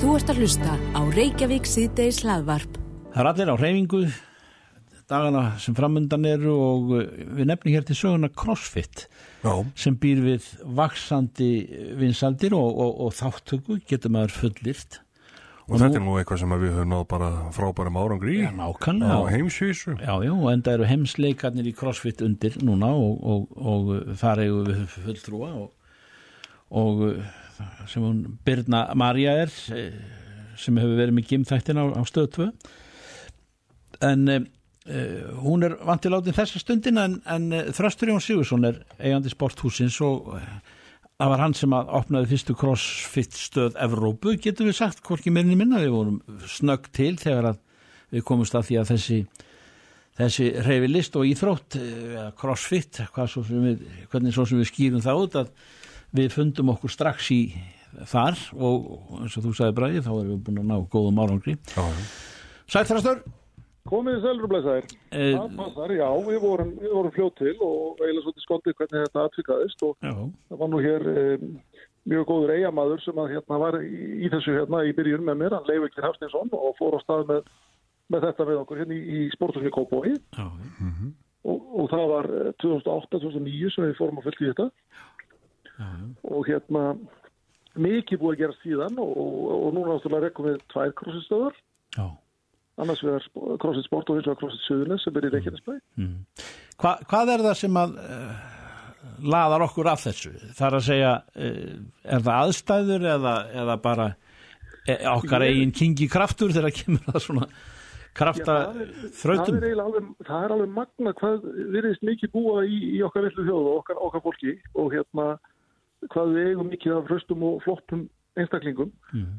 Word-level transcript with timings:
Þú 0.00 0.14
ert 0.16 0.30
að 0.32 0.38
hlusta 0.40 0.74
á 0.96 1.00
Reykjavík 1.12 1.66
síðdeis 1.68 2.22
hlaðvarp. 2.24 2.78
Það 3.12 3.20
er 3.20 3.28
allir 3.30 3.50
á 3.52 3.56
reyfingu 3.60 4.00
dagana 5.10 5.42
sem 5.60 5.74
framundan 5.76 6.24
eru 6.30 6.52
og 6.54 6.92
uh, 6.94 7.00
við 7.36 7.48
nefnum 7.50 7.74
hér 7.74 7.84
til 7.88 7.96
söguna 7.98 8.30
CrossFit 8.30 9.08
Já, 9.42 9.52
sem 9.74 9.96
býr 9.98 10.20
við 10.22 10.46
vaksandi 10.78 11.48
vinsaldir 11.98 12.54
og, 12.54 12.68
og, 12.70 12.92
og 13.08 13.16
þáttöku 13.18 13.80
getur 13.90 14.14
maður 14.14 14.36
fullirt. 14.38 15.00
og 15.66 15.82
þetta 15.82 15.98
er 15.98 16.04
nú 16.06 16.14
eitthvað 16.20 16.40
sem 16.44 16.54
við 16.62 16.76
höfum 16.76 16.94
náð 16.94 17.04
bara 17.10 17.32
frábærum 17.58 17.98
árangri 18.00 18.36
í 18.38 18.44
Já, 18.44 18.52
nákvæmlega. 18.54 19.18
á 19.18 19.22
heimsvísu. 19.34 19.96
Já, 19.98 20.14
já, 20.24 20.32
og 20.32 20.48
enda 20.54 20.76
eru 20.78 20.88
heimsleikarnir 20.94 21.68
í 21.68 21.74
CrossFit 21.76 22.22
undir 22.24 22.56
núna 22.62 22.94
og, 22.94 23.20
og, 23.20 23.52
og 23.58 23.92
þar 24.22 24.44
eigum 24.46 24.70
við 24.70 24.86
fulltrúa 24.94 25.52
og, 25.66 25.70
og 26.70 27.04
sem 27.90 28.04
hún 28.04 28.22
Birna 28.46 28.86
Marja 28.98 29.34
er 29.44 29.52
eh, 29.74 29.92
sem 30.60 30.76
hefur 30.80 30.98
verið 30.98 31.16
með 31.16 31.28
gimþættin 31.30 31.80
á, 31.80 31.84
á 31.96 32.02
stöð 32.08 32.28
2 32.36 32.48
en 34.06 34.28
uh, 34.32 34.44
hún 35.44 35.64
er 35.66 35.76
vantil 35.84 36.14
átin 36.16 36.36
þessa 36.36 36.60
stundina 36.62 37.06
en, 37.08 37.18
en 37.28 37.48
uh, 37.52 37.70
Þröstur 37.76 38.12
Jón 38.12 38.22
Sigursson 38.24 38.68
er 38.68 38.80
eigandi 38.98 39.32
sporthúsins 39.32 39.98
og 40.04 40.30
það 41.20 41.32
var 41.34 41.44
hann 41.44 41.56
sem 41.56 41.76
að 41.76 41.92
opnaði 42.00 42.30
fyrstu 42.32 42.56
CrossFit 42.56 43.36
stöð 43.36 43.76
Evrópu, 43.84 44.36
getur 44.40 44.70
við 44.70 44.78
sagt 44.80 45.04
hvorki 45.04 45.32
meirinni 45.32 45.58
minna, 45.60 45.82
við 45.82 45.92
vorum 45.92 46.20
snögg 46.48 46.88
til 46.96 47.12
þegar 47.20 47.52
að 47.52 47.60
við 48.10 48.26
komumst 48.26 48.56
að 48.56 48.70
því 48.70 48.80
að 48.80 48.92
þessi 48.94 49.18
þessi 50.20 50.46
reyfi 50.64 50.88
list 50.90 51.14
og 51.16 51.28
íþrótt 51.28 51.76
crossfit, 52.36 53.02
svo 53.08 53.44
við, 53.46 53.84
hvernig 54.12 54.34
svo 54.36 54.44
sem 54.48 54.60
við 54.60 54.68
skýrum 54.68 55.04
það 55.04 55.22
út 55.24 55.36
að 55.40 55.52
við 56.16 56.32
fundum 56.34 56.72
okkur 56.74 56.92
strax 56.92 57.30
í 57.34 57.40
þar 58.10 58.38
og 58.54 59.20
eins 59.20 59.36
og 59.38 59.44
þú 59.46 59.52
sagði 59.58 59.76
bræði 59.80 60.02
þá 60.06 60.10
erum 60.14 60.30
við 60.32 60.40
búin 60.46 60.62
að 60.62 60.68
ná 60.70 60.76
góðum 60.92 61.20
árangri. 61.24 61.56
Já, 61.74 61.82
já. 61.82 62.08
Sæl 62.70 62.86
Þrastur. 62.86 63.22
Komið 63.90 64.18
þið 64.18 64.24
selur 64.26 64.50
blæsaðir. 64.52 64.90
Eh, 65.10 65.30
Það 65.34 65.54
passar, 65.56 65.92
já, 65.96 66.06
við 66.26 66.36
vorum, 66.42 66.72
við 66.82 66.92
vorum 66.94 67.14
fljótt 67.16 67.38
til 67.40 67.54
og 67.64 68.02
eiginlega 68.04 68.24
svolítið 68.26 68.44
skontið 68.44 68.76
hvernig 68.78 69.06
þetta 69.06 69.24
atvikaðist 69.30 69.84
og 69.86 69.96
Já, 70.04 70.12
það 70.50 70.60
var 70.60 70.70
nú 70.70 70.80
hér 70.84 71.06
um, 71.14 71.46
mjög 72.12 72.26
góður 72.28 72.52
eigamaður 72.58 73.02
sem 73.06 73.22
að 73.24 73.32
hérna 73.34 73.58
var 73.64 73.78
í, 73.80 74.02
í 74.20 74.30
þessu 74.34 74.54
hérna 74.58 74.82
í 74.86 74.92
byrjun 75.00 75.24
með 75.26 75.40
mér, 75.40 75.56
hann 75.56 75.66
Leif 75.70 75.88
Ekir 75.88 76.06
Hafstinsson 76.06 76.52
og 76.60 76.76
fór 76.78 76.96
á 76.96 77.00
stað 77.02 77.24
með, 77.32 77.50
með 78.12 78.26
þetta 78.28 78.46
við 78.50 78.60
okkur 78.60 78.82
hérna 78.84 78.96
í, 78.98 79.00
í 79.16 79.18
sporthúsinu 79.34 79.72
Kópói 79.74 80.12
já, 80.12 80.46
og, 81.48 81.58
og 81.80 81.90
það 81.90 82.06
var 82.14 82.30
eh, 82.36 82.52
2008-2009 82.62 83.74
sem 83.74 83.88
við 83.88 83.96
fórum 83.98 84.20
að 84.20 84.28
fylgja 84.28 84.44
í 84.46 84.52
þetta 84.52 84.68
já, 85.80 85.88
og 86.30 86.46
hérna 86.48 86.84
mikið 87.80 88.20
búið 88.20 88.34
að 88.34 88.40
gera 88.42 88.58
síðan 88.60 88.98
og, 89.02 89.12
og, 89.16 89.34
og 89.56 89.74
núna 89.76 89.96
náttúrulega 89.96 90.26
rekkum 90.28 90.48
við 90.50 90.62
tvær 90.72 90.94
krossistöðar 91.00 91.58
já. 91.96 92.06
annars 92.82 93.04
við 93.06 93.16
er 93.16 93.28
krossit 93.62 93.88
sport 93.88 94.10
og 94.10 94.18
hins 94.18 94.28
vegar 94.28 94.40
krossit 94.42 94.64
suðunis 94.66 95.04
sem 95.06 95.20
er 95.20 95.28
í 95.28 95.34
Reykjanesbæ 95.34 95.76
Hva, 96.80 96.94
hvað 97.10 97.34
er 97.34 97.44
það 97.44 97.58
sem 97.60 97.76
að 97.76 97.98
uh, 98.00 98.30
laðar 99.28 99.66
okkur 99.66 99.90
af 99.92 100.00
þessu? 100.06 100.30
Það 100.56 100.66
er 100.68 100.76
að 100.78 100.86
segja, 100.86 101.10
uh, 101.36 101.74
er 102.16 102.24
það 102.24 102.46
aðstæður 102.46 103.04
eða, 103.14 103.34
eða 103.62 103.76
bara 103.84 104.06
e, 104.86 104.96
okkar 105.12 105.44
eigin 105.44 105.74
kingi 105.76 106.08
kraftur 106.10 106.54
þegar 106.56 106.74
kemur 106.78 107.04
það 107.10 107.22
svona 107.26 107.50
krafta 108.16 108.56
Já, 108.56 108.70
er- 108.84 109.12
þrautum? 109.20 109.60
Það 109.60 109.68
er 109.68 109.82
alveg, 109.84 110.08
það 110.26 110.44
er 110.46 110.54
alveg 110.56 110.74
magna 110.80 111.14
hvað 111.20 111.46
virðist 111.76 112.06
mikið 112.08 112.32
búa 112.34 112.64
í, 112.66 112.80
í 112.96 113.02
okkar 113.06 113.28
villu 113.28 113.46
þjóð 113.46 113.68
og 113.70 113.78
okkar, 113.82 114.00
okkar 114.08 114.24
fólki 114.24 114.56
og 114.74 114.90
hérna 114.96 115.28
hvað 116.08 116.34
við 116.36 116.50
eigum 116.50 116.70
mikið 116.72 116.96
af 116.96 117.08
hraustum 117.10 117.46
og 117.46 117.62
flottum 117.66 118.08
einstaklingum. 118.38 118.92
Mhm. 119.12 119.38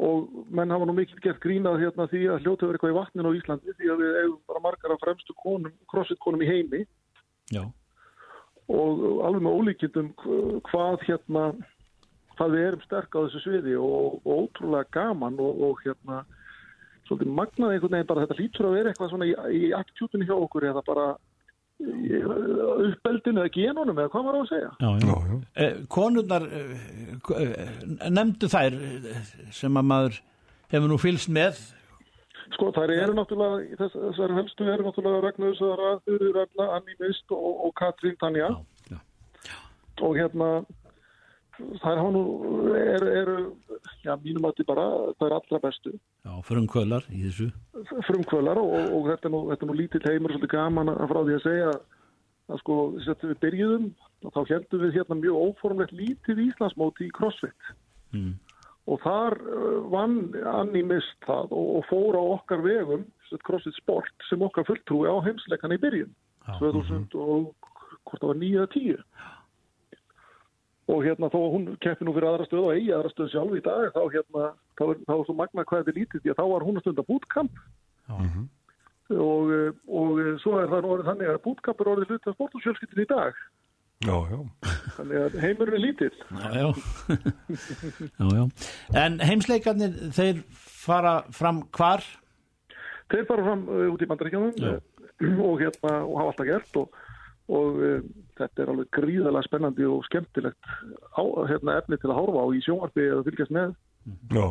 og 0.00 0.30
menn 0.48 0.70
hafa 0.72 0.86
nú 0.88 0.94
mikið 0.96 1.18
gert 1.20 1.42
grínað 1.44 1.82
hérna 1.82 2.06
því 2.08 2.20
að 2.32 2.40
hljóta 2.40 2.64
verið 2.64 2.78
eitthvað 2.78 2.92
í 2.92 2.96
vatninu 2.96 3.28
á 3.28 3.36
Íslandi 3.36 3.74
því 3.76 3.90
að 3.92 3.98
við 4.00 4.14
eigum 4.22 4.38
bara 4.48 4.62
margar 4.64 4.94
af 4.94 5.02
fremstu 5.02 5.34
konum, 5.36 5.74
crossfit 5.92 6.18
konum 6.24 6.40
í 6.40 6.48
heimi. 6.48 6.86
Já, 7.52 7.66
og 8.70 9.02
alveg 9.26 9.44
með 9.44 9.56
ólíkindum 9.58 10.10
hvað 10.70 11.04
hérna 11.08 11.44
hvað 12.36 12.52
við 12.54 12.66
erum 12.66 12.84
sterk 12.86 13.16
á 13.16 13.20
þessu 13.26 13.42
sviði 13.44 13.74
og, 13.76 14.20
og 14.24 14.44
ótrúlega 14.46 14.88
gaman 14.94 15.40
og, 15.42 15.64
og 15.66 15.82
hérna 15.84 16.22
svolítið 17.08 17.34
magnað 17.34 17.74
einhvern 17.74 17.96
veginn 17.96 18.10
bara 18.12 18.24
þetta 18.24 18.38
lítur 18.38 18.68
að 18.68 18.76
vera 18.78 18.92
eitthvað 18.92 19.12
svona 19.12 19.28
í, 19.28 19.34
í 19.58 19.72
aktjútinu 19.76 20.28
hjá 20.28 20.36
okkur 20.36 20.68
eða 20.70 20.84
bara 20.86 21.06
uppbeldinu 21.80 23.42
eða 23.42 23.52
genunum 23.54 23.98
eða 23.98 24.12
hvað 24.12 24.24
maður 24.26 24.38
á 24.38 24.42
að 24.42 24.50
segja 24.50 24.70
já, 24.70 24.88
já. 24.90 25.10
Já, 25.10 25.16
já. 25.30 25.36
Eh, 25.64 25.76
konurnar 25.96 26.46
eh, 26.46 27.60
nefndu 28.12 28.50
þær 28.52 28.78
eh, 28.78 29.20
sem 29.56 29.78
að 29.80 29.92
maður 29.92 30.18
hefur 30.72 30.90
nú 30.92 30.98
fylst 31.00 31.30
með 31.32 31.60
sko 32.54 32.72
þær 32.76 32.92
eru 32.96 33.14
náttúrulega 33.16 33.62
í 33.64 33.78
þess, 33.78 33.96
þessar 33.96 34.36
helstu 34.36 34.66
eru 34.66 34.86
náttúrulega 34.88 35.22
Ragnar 35.24 35.56
Söðara, 35.58 35.92
Þurður 36.08 36.66
Anni 36.66 36.98
Mist 37.00 37.36
og, 37.36 37.50
og 37.68 37.74
Katrín 37.78 38.18
Tanja 38.20 38.50
og 40.00 40.16
hérna 40.16 40.50
þær 41.82 42.00
hafa 42.00 42.10
nú 42.14 42.22
eru, 42.76 43.08
eru 43.20 43.36
já 44.04 44.12
mínum 44.22 44.48
að 44.48 44.60
þið 44.60 44.68
bara 44.70 44.86
þær 45.20 45.36
allra 45.38 45.60
bestu. 45.62 45.94
Já, 46.26 46.32
frumkvölar 46.48 47.08
í 47.12 47.22
þessu. 47.26 47.48
Frumkvölar 48.08 48.60
og, 48.60 48.74
og, 48.76 48.92
og 48.98 49.08
þetta, 49.10 49.28
er 49.28 49.34
nú, 49.34 49.40
þetta 49.52 49.66
er 49.66 49.70
nú 49.70 49.78
lítill 49.78 50.04
heimur 50.06 50.34
svolítið 50.34 50.54
gaman 50.54 50.92
að 50.92 51.08
frá 51.12 51.20
því 51.20 51.38
að 51.38 51.46
segja 51.46 51.72
að 52.50 52.62
sko 52.62 52.78
að 52.98 53.26
við 53.28 53.40
byrjuðum 53.44 53.88
og 54.20 54.36
þá 54.36 54.40
heldum 54.52 54.84
við 54.84 54.96
hérna 54.98 55.18
mjög 55.20 55.42
óformlegt 55.48 55.96
lítið 55.96 56.44
Íslandsmóti 56.48 57.06
í 57.06 57.14
CrossFit. 57.16 57.74
Mm. 58.10 58.32
og 58.90 58.98
þar 59.04 59.36
uh, 59.38 59.74
vann 59.86 60.32
Anni 60.50 60.80
mist 60.82 61.20
það 61.22 61.52
og, 61.54 61.66
og 61.78 61.84
fór 61.86 62.16
á 62.18 62.22
okkar 62.34 62.64
vegum 62.64 63.04
CrossFit 63.46 63.76
Sport 63.78 64.24
sem 64.26 64.42
okkar 64.42 64.66
fulltrúi 64.66 65.06
á 65.06 65.14
heimsleikan 65.22 65.76
í 65.76 65.78
byrjun. 65.78 66.10
Já. 66.48 66.56
2000 66.58 67.14
og 67.14 67.52
hvort 68.08 68.18
það 68.18 68.32
var 68.32 68.40
9 68.40 68.56
eða 68.56 68.72
10 68.74 69.04
og 70.90 71.04
hérna 71.04 71.30
þó 71.30 71.38
að 71.40 71.52
hún 71.54 71.66
keppi 71.84 72.06
nú 72.06 72.14
fyrir 72.16 72.28
aðra 72.30 72.46
stöð 72.48 72.66
og 72.66 72.72
eigi 72.74 72.94
aðra 72.96 73.12
stöð 73.12 73.30
sjálf 73.34 73.56
í 73.58 73.62
dag 73.66 73.92
þá 73.94 74.00
hérna 74.14 74.46
þá 74.78 74.84
er, 74.86 75.02
þá 75.06 75.14
er 75.16 75.26
svo 75.28 75.36
magna 75.38 75.66
hvað 75.68 75.82
þetta 75.82 75.92
er 75.92 76.00
lítið 76.00 76.24
því 76.24 76.32
að 76.32 76.40
þá 76.40 76.46
var 76.52 76.66
hún 76.66 76.80
að 76.80 76.84
stunda 76.86 77.06
bootcamp 77.10 77.60
Já. 78.10 78.16
og, 79.26 79.52
eh, 79.54 79.72
og 80.02 80.20
eh, 80.24 80.30
svo 80.42 80.54
er 80.58 80.70
það 80.72 80.90
orðið 80.94 81.10
þannig 81.10 81.32
að 81.32 81.42
bootcamp 81.46 81.82
er 81.84 81.92
orðið 81.94 82.14
hluti 82.14 82.30
af 82.30 82.38
sportusjölskyldin 82.38 83.04
í 83.04 83.10
dag 83.10 83.42
Já, 84.00 84.16
já. 84.32 84.38
þannig 84.96 85.18
að 85.20 85.34
heimurinn 85.44 85.76
er 85.76 85.84
lítill 85.84 86.14
Já, 86.16 86.48
já. 86.56 86.68
já, 88.20 88.26
já. 88.38 88.44
En 88.96 89.20
heimsleikarnir, 89.20 89.98
þeir 90.16 90.42
fara 90.56 91.20
fram 91.36 91.66
hvar? 91.76 92.06
þeir 93.10 93.26
fara 93.28 93.44
fram 93.44 93.66
uh, 93.68 93.86
út 93.92 94.02
í 94.02 94.08
bandaríkjónum 94.08 94.56
Já. 94.56 94.78
og 95.46 95.60
hérna 95.60 95.94
og 96.06 96.16
hafa 96.16 96.32
alltaf 96.32 96.48
gert 96.48 96.80
og, 96.80 97.00
og 97.50 97.78
uh, 97.82 98.00
þetta 98.38 98.64
er 98.64 98.72
alveg 98.72 98.90
gríðalega 98.96 99.46
spennandi 99.48 99.86
og 99.90 100.04
skemmtilegt 100.08 100.72
á, 101.18 101.22
hérna, 101.50 101.78
efni 101.80 102.00
til 102.00 102.10
að 102.10 102.18
horfa 102.20 102.44
á 102.44 102.48
í 102.54 102.64
sjónvarpi 102.66 103.06
eða 103.06 103.24
fylgjast 103.28 103.56
með. 103.56 103.72
Já, 104.32 104.46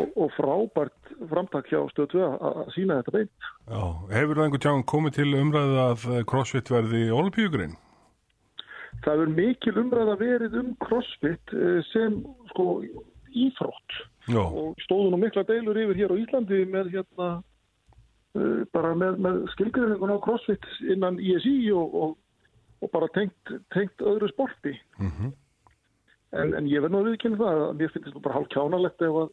og, 0.00 0.12
og 0.14 0.34
frábært 0.36 1.14
framtak 1.30 1.70
hjá 1.72 1.80
stöð 1.92 2.12
2 2.14 2.28
að 2.34 2.60
sína 2.76 3.00
þetta 3.00 3.16
beint. 3.16 3.48
Já. 3.68 3.82
Hefur 4.14 4.38
það 4.38 4.44
einhvern 4.46 4.66
tján 4.66 4.86
komið 4.94 5.16
til 5.18 5.30
umræðu 5.40 5.80
að 5.88 6.06
eh, 6.12 6.22
CrossFit 6.30 6.70
verði 6.72 7.08
olífjúkurinn? 7.14 7.74
það 9.04 9.24
er 9.24 9.32
mikil 9.36 9.78
umræða 9.80 10.16
verið 10.20 10.58
um 10.60 10.74
crossfit 10.82 11.54
uh, 11.56 11.80
sem 11.92 12.20
sko 12.52 12.68
ífrótt 13.34 13.98
Já, 14.30 14.40
og 14.40 14.78
stóðu 14.84 15.10
nú 15.12 15.20
mikla 15.20 15.44
deilur 15.48 15.78
yfir 15.80 15.98
hér 15.98 16.14
á 16.14 16.20
Íslandi 16.20 16.62
með 16.70 16.92
hérna 16.94 17.30
uh, 17.40 18.60
bara 18.72 18.94
með, 18.98 19.18
með 19.26 19.40
skilgrinningun 19.56 20.14
á 20.14 20.24
crossfit 20.24 20.68
innan 20.86 21.20
ISI 21.20 21.58
og, 21.76 21.98
og, 22.00 22.14
og 22.84 22.90
bara 22.92 23.08
tengt, 23.14 23.54
tengt 23.74 24.04
öðru 24.04 24.28
sporti 24.32 24.74
Mhm. 25.00 25.32
en, 26.34 26.54
en 26.58 26.66
ég 26.68 26.82
verð 26.82 26.92
nú 26.94 27.00
að 27.02 27.08
viðkynna 27.12 27.38
það 27.40 27.62
að 27.64 27.74
mér 27.80 27.92
finnst 27.94 28.08
þetta 28.10 28.22
bara 28.26 28.36
hálf 28.38 28.48
kjánalegt 28.54 29.02
ef, 29.06 29.18
að, 29.24 29.32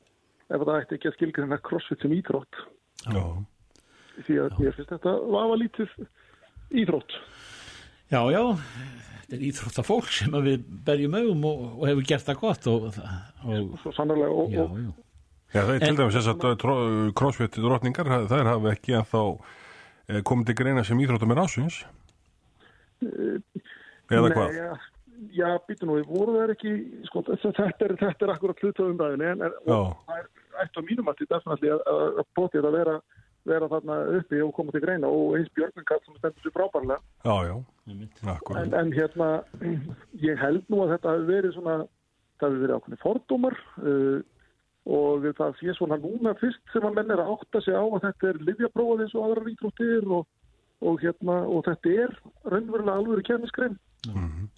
ef 0.55 0.65
það 0.67 0.79
ætti 0.81 0.97
ekki 0.99 1.09
að 1.11 1.15
skilgrinna 1.17 1.57
crossfit 1.65 2.01
sem 2.05 2.15
íþrótt 2.17 2.59
já. 3.11 3.23
því 4.25 4.39
að 4.45 4.59
mér 4.61 4.75
finnst 4.77 4.93
þetta 4.95 5.15
vafa 5.35 5.59
lítið 5.61 5.95
íþrótt 6.83 7.15
Já, 8.11 8.19
já, 8.27 8.41
þetta 9.21 9.37
er 9.37 9.43
íþrótta 9.47 9.83
fólk 9.87 10.09
sem 10.11 10.33
við 10.43 10.65
berjum 10.83 11.13
augum 11.15 11.45
og, 11.47 11.61
og 11.79 11.85
hefur 11.87 12.07
gert 12.09 12.25
það 12.27 12.39
gott 12.41 12.67
og, 12.67 12.89
og 13.47 13.77
svo 13.85 13.93
sannarlega 13.95 14.35
og, 14.35 14.51
já, 14.51 14.65
og 14.65 14.77
já. 14.81 14.91
Já, 15.51 15.61
það 15.67 15.73
er 15.75 15.83
til 15.85 15.95
dæmis 15.99 16.15
þess 16.15 16.31
að 16.31 17.13
CrossFit 17.19 17.57
drotningar, 17.59 18.07
þær 18.31 18.49
hafa 18.53 18.71
ekki 18.75 18.93
að 18.99 19.07
þá 19.11 20.21
komið 20.27 20.45
til 20.51 20.55
greina 20.61 20.83
sem 20.87 20.99
íþróttum 21.03 21.31
er 21.33 21.41
ásins. 21.43 21.79
Eða 23.01 24.27
Nei, 24.27 24.35
hvað? 24.35 24.57
Já, 24.57 24.69
já 25.37 25.47
býtu 25.67 25.87
nú, 25.87 25.97
voru 26.09 26.37
það 26.37 26.53
ekki, 26.55 26.75
sko, 27.09 27.23
þetta 27.31 27.65
er, 27.87 27.95
þetta 28.01 28.27
er 28.27 28.33
akkurat 28.35 28.63
hluta 28.63 28.87
umræðinu, 28.89 29.27
en, 29.31 29.43
og 29.67 29.93
það 30.07 30.19
er 30.19 30.29
ætti 30.65 30.81
á 30.81 30.87
mínum 30.87 31.11
að 31.11 31.23
þetta 31.23 31.41
að, 31.55 31.83
að, 31.91 32.23
bótið 32.37 32.67
að 32.67 32.77
vera, 32.77 32.95
vera 33.49 33.69
þarna 33.71 33.99
uppi 34.17 34.41
og 34.45 34.53
koma 34.57 34.75
til 34.75 34.83
greina 34.83 35.11
og 35.11 35.37
eins 35.37 35.53
Björgvinkart 35.57 36.05
sem 36.05 36.17
stendur 36.17 36.45
sér 36.45 36.55
frábærlega. 36.57 36.99
Já, 37.25 37.35
já. 37.49 37.55
En, 38.61 38.75
en 38.77 38.91
hérna, 38.95 39.29
ég 40.21 40.41
held 40.41 40.67
nú 40.69 40.83
að 40.83 40.95
þetta 40.95 41.15
hafi 41.15 41.29
verið 41.29 41.55
svona, 41.57 41.77
það 42.41 42.47
hafi 42.49 42.61
verið 42.65 42.75
ákveðni 42.77 43.01
fordómar 43.01 43.57
uh, 43.81 44.19
og 44.91 45.25
og 45.25 45.25
það 45.37 45.57
sé 45.59 45.73
svona 45.77 45.97
núna 46.01 46.33
fyrst 46.39 46.61
sem 46.73 46.85
að 46.87 46.95
menn 46.97 47.13
er 47.13 47.21
að 47.21 47.33
átta 47.35 47.61
sig 47.61 47.75
á 47.77 47.85
að 47.85 48.03
þetta 48.07 48.29
er 48.31 48.39
livjaprófað 48.47 49.03
eins 49.05 49.17
og 49.17 49.25
aðra 49.27 49.51
íþróttir 49.51 50.07
og, 50.17 50.23
og, 50.81 51.01
hérna, 51.03 51.37
og 51.45 51.63
þetta 51.67 51.95
er 52.05 52.13
raunverulega 52.51 52.97
alveg 52.97 53.25
kjærniskrein 53.29 53.79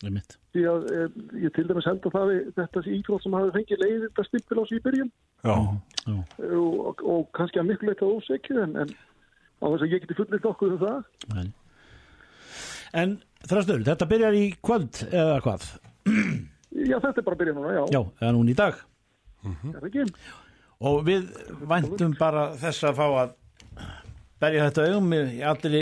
Ég 0.03 0.11
mitt 0.15 0.37
því 0.53 0.61
að 0.71 0.85
e, 0.95 0.99
ég 1.43 1.51
til 1.55 1.65
dæmis 1.67 1.87
held 1.89 2.05
að 2.07 2.13
það 2.15 2.29
er 2.33 2.43
þetta 2.59 2.83
íþrótt 2.97 3.25
sem 3.25 3.33
hafi 3.35 3.51
fengið 3.57 3.81
leiðið 3.81 4.05
þetta 4.05 4.25
stimpil 4.27 4.59
á 4.59 4.63
sig 4.69 4.77
í 4.77 4.83
byrjun. 4.85 5.09
Já, 5.43 5.55
Já, 6.03 6.15
og, 6.59 7.03
og 7.03 7.25
kannski 7.35 7.59
að 7.59 7.67
miklu 7.71 7.91
eitthvað 7.91 8.13
ósekju 8.19 8.61
en, 8.63 8.77
en 8.85 8.93
á 8.93 9.65
þess 9.65 9.83
að 9.83 9.95
ég 9.95 10.05
geti 10.05 10.17
fullitt 10.19 10.47
okkur 10.47 10.77
um 10.77 10.81
það. 10.85 11.11
En 11.41 11.51
En 12.93 13.15
þrastur, 13.49 13.81
þetta 13.81 14.05
byrjar 14.05 14.35
í 14.37 14.45
kvöld 14.61 14.99
eða 15.09 15.39
hvað? 15.43 15.67
Já, 16.73 16.97
þetta 16.99 17.19
er 17.19 17.25
bara 17.25 17.35
að 17.35 17.39
byrja 17.41 17.55
núna, 17.57 17.71
já, 17.73 17.83
Já, 17.95 18.01
eða 18.21 18.33
núna 18.37 18.53
í 18.53 18.57
dag. 18.57 18.81
Er 19.43 19.79
það 19.79 19.87
ekki? 19.89 20.05
og 20.83 20.97
við 21.07 21.29
væntum 21.69 22.13
bara 22.19 22.49
þess 22.59 22.83
að 22.89 22.97
fá 22.99 23.05
að 23.23 23.33
berja 24.43 24.69
þetta 24.69 24.87
augum 24.91 25.13
í 25.17 25.43
allir 25.47 25.77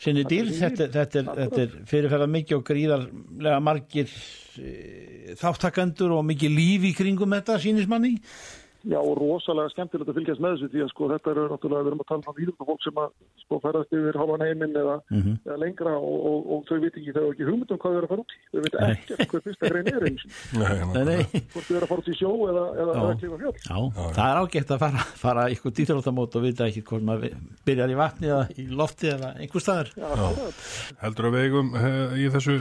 sinni 0.00 0.24
dýr 0.24 0.48
þetta, 0.56 0.88
þetta, 0.92 1.20
er, 1.20 1.32
þetta 1.42 1.64
er 1.64 1.74
fyrirferða 1.88 2.28
mikið 2.32 2.56
og 2.56 2.64
gríðarlega 2.70 3.58
margir 3.64 4.14
e, 4.56 5.34
þáttakandur 5.40 6.16
og 6.16 6.24
mikið 6.30 6.56
líf 6.56 6.86
í 6.88 6.94
kringum 6.96 7.36
þetta 7.36 7.58
sínismanni 7.60 8.14
Já, 8.88 8.96
og 8.96 9.18
rosalega 9.20 9.68
skemmtilegt 9.74 10.08
að 10.08 10.16
fylgjast 10.16 10.40
með 10.40 10.54
þessu 10.56 10.68
því 10.72 10.80
að 10.84 10.90
sko 10.94 11.08
þetta 11.10 11.30
eru 11.34 11.42
náttúrulega, 11.50 11.82
við 11.84 11.90
erum 11.90 12.00
að 12.00 12.08
tala 12.08 12.30
um 12.32 12.38
íðrúna 12.40 12.66
fólk 12.70 12.80
sem 12.86 13.00
að 13.02 13.10
sko 13.42 13.58
ferðast 13.60 13.92
yfir 13.98 14.16
halvan 14.20 14.40
heiminn 14.46 14.76
eða, 14.80 14.94
Mhm. 15.10 15.32
eða 15.44 15.58
lengra 15.60 15.92
og, 16.00 16.18
og, 16.30 16.38
og 16.54 16.62
þau 16.70 16.78
veit 16.80 16.96
ekki, 16.96 17.12
þau 17.12 17.20
eru 17.20 17.32
ekki 17.34 17.44
hugmynd 17.50 17.70
um 17.70 17.78
hvað 17.82 17.90
þau 17.90 17.98
eru 18.00 18.06
að 18.06 18.12
fara 18.14 18.22
út 18.24 18.32
í. 18.32 18.38
Þau 18.50 18.60
veit 18.64 18.74
ekki 18.80 19.26
hvað 19.30 19.44
fyrsta 19.48 19.68
grein 19.74 19.90
er 19.90 20.06
eins. 20.08 20.24
nei, 20.24 20.60
nei, 20.60 20.78
nákvæmlega. 20.80 21.04
nei. 21.10 21.42
Hvort 21.52 21.66
þau 21.68 21.76
eru 21.76 21.84
að 21.84 21.90
fara 21.92 22.00
út 22.00 22.08
í 22.08 22.16
sjó 22.20 22.30
eða, 22.48 22.64
eða, 22.80 22.92
Já. 22.94 23.00
eða 23.04 23.18
klifa 23.20 23.38
fjöld. 23.42 23.58
Já, 23.68 23.78
það 24.16 24.24
er 24.30 24.40
ágætt 24.40 24.70
að 24.70 24.80
fara, 24.86 25.04
fara 25.24 25.42
ykkur 25.50 25.76
dýþróttamót 25.80 26.36
og 26.40 26.42
vita 26.48 26.64
ekki 26.70 26.82
hvort 26.88 27.04
maður 27.10 27.36
byrjar 27.68 27.90
í 27.92 27.98
vatni 28.00 28.26
eða 28.32 28.48
í 28.56 28.66
lofti 28.80 29.12
eða 29.12 29.34
einhver 29.36 29.60
staðar 29.60 29.92
Já, 29.92 30.08
akkurat. 30.08 30.64
Heldur 31.04 31.28
að 31.28 31.36
við 31.36 31.44
eigum 31.50 31.74
uh, 31.76 32.16
í 32.16 32.30
þessu 32.32 32.58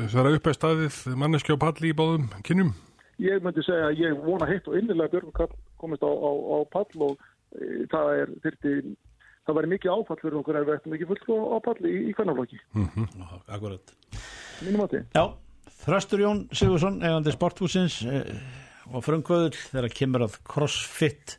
palli? 3.20 3.28
Ég 3.28 3.44
myndi 3.44 3.64
segja 3.64 3.90
að 3.90 4.00
ég 4.00 4.24
vona 4.24 4.48
heitt 4.48 4.68
og 4.68 4.78
innilega 4.78 5.12
Björn 5.12 5.34
Karl 5.36 5.56
komist 5.78 6.04
á, 6.04 6.10
á, 6.10 6.32
á 6.32 6.58
pall 6.72 7.06
og 7.10 7.20
e, 7.56 7.86
það 7.92 8.14
er 8.16 8.34
þyrti, 8.44 8.74
það 9.46 9.60
væri 9.60 9.72
mikið 9.74 9.94
áfall 9.94 10.20
fyrir 10.22 10.40
okkur 10.40 10.60
ef 10.60 10.68
við 10.68 10.78
ættum 10.78 10.96
ekki 10.96 11.10
fullt 11.10 11.30
á 11.30 11.58
pall 11.68 11.80
í, 11.84 11.96
í 12.10 12.16
kvennaflokki. 12.16 12.60
Akkurat 13.48 13.94
Mínum 14.60 14.84
átti. 14.84 15.04
Já, 15.16 15.36
Þröstur 15.80 16.20
Jón 16.20 16.42
Sigursson, 16.52 16.98
eigandi 17.00 17.32
sporthúsins 17.32 18.02
eh, 18.04 18.34
og 18.92 19.06
frumkvöður 19.06 19.56
þegar 19.56 19.94
kemur 19.96 20.26
að 20.28 20.36
crossfit 20.44 21.38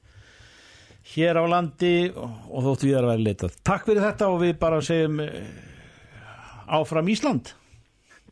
hér 1.13 1.37
á 1.37 1.45
landi 1.51 2.09
og, 2.15 2.31
og 2.49 2.65
þóttu 2.65 2.89
við 2.89 2.97
að 3.01 3.09
vera 3.11 3.27
leitað. 3.27 3.59
Takk 3.67 3.89
fyrir 3.89 4.07
þetta 4.07 4.31
og 4.33 4.41
við 4.45 4.55
bara 4.63 4.81
segjum 4.85 5.21
eh, 5.27 5.53
áfram 6.81 7.13
Ísland. 7.13 7.53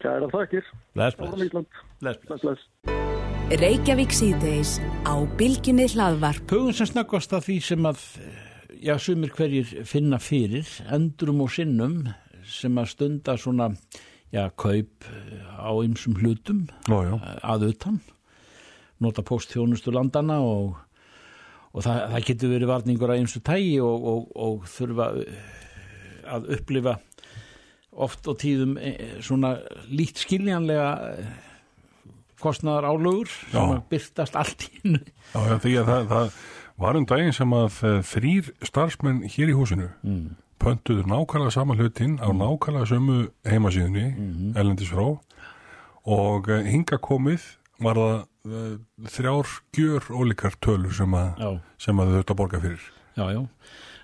Kæra 0.01 0.31
þakkir. 0.33 0.73
Bless. 0.95 1.19
Ísland. 1.19 1.81
bless. 2.01 2.25
Bless, 2.25 2.45
bless. 2.47 3.18
Reykjavík 3.49 4.11
síðdeis 4.13 4.75
á 5.09 5.17
Bilginni 5.41 5.87
hlaðvarp. 5.89 6.51
Hugum 6.53 6.75
sem 6.77 6.91
snöggvast 6.91 7.33
að 7.33 7.47
því 7.47 7.55
sem 7.65 7.87
að 7.89 8.03
eh, 8.21 8.43
já, 8.85 8.93
sumir 9.01 9.33
hverjir 9.33 9.71
finna 9.89 10.19
fyrir 10.21 10.69
endrum 10.93 11.41
og 11.41 11.49
sinnum 11.55 11.95
sem 12.45 12.77
að 12.77 12.91
stunda 12.93 13.39
svona 13.41 13.71
já, 14.29 14.51
kaup 14.53 15.09
eh, 15.09 15.49
á 15.65 15.73
ymsum 15.81 16.19
hlutum 16.21 16.67
Nó, 16.93 17.01
já. 17.07 17.15
að 17.41 17.71
utan 17.71 17.99
nota 19.01 19.25
postþjónustu 19.25 19.97
landana 19.97 20.43
og, 20.45 20.77
og 21.73 21.89
það, 21.89 22.05
það 22.13 22.29
getur 22.29 22.55
verið 22.59 22.73
varningur 22.75 23.17
að 23.17 23.25
einstu 23.25 23.45
tægi 23.49 23.79
og, 23.81 24.09
og, 24.13 24.31
og 24.37 24.71
þurfa 24.77 25.11
eh, 25.25 25.43
að 26.37 26.53
upplifa 26.59 26.99
oft 27.97 28.29
og 28.29 28.43
tíðum 28.45 28.77
eh, 28.77 29.23
svona 29.25 29.57
lít 29.89 30.21
skiljanlega 30.21 30.91
eh, 31.17 31.37
kostnaðar 32.43 32.89
álögur 32.93 33.31
sem 33.51 33.75
byrtast 33.91 34.39
allt 34.39 34.67
í 34.69 34.73
hennu 34.81 35.01
Já, 35.05 35.41
já, 35.41 35.55
því 35.65 35.73
að 35.83 35.91
það, 35.93 36.09
það 36.13 36.37
var 36.79 36.99
um 37.01 37.07
daginn 37.11 37.35
sem 37.37 37.55
að 37.59 37.81
uh, 37.83 37.97
þrýr 38.07 38.53
starfsmenn 38.71 39.25
hér 39.27 39.53
í 39.53 39.57
húsinu 39.59 39.89
mm. 40.07 40.25
pöntuður 40.63 41.09
nákvæmlega 41.11 41.55
sama 41.57 41.77
hlutin 41.79 42.19
á 42.23 42.29
nákvæmlega 42.31 42.91
sömu 42.93 43.19
heimasíðunni 43.49 44.07
Mhm. 44.15 44.53
Erlendis 44.57 44.93
frá 44.93 45.07
og 46.09 46.49
uh, 46.49 46.63
hinga 46.65 46.99
komið 47.03 47.45
var 47.83 47.99
það 47.99 48.17
uh, 48.49 48.79
þrjár 49.13 49.53
gjör 49.77 50.09
ólíkar 50.11 50.57
tölur 50.65 50.95
sem 50.95 51.15
að, 51.15 51.61
sem 51.79 51.99
að 52.01 52.09
þau 52.09 52.17
þurft 52.17 52.33
að 52.33 52.39
borga 52.41 52.61
fyrir. 52.63 52.89
Já, 53.19 53.25
já. 53.35 53.43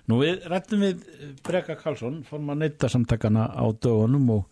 Nú 0.05 0.19
við 0.21 0.43
rættum 0.51 0.83
við 0.85 1.05
Breka 1.45 1.75
Karlsson, 1.79 2.19
form 2.27 2.51
að 2.53 2.59
neyta 2.61 2.89
samtakana 2.91 3.47
á 3.49 3.65
dögunum 3.73 4.27
og, 4.35 4.43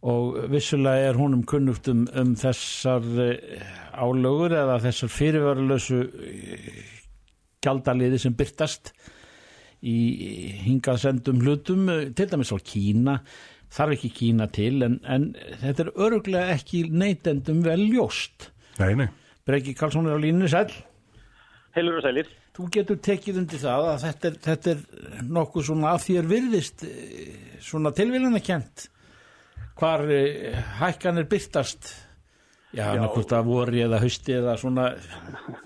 og 0.00 0.36
vissulega 0.48 1.10
er 1.10 1.18
honum 1.18 1.42
kunnugt 1.44 1.88
um, 1.92 2.06
um 2.16 2.32
þessar 2.38 3.04
eh, 3.20 3.64
álögur 3.92 4.54
eða 4.56 4.78
þessar 4.80 5.12
fyrirvaralösu 5.12 6.00
gjaldaliði 7.60 8.20
sem 8.22 8.36
byrtast 8.36 8.94
í 9.80 9.96
hingað 10.64 11.00
sendum 11.04 11.40
hlutum, 11.44 11.88
eh, 11.92 12.10
til 12.16 12.28
dæmis 12.30 12.52
á 12.52 12.58
Kína, 12.60 13.20
þarf 13.70 13.96
ekki 13.96 14.12
Kína 14.16 14.48
til 14.52 14.82
en, 14.86 15.00
en 15.04 15.32
þetta 15.60 15.86
er 15.86 15.92
öruglega 15.96 16.54
ekki 16.56 16.86
neytendum 16.90 17.62
vel 17.64 17.84
ljóst. 17.92 18.50
Nei, 18.80 18.94
nei. 18.96 19.08
Breki 19.46 19.74
Karlsson 19.76 20.08
er 20.08 20.16
á 20.16 20.20
línu 20.20 20.48
sæl. 20.50 20.72
Heilur 21.76 22.00
og 22.00 22.04
sælir. 22.04 22.30
Þú 22.56 22.66
getur 22.74 22.98
tekið 22.98 23.42
undir 23.44 23.60
það 23.62 23.90
að 23.92 24.00
þetta 24.04 24.28
er, 24.30 24.38
þetta 24.46 24.72
er 24.72 24.80
nokkuð 25.28 25.68
svona 25.68 25.92
að 25.94 26.06
þér 26.08 26.30
virðist 26.32 26.86
eh, 26.88 27.36
svona 27.62 27.92
tilvílana 27.96 28.40
kent 28.44 28.88
hvar 29.80 30.06
eh, 30.12 30.60
hækkanir 30.80 31.28
byrtast 31.30 31.90
já, 32.76 32.84
annarkvort 32.92 33.32
að 33.34 33.48
vori 33.48 33.82
eða 33.84 34.00
hausti 34.02 34.36
eða 34.36 34.56
svona 34.60 34.86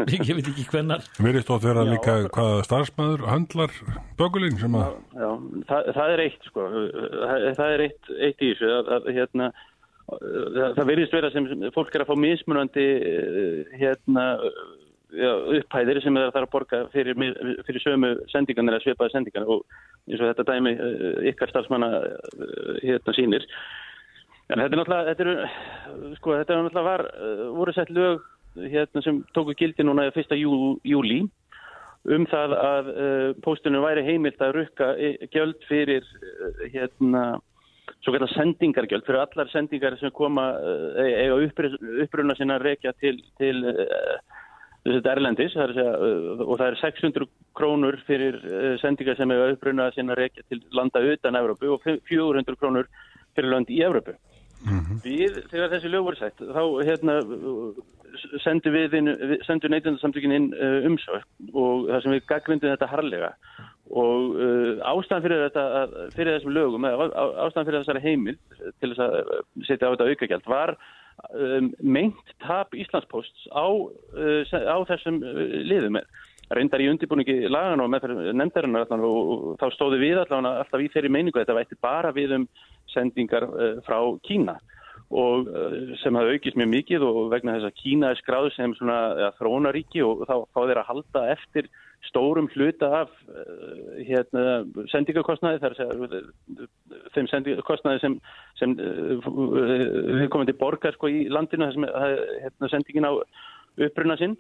ég 0.09 0.33
veit 0.39 0.49
ekki 0.53 0.67
hvennar 0.71 1.05
Verið 1.19 1.45
stótt 1.45 1.67
vera 1.67 1.85
líka 1.89 2.17
hvaða 2.29 2.65
starfsmæður 2.69 3.27
höndlar 3.33 3.75
bökulinn 4.21 4.59
sem 4.61 4.79
að 4.79 4.97
Já, 5.19 5.29
það, 5.71 5.93
það 5.99 6.15
er 6.15 6.25
eitt 6.27 6.49
sko, 6.51 6.69
það, 6.73 7.49
það 7.61 7.75
er 7.77 7.87
eitt, 7.89 8.13
eitt 8.29 8.47
í 8.47 8.53
þessu, 8.53 8.71
að, 8.79 8.93
að, 8.97 9.11
hérna, 9.19 9.51
það, 10.09 10.71
það 10.79 10.89
verðist 10.93 11.19
vera 11.19 11.35
sem 11.35 11.51
fólk 11.77 11.95
er 11.95 12.07
að 12.07 12.13
fá 12.13 12.17
mismunandi 12.25 12.89
eh, 13.11 13.77
hérna, 13.83 14.27
já, 15.15 15.31
upphæðir 15.61 16.03
sem 16.05 16.21
það 16.21 16.33
þarf 16.39 16.49
að 16.49 16.53
borga 16.57 16.83
fyrir, 16.95 17.19
fyrir 17.69 17.85
sömu 17.85 18.15
sendingan 18.33 18.73
eða 18.73 18.83
svipaði 18.85 19.15
sendingan 19.15 19.49
og 19.55 19.65
eins 20.09 20.21
og 20.21 20.29
þetta 20.31 20.47
dæmi 20.51 20.75
eh, 20.75 21.25
ykkar 21.33 21.53
starfsmanna 21.53 21.91
hérna 22.83 23.17
sínir. 23.17 23.49
En 24.55 24.61
þetta 24.63 24.77
er 24.77 24.79
náttúrulega, 24.79 25.07
þetta 25.11 25.25
eru, 25.25 26.13
sko, 26.21 26.35
þetta 26.39 26.55
er 26.55 26.61
náttúrulega 26.63 26.87
var, 26.87 27.03
eh, 27.11 27.47
voru 27.57 27.73
sett 27.75 27.91
lög 27.91 28.21
hérna 28.55 29.03
sem 29.03 29.25
tóku 29.35 29.55
gildi 29.59 29.83
núna 29.83 30.05
1. 30.13 30.37
Jú, 30.39 30.79
júli 30.87 31.25
um 32.05 32.27
það 32.29 32.53
að 32.61 32.89
uh, 32.93 33.31
póstunum 33.41 33.83
væri 33.83 34.05
heimilt 34.05 34.43
að 34.45 34.59
rukka 34.59 34.91
eh, 35.01 35.25
gjöld 35.33 35.63
fyrir 35.65 36.05
hérna 36.69 37.41
svo 38.05 38.13
kallar 38.13 38.31
sendingargjöld 38.35 39.07
fyrir 39.07 39.23
allar 39.23 39.49
sendingar 39.53 39.97
sem 39.99 40.13
koma 40.13 40.51
uh, 40.61 41.01
eiga 41.01 41.39
uppruna 42.05 42.37
sinna 42.37 42.59
rekja 42.61 42.93
til, 43.01 43.23
til 43.41 43.65
uh, 43.73 44.21
þetta 44.85 45.15
erlendis 45.17 45.57
það 45.57 45.65
er 45.65 45.75
segja, 45.79 45.97
uh, 45.97 46.45
og 46.45 46.61
það 46.61 46.69
er 46.69 46.79
600 46.83 47.31
krónur 47.57 47.99
fyrir 48.05 48.39
sendingar 48.85 49.17
sem 49.17 49.33
eiga 49.33 49.49
uppruna 49.57 49.89
sinna 49.97 50.19
rekja 50.21 50.45
til 50.53 50.61
landa 50.77 51.01
utan 51.01 51.41
Evrópu 51.41 51.73
og 51.79 51.89
400 51.89 52.61
krónur 52.61 52.93
fyrir 53.35 53.51
land 53.51 53.73
í 53.73 53.81
Evrópu. 53.83 54.15
Við, 55.05 55.43
þegar 55.51 55.73
þessi 55.75 55.91
lög 55.93 56.07
voru 56.07 56.17
sett, 56.17 56.41
þá 56.41 56.63
hérna, 56.87 57.19
sendu 58.45 58.73
sendu 59.45 59.69
neytundarsamtökin 59.73 60.33
inn 60.33 60.51
uh, 60.57 60.87
umsögn 60.89 61.51
og 61.53 61.89
það 61.91 62.03
sem 62.05 62.15
við 62.15 62.27
gaggrindum 62.31 62.73
þetta 62.73 62.89
harlega 62.93 63.31
og 63.93 64.37
uh, 64.39 64.81
ástæðan 64.95 65.25
fyrir, 65.27 65.43
þetta, 65.49 65.65
fyrir 66.17 66.37
þessum 66.39 66.55
lögum, 66.57 66.87
á- 66.89 67.13
á- 67.13 67.35
ástæðan 67.47 67.69
fyrir 67.69 67.83
þessari 67.83 68.05
heimild 68.07 68.61
til 68.81 68.93
þess 68.95 69.03
að 69.05 69.17
uh, 69.21 69.41
setja 69.69 69.91
á 69.91 69.93
þetta 69.93 70.09
aukagjald 70.13 70.49
var 70.55 70.75
um, 71.35 71.73
meint 71.85 72.35
tap 72.47 72.73
Íslandsposts 72.79 73.49
á, 73.53 73.67
uh, 73.69 74.41
á 74.49 74.79
þessum 74.89 75.21
uh, 75.21 75.43
liðum 75.69 76.01
reyndar 76.59 76.83
í 76.83 76.89
undirbúningi 76.91 77.49
lagan 77.51 77.83
og 77.85 77.91
með 77.93 78.07
nefndarinnar 78.37 78.87
allan 78.87 79.05
og, 79.07 79.33
og 79.33 79.57
þá 79.61 79.67
stóðu 79.75 80.01
við 80.03 80.21
allan 80.23 80.49
alltaf 80.51 80.83
í 80.83 80.91
þeirri 80.93 81.13
meiningu 81.13 81.39
að 81.39 81.45
þetta 81.45 81.59
vætti 81.59 81.81
bara 81.83 82.13
við 82.15 82.39
um 82.39 82.47
sendingar 82.93 83.47
uh, 83.49 83.79
frá 83.87 83.99
Kína 84.27 84.59
og 85.15 85.49
uh, 85.51 85.95
sem 86.03 86.17
hafa 86.17 86.35
aukist 86.35 86.59
mjög 86.59 86.71
mikið 86.73 87.07
og 87.07 87.23
vegna 87.33 87.57
þess 87.57 87.71
að 87.71 87.81
Kína 87.83 88.13
er 88.13 88.21
skráð 88.21 88.51
sem 88.57 88.77
svona 88.79 89.01
ja, 89.21 89.33
þróunaríki 89.41 90.05
og 90.07 90.25
þá 90.29 90.37
fá 90.51 90.61
þeir 90.63 90.83
að 90.83 90.89
halda 90.91 91.25
eftir 91.35 91.71
stórum 92.05 92.51
hluta 92.53 92.91
af 93.03 93.13
uh, 93.33 94.01
hérna, 94.05 94.63
sendingarkostnaði 94.93 95.63
þar 95.63 95.79
þeim 97.15 97.31
sendingarkostnaði 97.33 98.05
sem, 98.05 98.19
sem 98.61 98.77
við 98.79 100.29
komum 100.33 100.49
til 100.49 100.59
borgar 100.61 100.97
sko 100.97 101.11
í 101.13 101.27
landinu 101.33 101.71
þar 101.71 101.79
sem 101.79 101.89
hérna, 102.45 102.73
sendingin 102.73 103.09
á 103.09 103.13
uppruna 103.85 104.15
sinn 104.21 104.37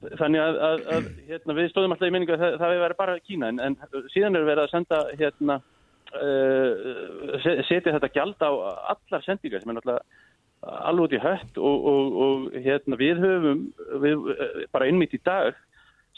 þannig 0.00 0.40
að, 0.40 0.58
að, 0.64 0.82
að 0.94 1.08
hérna, 1.28 1.56
við 1.58 1.68
stóðum 1.70 1.94
alltaf 1.94 2.08
í 2.08 2.14
minningu 2.14 2.34
að 2.34 2.42
það, 2.42 2.56
það 2.62 2.72
hefur 2.72 2.84
verið 2.86 3.00
bara 3.00 3.18
Kína 3.26 3.50
en, 3.52 3.60
en 3.66 3.76
síðan 4.14 4.38
er 4.38 4.46
verið 4.48 4.62
að 4.64 4.72
senda 4.72 5.00
hérna, 5.20 5.56
uh, 6.16 7.60
setja 7.68 7.94
þetta 7.96 8.12
gjald 8.14 8.44
á 8.44 8.50
allar 8.94 9.26
sendingar 9.26 9.62
sem 9.62 9.72
er 9.72 9.78
náttúrulega 9.78 10.28
alveg 10.60 11.06
út 11.06 11.16
í 11.16 11.22
hött 11.24 11.60
og, 11.60 11.86
og, 11.90 12.16
og 12.24 12.56
hérna, 12.66 13.00
við 13.00 13.20
höfum 13.22 13.62
við, 14.02 14.26
eh, 14.34 14.58
bara 14.72 14.88
innmitt 14.90 15.16
í 15.16 15.20
dag 15.24 15.56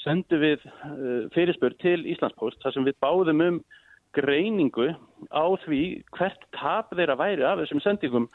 sendum 0.02 0.42
við 0.42 0.64
uh, 0.66 1.28
fyrirspör 1.34 1.76
til 1.82 2.00
Íslandspost 2.10 2.62
þar 2.62 2.74
sem 2.76 2.86
við 2.86 2.98
báðum 3.02 3.44
um 3.46 3.60
greiningu 4.14 4.92
á 5.30 5.46
því 5.62 5.84
hvert 6.14 6.42
tap 6.54 6.90
þeirra 6.94 7.16
væri 7.18 7.46
af 7.48 7.62
þessum 7.62 7.82
sendingum 7.82 8.26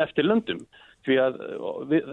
eftir 0.00 0.26
löndum 0.26 0.62
því 1.06 1.16
að 1.22 1.38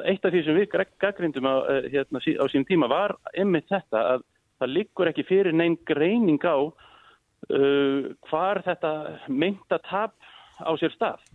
eitt 0.08 0.26
af 0.26 0.34
því 0.34 0.42
sem 0.46 0.58
við 0.58 0.68
gaggrindum 1.02 1.48
á, 1.50 1.56
hérna, 1.92 2.22
á 2.22 2.46
sín 2.52 2.68
tíma 2.68 2.90
var 2.92 3.16
ymmið 3.38 3.68
þetta 3.72 4.04
að 4.16 4.26
það 4.58 4.74
liggur 4.74 5.12
ekki 5.12 5.26
fyrir 5.28 5.56
neinn 5.56 5.78
greining 5.88 6.42
á 6.48 6.58
uh, 6.58 8.14
hvar 8.30 8.62
þetta 8.66 8.94
mynda 9.30 9.82
tap 9.86 10.16
á 10.64 10.72
sér 10.80 10.94
stað. 10.96 11.26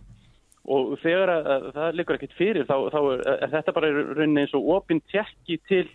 Og 0.63 0.95
þegar 1.03 1.31
að, 1.33 1.47
að 1.51 1.65
það 1.75 1.97
liggur 1.99 2.17
ekkit 2.17 2.37
fyrir 2.37 2.67
þá, 2.67 2.75
þá 2.93 2.99
er, 3.01 3.23
er 3.35 3.51
þetta 3.51 3.75
bara 3.75 3.91
rauninni 3.99 4.45
eins 4.45 4.55
og 4.55 4.69
opinn 4.77 5.03
tjekki 5.11 5.59
til 5.67 5.85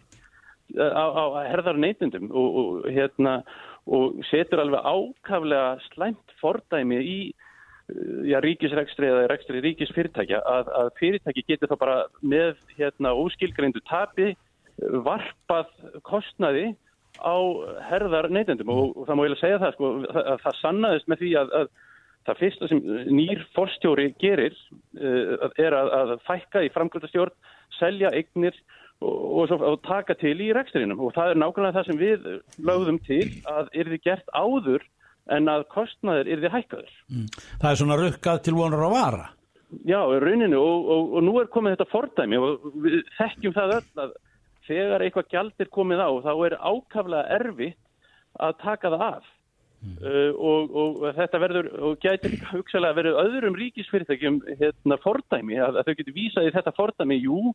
á, 0.76 1.04
á 1.08 1.24
herðar 1.48 1.80
neytundum 1.80 2.28
og, 2.28 2.58
og, 2.60 2.88
hérna, 2.92 3.38
og 3.88 4.18
setur 4.28 4.62
alveg 4.64 4.84
ákaflega 4.84 5.78
slæmt 5.88 6.34
fordæmi 6.42 7.00
í 7.00 7.18
já, 8.28 8.38
ríkisrekstri 8.44 9.08
eða 9.08 9.28
rekstri 9.30 9.62
ríkisfyrirtækja 9.64 10.42
að, 10.44 10.70
að 10.80 10.90
fyrirtæki 11.00 11.44
getur 11.48 11.72
þá 11.72 11.76
bara 11.80 11.96
með 12.20 12.58
hérna, 12.76 13.14
óskilgreindu 13.16 13.82
tapi 13.88 14.34
varpað 15.06 15.70
kostnaði 16.06 16.72
á 17.18 17.36
herðar 17.88 18.28
neytendum. 18.30 18.70
Og, 18.70 18.96
og 18.96 19.08
það 19.08 19.18
má 19.18 19.24
ég 19.26 19.36
að 19.36 19.42
segja 19.42 19.60
það 19.62 19.76
sko, 19.76 19.92
að 20.22 20.42
það 20.44 20.58
sannaðist 20.62 21.08
með 21.10 21.22
því 21.22 21.30
að, 21.40 21.54
að 21.60 21.70
það 22.28 22.42
fyrsta 22.42 22.68
sem 22.70 22.82
nýr 23.08 23.44
forstjóri 23.56 24.08
gerir 24.20 24.58
uh, 25.00 25.48
er 25.56 25.76
að, 25.78 25.94
að 26.00 26.12
fækka 26.28 26.66
í 26.66 26.72
framkvæmdastjórn, 26.74 27.34
selja 27.78 28.12
eignir 28.14 28.56
og, 29.00 29.48
og, 29.48 29.56
og 29.56 29.80
taka 29.86 30.16
til 30.20 30.36
í 30.44 30.52
rekstrinum. 30.54 31.00
Og 31.00 31.16
það 31.16 31.32
er 31.32 31.42
nákvæmlega 31.42 31.78
það 31.78 31.90
sem 31.90 32.00
við 32.04 32.30
lögðum 32.68 33.02
til 33.08 33.24
að 33.48 33.72
er 33.72 33.92
þið 33.94 34.04
gert 34.04 34.32
áður 34.36 34.86
en 35.34 35.50
að 35.52 35.66
kostnaður 35.72 36.30
er 36.32 36.44
þið 36.44 36.54
hækkaður. 36.56 36.94
Mm. 37.12 37.26
Það 37.60 37.70
er 37.70 37.80
svona 37.82 37.98
rukkað 38.02 38.40
til 38.46 38.56
vonar 38.56 38.86
að 38.86 38.94
vara. 38.94 39.26
Já, 39.84 40.00
rauninu 40.00 40.60
og, 40.62 40.92
og 41.18 41.24
nú 41.26 41.34
er 41.42 41.50
komið 41.52 41.76
þetta 41.76 41.92
fordæmi 41.92 42.38
og 42.40 42.68
við 42.80 43.02
þekkjum 43.18 43.56
það 43.56 43.74
öll 43.78 44.04
að 44.04 44.14
þegar 44.68 45.04
eitthvað 45.04 45.34
gjald 45.34 45.64
er 45.64 45.72
komið 45.72 46.00
á 46.00 46.10
þá 46.24 46.30
er 46.46 46.56
ákaflega 46.56 47.36
erfitt 47.36 47.82
að 48.38 48.56
taka 48.62 48.92
það 48.94 49.04
af 49.06 49.28
mm. 49.28 49.94
uh, 50.00 50.32
og, 50.50 50.74
og 50.80 51.04
þetta 51.18 51.42
verður 51.44 51.70
og 51.88 52.00
gætir 52.04 52.36
hugsalega 52.52 52.98
verið 52.98 53.20
öðrum 53.22 53.58
ríkisfyrirtækjum 53.60 54.40
hérna, 54.60 54.98
fordæmi 55.04 55.60
að, 55.60 55.80
að 55.80 55.88
þau 55.88 55.96
getur 56.00 56.16
vísað 56.16 56.48
í 56.48 56.54
þetta 56.56 56.76
fordæmi 56.76 57.20
jú, 57.20 57.52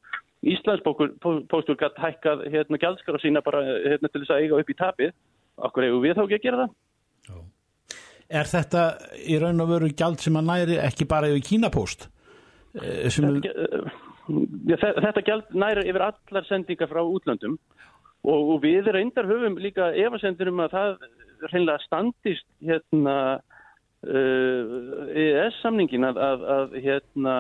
Íslandsbóstur 0.54 1.80
gætt 1.80 2.02
hækkað 2.04 2.48
hérna, 2.54 2.82
gjaldskara 2.82 3.22
sína 3.24 3.44
bara 3.46 3.64
hérna, 3.66 4.10
til 4.10 4.24
þess 4.24 4.36
að 4.36 4.46
eiga 4.46 4.60
upp 4.60 4.74
í 4.74 4.80
tapið 4.80 5.14
okkur 5.70 5.88
hefur 5.88 6.04
við 6.04 6.18
þá 6.18 6.24
ekki 6.26 6.40
að 6.40 6.48
gera 6.48 6.64
það. 6.64 6.74
Er 8.34 8.50
þetta 8.50 8.88
í 9.30 9.38
raun 9.42 9.62
og 9.62 9.70
veru 9.70 9.92
gjald 9.94 10.24
sem 10.24 10.40
að 10.40 10.50
næri 10.50 10.80
ekki 10.82 11.06
bara 11.10 11.30
yfir 11.30 11.46
Kínapóst? 11.52 12.08
Eh, 12.74 13.06
þetta, 13.14 13.54
Ja, 14.70 14.78
þetta 14.80 15.22
gæld 15.28 15.50
næri 15.52 15.84
yfir 15.92 16.06
allar 16.06 16.46
sendingar 16.48 16.88
frá 16.88 17.02
útlöndum 17.04 17.58
og, 18.24 18.54
og 18.54 18.62
við 18.64 18.88
reyndar 18.96 19.28
höfum 19.28 19.58
líka 19.60 19.90
efasendur 20.00 20.52
um 20.54 20.62
að 20.64 20.76
það 20.78 20.94
reynilega 21.50 21.84
standist 21.84 22.48
hérna 22.64 23.16
uh, 24.08 24.78
EES-samningin 25.12 26.08
að, 26.08 26.22
að, 26.24 26.48
að 26.56 26.78
hérna 26.86 27.36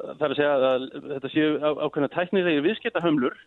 það 0.00 0.26
er 0.26 0.34
að 0.34 0.36
segja 0.40 0.72
að 0.72 0.88
þetta 1.12 1.32
séu 1.36 1.54
ákveðna 1.62 2.10
tæknilegi 2.16 2.66
viðskiptahömlur 2.66 3.38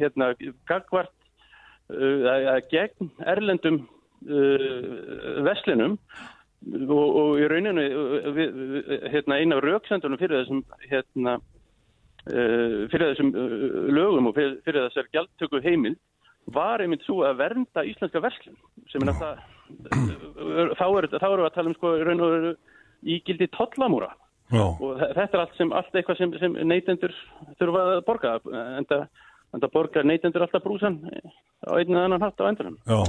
hérna 0.00 0.32
gagvart 0.66 1.14
uh, 1.94 2.58
gegn 2.74 3.14
erlendum 3.30 3.84
uh, 4.28 5.40
veslinum 5.46 5.96
og, 6.86 7.08
og 7.22 7.40
í 7.40 7.48
rauninu 7.50 7.86
uh, 7.86 8.28
við, 8.36 8.60
hérna, 9.14 9.40
eina 9.40 9.58
af 9.58 9.64
rauksendunum 9.64 10.20
fyrir 10.20 10.42
þessum 10.42 10.64
hérna 10.90 11.38
Uh, 12.28 12.84
fyrir 12.92 13.14
þessum 13.14 13.30
uh, 13.32 13.52
lögum 13.96 14.26
og 14.28 14.34
fyrir, 14.36 14.58
fyrir 14.66 14.84
þessar 14.90 15.06
gjaldtöku 15.08 15.60
heimil 15.64 15.94
var 16.52 16.82
einmitt 16.84 17.06
svo 17.06 17.22
að 17.24 17.38
vernda 17.38 17.84
íslenska 17.88 18.20
verslun 18.20 18.58
sem 18.92 19.00
er 19.00 19.08
náttúrulega 19.08 20.76
þá 20.76 20.84
eru 20.84 21.08
við 21.08 21.46
að 21.48 21.54
tala 21.54 21.70
um 21.70 21.76
sko 21.78 21.94
raun 22.04 22.20
og 22.20 22.34
veru 22.34 22.50
ígildi 23.14 23.48
tollamúra 23.56 24.10
Já. 24.52 24.66
og 24.66 25.00
þetta 25.00 25.26
er 25.30 25.42
allt 25.46 25.56
sem 25.56 25.72
allt 25.72 25.96
eitthvað 25.96 26.20
sem, 26.20 26.36
sem 26.42 26.60
neytendur 26.68 27.16
þurfa 27.62 27.86
að 27.94 28.04
borga 28.10 28.36
en 28.66 28.88
það 28.92 29.06
en 29.50 29.62
það 29.62 29.72
borgar 29.74 30.06
neytendur 30.06 30.44
alltaf 30.44 30.62
brúsan 30.64 30.98
á 31.66 31.70
einu 31.74 31.96
eða 31.96 32.04
annan 32.06 32.24
hatt 32.24 32.40
á 32.40 32.48
endunum. 32.48 32.76
Já, 32.86 33.00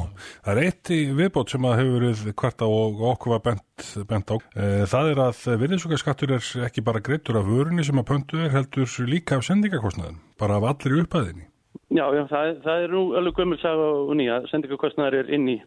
það 0.45 0.51
er 0.53 0.61
eitt 0.65 0.91
í 0.93 0.99
viðbót 1.17 1.53
sem 1.53 1.67
að 1.67 1.77
hefur 1.79 1.93
verið 1.97 2.23
hvert 2.41 2.63
á 2.65 2.67
og 2.67 3.03
okkur 3.11 3.35
var 3.35 3.43
bent, 3.45 3.87
bent 4.09 4.33
á. 4.33 4.35
E, 4.55 4.69
það 4.91 5.11
er 5.11 5.21
að 5.27 5.43
virðinsugarskattur 5.61 6.35
er 6.37 6.49
ekki 6.67 6.85
bara 6.85 7.03
greittur 7.03 7.39
af 7.39 7.47
vörunni 7.49 7.85
sem 7.87 8.01
að 8.01 8.09
pöntu 8.09 8.41
er 8.41 8.53
heldur 8.55 8.89
líka 9.07 9.37
af 9.37 9.45
sendingakostnaðin, 9.47 10.19
bara 10.41 10.57
af 10.57 10.69
allir 10.71 11.03
upphæðinni. 11.03 11.47
Já, 11.91 12.05
já, 12.15 12.23
það, 12.31 12.55
það 12.65 12.85
er 12.85 12.95
nú 12.95 13.03
alveg 13.19 13.37
gömulsag 13.37 13.85
og 13.85 14.11
nýja, 14.17 14.41
sendingakostnaðar 14.51 15.21
er 15.21 15.31
inn 15.35 15.47
í, 15.51 15.57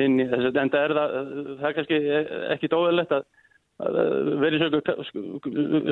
inn 0.00 0.20
í 0.20 0.28
þessu, 0.28 0.52
en 0.56 0.72
það 0.72 0.86
er, 0.88 0.98
það, 0.98 1.16
það 1.60 1.66
er 1.70 1.78
kannski 1.78 2.02
ekki 2.56 2.72
dóðilegt 2.72 3.16
að 3.18 3.26
verið 3.82 4.76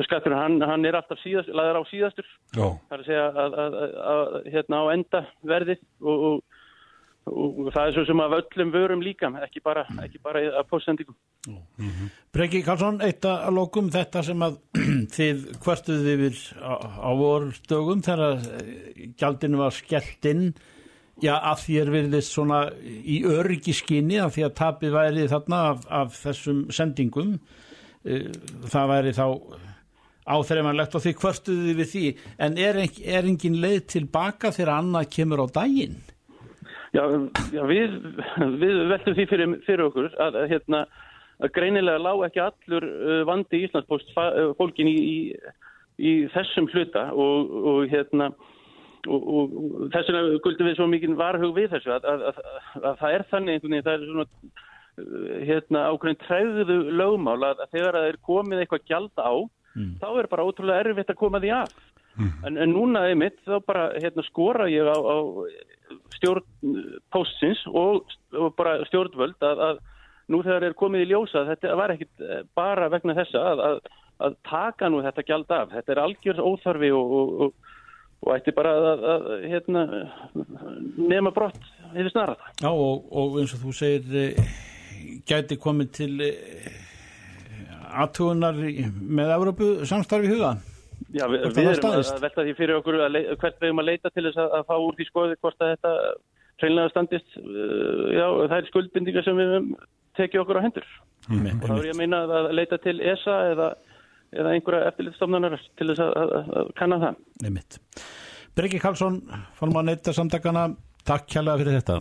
skattur 0.07 0.35
hann, 0.37 0.61
hann 0.63 0.85
er 0.87 0.95
alltaf 0.95 1.19
síðast, 1.19 1.51
laður 1.51 1.83
á 1.83 1.91
síðastur 1.91 2.27
Já. 2.55 2.67
það 2.87 2.95
er 2.95 3.01
að 3.01 3.07
segja 3.09 3.23
að, 3.27 3.55
að, 3.59 3.79
að 4.13 4.51
hérna 4.53 4.79
á 4.79 4.85
enda 4.93 5.21
verði 5.43 5.75
og, 5.99 6.21
og, 6.29 6.37
og 7.33 7.71
það 7.75 7.87
er 7.89 7.95
svo 7.97 8.05
sem 8.07 8.21
að 8.23 8.35
öllum 8.37 8.71
vörum 8.71 9.03
líka, 9.03 9.31
ekki 9.43 9.63
bara, 9.65 9.83
ekki 10.05 10.21
bara 10.23 10.45
að 10.61 10.69
postsendingum 10.69 11.17
mm 11.47 11.89
-hmm. 11.89 12.13
Breki 12.33 12.61
Karlsson, 12.63 13.01
eitt 13.03 13.25
að 13.27 13.51
lokum 13.51 13.89
þetta 13.91 14.23
sem 14.23 14.45
að 14.47 14.55
þið 15.17 15.43
hvertuð 15.65 16.07
yfir 16.13 16.39
á, 16.63 16.73
á 17.03 17.09
vorstögum 17.19 18.01
þegar 18.01 18.39
gjaldinu 19.17 19.57
var 19.57 19.71
skellt 19.75 20.25
inn 20.25 20.53
Já, 21.21 21.35
af 21.37 21.67
því 21.67 21.75
er 21.77 21.89
virðist 21.93 22.31
svona 22.33 22.71
í 22.81 23.21
öryggiskinni 23.23 24.17
af 24.17 24.33
því 24.33 24.47
að 24.47 24.55
tapið 24.57 24.91
væri 24.95 25.27
þarna 25.29 25.59
af, 25.69 25.83
af 25.89 26.15
þessum 26.23 26.71
sendingum 26.73 27.37
Eh, 27.37 27.62
það 28.03 28.89
væri 28.91 29.13
þá 29.15 29.25
áþreifanlegt 30.23 30.95
og 30.95 31.03
því 31.03 31.13
kvörstuði 31.19 31.75
við 31.77 31.89
því 31.91 32.03
en 32.45 32.57
er, 32.61 32.79
er 33.03 33.27
engin 33.27 33.59
leið 33.63 33.79
tilbaka 33.95 34.53
þegar 34.55 34.77
annað 34.77 35.09
kemur 35.17 35.43
á 35.43 35.47
daginn? 35.59 35.97
Já, 36.93 37.03
já 37.51 37.63
við, 37.67 37.97
við 38.61 38.79
veltum 38.91 39.17
því 39.17 39.25
fyrir, 39.31 39.57
fyrir 39.65 39.85
okkur 39.87 40.11
að, 40.21 40.39
að, 40.43 40.47
hérna, 40.51 40.83
að 41.41 41.53
greinilega 41.57 42.03
lág 42.05 42.25
ekki 42.27 42.43
allur 42.43 42.87
uh, 42.87 43.19
vandi 43.27 43.59
í 43.59 43.67
Íslandspost 43.67 44.13
uh, 44.13 44.51
fólkin 44.59 44.91
í, 44.91 44.97
í, 45.01 45.17
í 45.97 46.11
þessum 46.35 46.69
hluta 46.71 47.09
og, 47.11 47.55
og 47.73 47.87
hérna 47.91 48.29
og, 49.09 49.23
og 49.23 49.55
þess 49.91 50.11
vegna 50.11 50.43
guldum 50.45 50.69
við 50.69 50.77
svo 50.77 50.87
mikið 50.91 51.17
varhug 51.19 51.57
við 51.57 51.73
þessu 51.73 51.97
að, 51.97 52.07
að 52.13 53.01
það 53.01 53.09
er 53.09 53.25
þannig 53.31 53.57
einhvern 53.57 53.75
veginn, 53.75 53.87
það 53.89 53.97
er 53.97 54.05
svona 54.11 54.29
hérna 54.97 55.87
ákveðin 55.89 56.19
træðuðu 56.21 56.77
lögmál 56.93 57.39
að 57.47 57.63
þegar 57.71 57.97
það 57.97 58.09
er 58.11 58.19
komið 58.27 58.61
eitthvað 58.61 58.85
gjald 58.91 59.17
á 59.17 59.33
mm. 59.73 59.95
þá 60.01 60.07
er 60.11 60.29
bara 60.29 60.45
ótrúlega 60.45 60.83
erfitt 60.83 61.13
að 61.13 61.19
koma 61.19 61.41
því 61.41 61.53
af 61.57 61.73
mm. 62.17 62.29
en, 62.47 62.59
en 62.65 62.73
núna 62.73 63.07
einmitt 63.09 63.39
þá 63.47 63.57
bara 63.65 63.87
hérna, 63.97 64.25
skora 64.27 64.69
ég 64.71 64.85
á, 64.85 64.97
á 64.97 65.17
stjórn 66.17 66.45
postins 67.13 67.63
og, 67.71 68.13
og 68.37 68.53
bara 68.57 68.79
stjórnvöld 68.89 69.41
að, 69.45 69.65
að 69.69 69.81
nú 70.33 70.41
þegar 70.45 70.69
er 70.69 70.77
komið 70.79 71.05
í 71.05 71.11
ljósa 71.11 71.45
þetta 71.49 71.75
var 71.79 71.93
ekkit 71.95 72.25
bara 72.55 72.89
vegna 72.93 73.17
þessa 73.17 73.43
að, 73.51 73.63
að, 73.67 73.79
að 74.27 74.37
taka 74.49 74.89
nú 74.89 75.01
þetta 75.05 75.27
gjald 75.27 75.55
af 75.57 75.73
þetta 75.73 75.95
er 75.95 76.03
algjörð 76.03 76.43
óþarfi 76.51 76.91
og, 76.95 77.15
og, 77.17 77.73
og 78.23 78.35
ætti 78.37 78.53
bara 78.55 78.75
að 78.77 79.25
hérna, 79.49 79.87
nema 81.01 81.33
brott 81.35 81.59
hefur 81.95 82.13
snarað 82.13 82.45
Já 82.61 82.71
og 82.71 83.41
eins 83.41 83.57
og 83.57 83.65
þú 83.65 83.75
segir 83.81 84.37
gæti 85.29 85.57
komið 85.61 85.89
til 85.99 86.11
eh, 86.25 86.67
aðtugunar 88.03 88.57
með 88.57 89.33
Európu 89.37 89.71
samstarfi 89.89 90.31
huga? 90.33 90.55
Já, 91.13 91.25
við, 91.29 91.47
við 91.53 91.69
erum 91.73 91.89
að 91.89 92.21
velta 92.23 92.45
því 92.45 92.53
fyrir 92.57 92.77
okkur 92.79 92.99
að 93.05 93.17
hvert 93.41 93.57
vegum 93.61 93.81
að 93.83 93.89
leita 93.91 94.11
til 94.13 94.25
þess 94.27 94.39
að, 94.41 94.53
að 94.57 94.69
fá 94.69 94.75
úr 94.77 94.97
því 94.97 95.07
skoði 95.09 95.39
hvort 95.41 95.61
að 95.61 95.73
þetta 95.75 95.93
hreinlega 96.61 96.91
standist 96.93 97.35
uh, 97.41 98.05
já, 98.13 98.25
það 98.47 98.55
er 98.57 98.69
skuldbindingar 98.69 99.25
sem 99.25 99.39
við 99.39 99.55
tekið 100.17 100.43
okkur 100.43 100.61
á 100.61 100.65
hendur. 100.65 100.87
Mm. 101.31 101.45
og 101.55 101.69
þá 101.69 101.73
er 101.77 101.85
ég 101.87 101.93
að 101.93 102.01
meina 102.01 102.17
að 102.27 102.49
leita 102.51 102.77
til 102.83 102.97
ESA 102.99 103.35
eða, 103.53 103.69
eða 104.35 104.55
einhverja 104.57 104.89
eftirlitstofnanar 104.91 105.53
til 105.79 105.87
þess 105.91 106.03
að, 106.03 106.17
að, 106.19 106.51
að 106.59 106.73
kanna 106.79 106.99
það. 107.03 107.21
Nefnitt 107.45 107.79
Breki 108.53 108.81
Karlsson, 108.81 109.21
formann 109.57 109.87
neitt 109.89 110.09
samtakana, 110.13 110.67
takk 111.07 111.25
kjærlega 111.31 111.61
fyrir 111.61 111.79
þetta. 111.79 111.95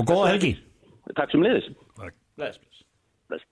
Og 0.00 0.06
góða 0.08 0.30
helgi. 0.30 0.54
Takk 1.18 1.34
sem 1.34 1.44
liðis. 1.44 1.66
Bless, 2.36 2.58
bless. 3.30 3.44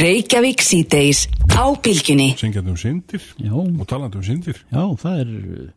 Reykjavík 0.00 0.62
síðdeis 0.64 1.26
á 1.54 1.64
bylginni. 1.84 2.30
Syngjandi 2.40 2.72
um 2.72 2.78
syndir 2.80 3.22
Já, 3.38 3.52
og 3.54 3.84
talandi 3.90 4.18
um 4.18 4.24
syndir. 4.26 4.58
já, 4.72 4.82
það 5.02 5.20
er 5.20 5.32
uh, 5.34 5.68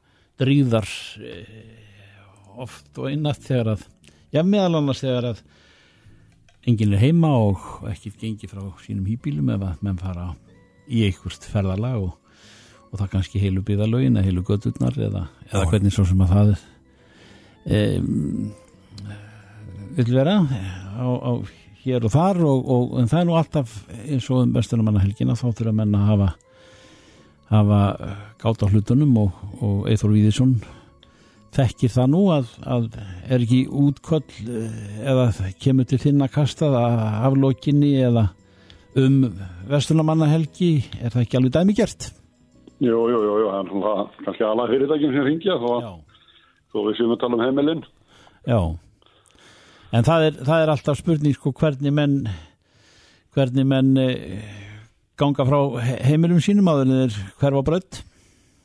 dríðar 0.42 0.88
eh, 1.22 2.62
oft 2.64 2.98
og 2.98 3.10
einnatt 3.12 3.44
þegar 3.46 3.74
að 3.76 3.84
já, 4.34 4.42
meðal 4.48 4.80
annars 4.80 5.04
þegar 5.04 5.28
að 5.34 5.44
enginn 6.68 6.96
er 6.98 7.04
heima 7.04 7.34
og 7.38 7.68
ekki 7.92 8.14
gengi 8.20 8.50
frá 8.50 8.64
sínum 8.84 9.06
hýbílum 9.08 9.52
ef 9.54 9.68
að 9.68 9.84
menn 9.86 10.00
fara 10.02 10.32
í 10.88 11.04
einhvert 11.08 11.46
ferðalag 11.52 12.08
og, 12.08 12.16
og 12.90 13.00
það 13.02 13.12
kannski 13.14 13.44
heilu 13.44 13.62
byðalögin 13.68 14.18
eða 14.18 14.28
heilu 14.28 14.44
gödurnar 14.48 14.98
eða, 14.98 15.28
eða 15.52 15.68
hvernig 15.72 15.94
svo 15.96 16.08
sem 16.08 16.24
að 16.26 16.34
það 16.34 16.52
um, 17.78 18.52
vil 19.98 20.12
vera 20.16 20.40
á, 20.42 21.06
á 21.06 21.32
hér 21.88 22.08
og 22.08 22.14
þar 22.14 22.42
og, 22.46 22.74
og 22.74 22.98
en 23.02 23.10
það 23.10 23.22
er 23.22 23.30
nú 23.30 23.38
alltaf 23.40 23.78
eins 24.04 24.28
og 24.32 24.44
um 24.44 24.54
bestunumanna 24.56 25.04
helgina 25.04 25.38
þá 25.40 25.48
þurfa 25.50 25.76
menn 25.80 25.96
að 25.98 26.10
hafa 26.12 26.30
hafa 27.48 27.82
gátt 28.42 28.64
á 28.64 28.68
hlutunum 28.68 29.14
og, 29.24 29.46
og 29.64 29.88
Eithor 29.92 30.12
Víðisson 30.12 30.58
þekkir 31.56 31.94
það 31.94 32.10
nú 32.12 32.24
að, 32.36 32.50
að 32.68 32.88
er 33.28 33.44
ekki 33.44 33.62
útköll 33.72 34.26
eh, 34.44 34.82
eða 35.08 35.30
kemur 35.64 35.88
til 35.88 36.00
þinn 36.02 36.26
að 36.26 36.34
kasta 36.36 36.70
það 36.74 37.06
af 37.30 37.38
lokinni 37.40 37.94
eða 38.04 38.28
um 38.98 39.22
vestunumanna 39.70 40.28
helgi 40.32 40.72
er 41.00 41.14
það 41.14 41.24
ekki 41.24 41.40
alveg 41.40 41.56
dæmi 41.56 41.78
gert? 41.78 42.10
Jú, 42.84 42.98
jú, 43.10 43.22
jú, 43.26 43.38
jú, 43.42 43.48
það 43.54 43.88
er 43.94 44.10
kannski 44.26 44.46
alveg 44.46 44.74
fyrirtækjum 44.74 45.16
sem 45.16 45.26
ringja 45.26 45.56
þó, 45.62 45.72
þó 46.74 46.78
við 46.90 47.00
séum 47.00 47.16
að 47.16 47.22
tala 47.24 47.38
um 47.38 47.46
heimilinn. 47.46 47.86
Já, 48.46 48.60
en 49.96 50.04
það 50.08 50.26
er, 50.28 50.38
það 50.50 50.64
er 50.66 50.72
alltaf 50.74 51.00
spurning 51.00 51.36
sko 51.38 51.54
hvernig 51.56 51.94
menn 51.96 52.18
hvernig 53.38 53.66
menn 53.70 53.94
eh, 54.02 54.44
ganga 55.18 55.46
frá 55.48 55.60
he- 55.82 56.00
heimilum 56.12 56.42
sínum 56.44 56.68
þeir 56.68 57.16
hverfa 57.40 57.64
brödd 57.72 58.04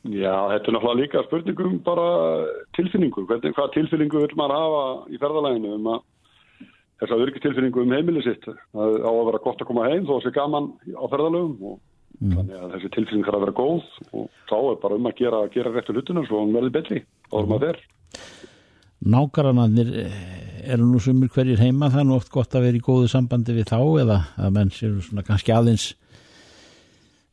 Já, 0.03 0.33
þetta 0.51 0.67
er 0.67 0.75
náttúrulega 0.75 0.99
líka 0.99 1.21
spurningum 1.29 1.77
bara 1.85 2.07
tilfinningu, 2.75 3.21
hvernig, 3.29 3.53
hvað 3.55 3.69
tilfinningu 3.77 4.19
vil 4.25 4.33
maður 4.35 4.57
hafa 4.59 4.81
í 5.15 5.19
ferðalæginu 5.21 5.77
um 5.77 5.85
að 5.93 6.01
þess 6.99 7.13
að 7.15 7.23
örgistilfinningu 7.23 7.85
um 7.85 7.93
heimili 7.95 8.23
sitt? 8.25 8.43
Það 8.75 8.97
á 8.99 9.11
að 9.13 9.21
vera 9.29 9.39
gott 9.45 9.63
að 9.63 9.69
koma 9.69 9.85
heim 9.87 10.03
þó 10.09 10.17
að 10.17 10.25
sé 10.25 10.33
gaman 10.35 10.67
á 10.91 11.03
ferðalögum 11.07 11.63
og 11.71 11.79
þannig 12.19 12.59
að 12.59 12.75
þessi 12.75 12.91
tilfinning 12.97 13.23
þarf 13.29 13.39
að 13.39 13.45
vera 13.45 13.55
góð 13.61 13.87
og 14.19 14.27
þá 14.51 14.55
er 14.59 14.77
bara 14.83 14.99
um 14.99 15.07
að 15.07 15.17
gera, 15.23 15.39
gera 15.55 15.71
réttu 15.77 15.95
hlutunar 15.95 16.27
svo 16.27 16.43
hún 16.43 16.53
verði 16.59 16.73
betri, 16.81 16.99
þá 17.31 17.39
er 17.39 17.49
maður 17.53 17.63
fer. 17.71 17.81
Nágarannarnir 19.15 19.89
eru 20.73 20.87
nú 20.87 21.01
sumir 21.03 21.31
hverjir 21.33 21.61
heima 21.61 21.91
það 21.91 22.03
er 22.03 22.07
nú 22.09 22.17
oft 22.17 22.31
gott 22.33 22.55
að 22.55 22.67
vera 22.67 22.79
í 22.79 22.83
góðu 22.83 23.09
sambandi 23.11 23.55
við 23.55 23.69
þá 23.71 23.79
eða 24.03 24.17
að 24.39 24.55
menn 24.57 24.73
séu 24.73 24.97
svona 25.03 25.25
kannski 25.27 25.53
aðeins 25.55 25.87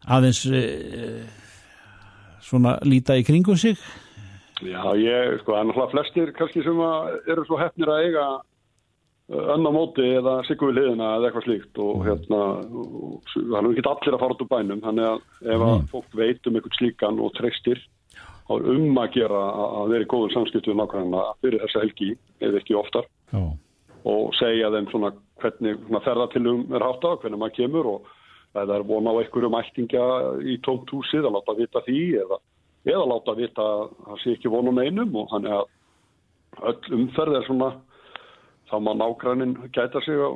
aðeins 0.06 0.44
eh, 0.46 1.25
svona 2.44 2.78
líta 2.87 3.18
í 3.18 3.26
kringum 3.26 3.58
sig 3.60 3.78
Já, 4.60 4.82
ég, 5.00 5.38
sko, 5.40 5.54
það 5.54 5.60
er 5.60 5.68
náttúrulega 5.70 5.92
flestir 5.94 6.32
kannski 6.37 6.64
sem 6.66 6.80
að 6.84 7.30
eru 7.32 7.44
svo 7.49 7.60
hefnir 7.60 7.92
að 7.92 8.06
eiga 8.08 8.25
annar 9.30 9.72
móti 9.72 10.04
eða 10.18 10.40
siggu 10.49 10.68
við 10.68 10.80
liðina 10.80 11.14
eða 11.16 11.28
eitthvað 11.28 11.46
slíkt 11.46 11.80
og 11.84 12.02
hérna 12.08 12.40
það 13.30 13.56
er 13.60 13.64
nú 13.64 13.72
ekki 13.72 13.87
allir 13.87 14.16
að 14.16 14.22
fara 14.25 14.34
út 14.34 14.44
úr 14.44 14.50
bænum 14.50 14.82
þannig 14.84 15.06
að 15.06 15.54
ef 15.54 15.64
að 15.68 15.87
fólk 15.92 16.16
veit 16.18 16.49
um 16.50 16.58
eitthvað 16.58 16.78
slíkan 16.80 17.22
og 17.22 17.32
treystir 17.38 17.78
er 17.78 17.87
um 18.50 18.99
að 18.99 19.12
gera 19.14 19.40
að 19.80 19.92
vera 19.95 20.07
í 20.07 20.11
góður 20.11 20.35
samskiptu 20.35 20.73
við 20.73 20.80
nákvæmna 20.80 21.25
fyrir 21.40 21.62
þessa 21.64 21.85
helgi 21.85 22.14
eða 22.40 22.62
ekki 22.62 22.78
oftar. 22.78 23.07
Já, 23.30 23.42
og 24.11 24.33
segja 24.38 24.71
þeim 24.73 24.88
svona 24.90 25.11
hvernig 25.40 25.85
ferðatilum 26.04 26.65
er 26.75 26.84
hátt 26.84 27.04
á, 27.04 27.10
hvernig 27.21 27.41
maður 27.41 27.56
kemur 27.58 27.91
og 27.91 28.08
það 28.56 28.73
er 28.75 28.86
vona 28.89 29.13
á 29.15 29.21
einhverjum 29.21 29.58
ættingja 29.60 30.06
í 30.43 30.56
tómt 30.65 30.91
húsið 30.91 31.28
að 31.28 31.36
láta 31.36 31.56
vita 31.58 31.82
því 31.86 32.00
eða, 32.25 32.41
eða 32.89 33.06
láta 33.13 33.36
vita 33.39 33.67
að 33.76 33.84
það 34.06 34.21
sé 34.25 34.34
ekki 34.36 34.52
vonum 34.52 34.80
einum 34.80 35.17
og 35.21 35.30
þannig 35.34 35.56
að 35.58 35.67
öll 36.71 36.99
umferð 36.99 37.39
er 37.39 37.47
svona 37.47 37.71
þá 38.71 38.76
má 38.82 38.93
nágrænin 38.97 39.56
gæta 39.75 40.02
sig 40.04 40.19
á, 40.19 40.28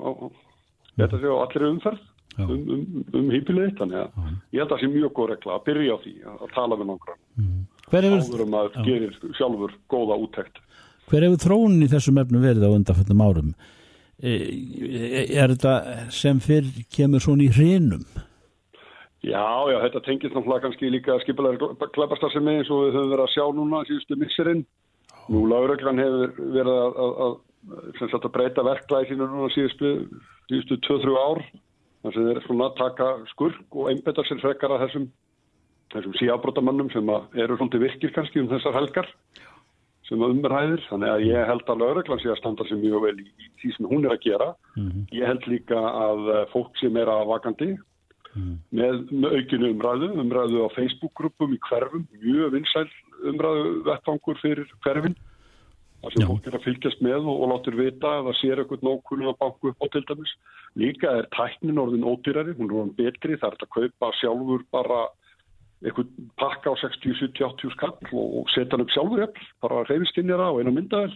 gæta 1.01 1.19
sig 1.19 1.31
á 1.31 1.37
allir 1.43 1.71
umferð 1.73 2.03
Já. 2.35 2.47
um, 2.51 2.63
um, 2.75 3.05
um 3.15 3.29
hýpilið 3.31 3.77
þannig 3.79 4.01
að 4.01 4.31
ég 4.55 4.61
held 4.61 4.67
að 4.67 4.73
það 4.77 4.83
sé 4.83 4.93
mjög 4.95 5.13
góð 5.19 5.29
regla 5.33 5.57
að 5.57 5.67
byrja 5.69 5.95
á 5.95 5.99
því 6.05 6.15
að, 6.23 6.39
að 6.43 6.55
tala 6.55 6.79
við 6.81 6.91
hver 6.95 7.15
hefur, 7.15 7.21
áður 7.93 8.45
um 8.47 8.59
að 8.59 8.77
gerir 8.87 9.17
sjálfur 9.39 9.75
góða 9.93 10.19
úttekt. 10.25 10.61
Hver 11.11 11.27
hefur 11.27 11.43
þróunin 11.43 11.85
í 11.85 11.91
þessum 11.93 12.21
efnum 12.23 12.45
verið 12.45 12.65
á 12.65 12.75
undanfjöndum 12.75 13.25
árum? 13.25 13.51
E, 14.25 14.33
er 15.35 15.53
þetta 15.53 15.75
sem 16.15 16.39
fyrr 16.41 16.71
kemur 16.95 17.21
svona 17.21 17.45
í 17.45 17.51
hrinum? 17.53 18.07
Já, 19.25 19.45
já, 19.73 19.79
þetta 19.87 20.03
tengist 20.05 20.35
náttúrulega 20.37 20.67
kannski 20.67 20.91
líka 20.93 21.17
skipulega 21.23 21.89
klæpastarsemi 21.97 22.59
eins 22.59 22.71
og 22.73 22.83
við 22.85 22.97
höfum 22.99 23.13
verið 23.15 23.25
að 23.25 23.33
sjá 23.33 23.45
núna 23.57 23.83
síðustu 23.89 24.19
misserinn. 24.21 24.65
Nú 25.33 25.47
lauröglan 25.49 26.01
hefur 26.03 26.35
verið 26.53 26.73
að, 26.75 26.99
að, 27.05 27.37
að, 28.05 28.17
að 28.19 28.33
breyta 28.35 28.65
verklæði 28.67 29.11
sínu 29.11 29.29
núna 29.31 29.49
síðustu, 29.55 29.93
síðustu 30.51 30.81
2-3 30.89 31.17
ár. 31.17 31.41
Þannig 32.05 32.19
að 32.19 32.29
þeir 32.29 32.35
eru 32.35 32.45
svona 32.45 32.69
að 32.69 32.77
taka 32.83 33.09
skurk 33.31 33.79
og 33.81 33.89
einbetta 33.89 34.27
sér 34.29 34.43
frekar 34.43 34.75
að 34.75 34.85
þessum, 34.85 35.07
þessum 35.93 36.15
síabrótamannum 36.21 36.91
sem 36.95 37.11
eru 37.45 37.59
svona 37.59 37.75
til 37.75 37.83
virkir 37.85 38.15
kannski 38.15 38.43
um 38.43 38.51
þessar 38.53 38.77
helgar 38.79 39.11
sem 40.09 40.21
að 40.21 40.37
umræðir. 40.37 40.85
Þannig 40.91 41.13
að 41.13 41.27
ég 41.29 41.49
held 41.51 41.73
að 41.73 41.83
lauröglan 41.83 42.23
sé 42.23 42.31
að 42.33 42.41
standa 42.41 42.67
sér 42.69 42.81
mjög 42.83 43.07
vel 43.07 43.17
í, 43.23 43.27
því 43.63 43.73
sem 43.77 43.91
hún 43.91 44.07
er 44.07 44.17
að 44.17 44.25
gera. 44.27 44.49
Ég 45.15 45.27
held 45.31 45.51
líka 45.51 45.81
að 45.81 46.31
eh, 46.35 46.47
fólk 46.53 46.81
sem 46.81 46.97
er 47.01 47.11
að 47.13 47.27
vakandi 47.33 47.75
með, 48.35 49.05
með 49.13 49.37
aukinu 49.39 49.71
umræðu, 49.75 50.09
umræðu 50.19 50.65
á 50.67 50.69
Facebook-grúpum 50.75 51.55
í 51.55 51.61
hverfum, 51.69 52.09
mjög 52.19 52.57
vinsæl 52.57 52.89
umræðu 53.31 53.71
vettfangur 53.87 54.41
fyrir 54.43 54.71
hverfin 54.85 55.15
þar 56.05 56.13
sem 56.13 56.25
Já. 56.25 56.29
fólk 56.29 56.49
er 56.49 56.57
að 56.59 56.65
fylgjast 56.67 57.05
með 57.05 57.29
og, 57.31 57.37
og 57.45 57.53
látur 57.53 57.77
vita 57.79 58.11
að 58.19 58.27
það 58.29 58.39
sér 58.41 58.63
eitthvað 58.63 58.83
nókunum 58.85 59.31
að 59.31 59.39
banku 59.41 59.71
upp 59.71 59.85
á 59.85 59.87
til 59.95 60.03
dæmis. 60.11 60.33
Líka 60.77 61.13
er 61.21 61.29
tæknin 61.33 61.81
orðin 61.81 62.05
ódýrari, 62.05 62.57
hún 62.59 62.69
er 62.69 62.81
orðin 62.81 62.97
betri, 62.99 63.39
það 63.41 63.55
er 63.55 63.65
að 63.65 63.73
kaupa 63.79 64.11
sjálfur 64.19 64.67
bara 64.75 64.99
eitthvað 65.85 66.11
pakka 66.41 66.73
á 66.73 66.75
60, 66.81 67.17
70, 67.21 67.45
80 67.45 67.75
skall 67.77 67.95
og, 68.13 68.45
setja 68.55 68.75
hann 68.75 68.85
upp 68.85 68.93
sjálfur 68.95 69.25
jafn, 69.25 69.49
bara 69.65 69.83
reyfiskinnjara 69.89 70.51
og 70.53 70.61
einu 70.63 70.75
myndaðel 70.75 71.15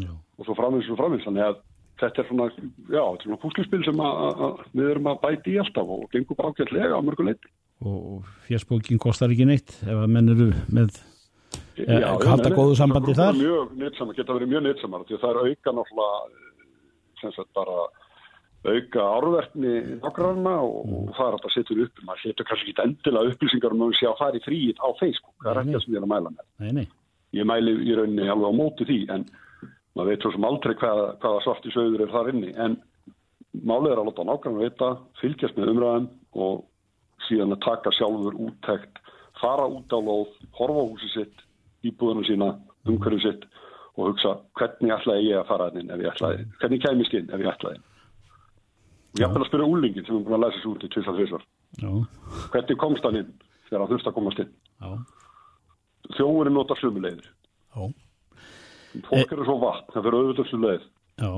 Já. 0.00 0.12
og 0.12 0.48
svo 0.48 0.56
framins 0.56 0.88
og 0.92 1.00
framins, 1.00 1.24
þannig 1.26 1.44
að 1.46 1.58
þetta 2.00 2.22
er 2.22 2.28
svona, 2.30 2.46
já, 2.52 3.02
þetta 3.02 3.20
er 3.20 3.26
svona 3.26 3.42
púslispil 3.42 3.82
sem 3.86 4.00
að, 4.04 4.22
að, 4.26 4.40
að 4.46 4.80
við 4.80 4.90
erum 4.94 5.10
að 5.12 5.20
bæti 5.24 5.52
í 5.54 5.60
alltaf 5.62 5.92
og 5.96 6.08
gengur 6.12 6.40
bara 6.40 6.52
ágætlega 6.52 6.96
á 6.96 7.00
mörgu 7.04 7.28
leiti. 7.28 7.52
og, 7.84 8.32
fjarsbókin 8.48 9.02
kostar 9.02 9.32
ekki 9.32 9.48
neitt 9.48 9.76
ef 9.84 9.94
að 9.94 10.10
menn 10.12 10.32
eru 10.32 10.48
með 10.72 10.96
Já, 11.76 12.08
halda 12.24 12.48
nei, 12.48 12.56
góðu 12.56 12.76
sambandi 12.76 13.14
þar? 13.16 13.36
Mjög 13.36 13.72
nýtsamar, 13.80 14.16
geta 14.16 14.34
verið 14.36 14.52
mjög 14.52 14.62
nýtsamar 14.64 15.04
því 15.06 15.16
að 15.16 15.22
það 15.22 15.32
er 15.32 15.40
auka 15.44 15.74
náttúrulega 15.76 16.44
sem 17.20 17.32
sagt 17.36 17.50
bara 17.56 17.76
auka 18.64 19.00
árverkni 19.16 19.72
nákvæmna 20.02 20.54
og, 20.62 20.86
Mm. 20.86 21.08
og 21.08 21.14
það 21.14 21.28
er 21.28 21.34
að 21.36 21.54
setja 21.54 21.82
upp. 21.84 21.98
Maður 22.06 22.22
setur 22.22 22.44
kannski 22.44 22.70
ekki 22.72 22.84
endilega 22.86 23.30
upplýsingar 23.30 23.72
um 23.72 23.82
að 23.86 24.00
að 24.06 24.18
fara 24.18 24.36
í 24.36 24.44
fríið 24.46 24.76
á 24.82 24.88
Facebook, 24.98 25.34
það 25.42 25.50
er 25.50 25.60
ekki 25.62 25.74
það 25.76 25.84
sem 25.84 25.94
ég 25.94 25.98
er 25.98 26.06
að 26.06 26.12
mæla 26.14 26.30
með. 26.30 26.46
Nei, 26.58 26.72
nei, 26.72 26.86
ég 27.32 27.44
mæli 27.46 27.72
í 27.86 27.96
rauninni 27.96 28.28
alveg 28.28 28.50
á 28.50 28.58
móti 28.60 28.84
því 28.86 28.98
en 29.14 29.24
maður 29.96 30.08
veit 30.10 30.22
svo 30.22 30.32
sem 30.32 30.44
aldrei 30.44 30.74
hvaða, 30.74 31.06
hvaða 31.20 31.42
svarti 31.44 31.70
sögur 31.72 32.00
er 32.00 32.12
þar 32.12 32.28
inni. 32.32 32.52
En 32.56 32.76
málið 33.64 33.92
er 33.92 33.98
að 34.02 34.08
láta 34.10 34.24
nákvæmlega 34.26 34.70
vita 34.70 34.88
fylgjast 35.20 35.56
með 35.56 35.70
umræðum 35.72 36.08
og 36.34 36.64
síðan 37.28 37.54
að 37.56 37.64
taka 37.64 37.90
sjálfur 37.96 38.34
úttekt 38.36 38.98
fara 39.40 39.66
út 39.68 39.88
á 39.92 39.98
lóð, 40.00 40.28
horfa 40.58 40.82
húsi 40.90 41.08
sitt 41.12 41.36
íbúðunum 41.84 42.26
sína, 42.26 42.50
umhverju 42.86 43.20
sitt 43.20 43.44
og 43.96 44.10
hugsa 44.12 44.36
hvernig 44.58 44.92
ætlaði 44.92 45.30
ég 45.30 45.40
að 45.40 45.46
fara 45.48 45.70
inn 45.72 45.90
ef 45.90 46.00
ég 46.00 46.12
ætlaði, 46.12 46.44
hvernig 46.60 46.82
kæmist 46.82 47.14
inn 47.14 47.30
ef 47.30 47.40
ég 47.40 47.52
ætlaði 47.52 47.78
og 49.16 49.22
ég 49.22 49.28
ætlaði 49.30 49.46
að 49.46 49.50
spyrja 49.50 49.68
úlingin 49.72 50.06
sem 50.06 50.16
er 50.16 50.24
búin 50.26 50.36
að 50.36 50.42
læsa 50.44 50.60
sér 50.60 50.72
út 50.72 50.82
í 50.84 50.90
tvisar 50.92 51.16
þvisar 51.16 51.44
já, 51.80 51.90
hvernig 52.52 52.80
komst 52.82 53.06
hann 53.06 53.20
inn 53.22 53.30
þegar 53.68 53.82
hann 53.82 53.92
þurfti 53.92 54.10
að 54.10 54.16
komast 54.18 54.42
inn? 54.42 54.50
Já, 54.82 54.90
þjóðurinn 56.18 56.56
notar 56.56 56.80
já, 57.76 57.86
fólk 59.08 59.32
eru 59.32 59.48
svo 59.48 59.56
vatn, 59.62 59.88
það 59.94 60.06
fyrir 60.06 60.18
auðvitað 60.20 60.50
já. 61.16 61.32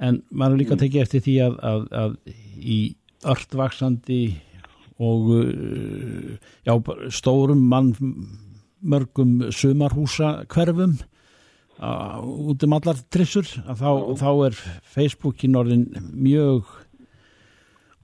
En 0.00 0.22
maður 0.32 0.54
er 0.54 0.60
líka 0.62 0.76
að 0.76 0.84
tekja 0.84 1.02
eftir 1.04 1.24
því 1.24 1.34
að, 1.44 1.56
að, 1.70 1.82
að 2.02 2.14
í 2.60 2.78
öllvaksandi 3.28 4.20
og 5.00 5.32
uh, 5.36 6.30
já, 6.64 6.74
stórum 7.12 7.66
mann 7.72 7.92
mörgum 8.80 9.50
sumarhúsa 9.52 10.40
hverfum 10.52 10.98
út 11.80 12.66
um 12.66 12.76
allar 12.76 12.98
trissur 13.12 13.48
að 13.64 13.80
þá, 13.80 13.90
þá 14.20 14.30
er 14.46 14.58
Facebookin 14.94 15.56
orðin 15.56 15.86
mjög 16.12 16.68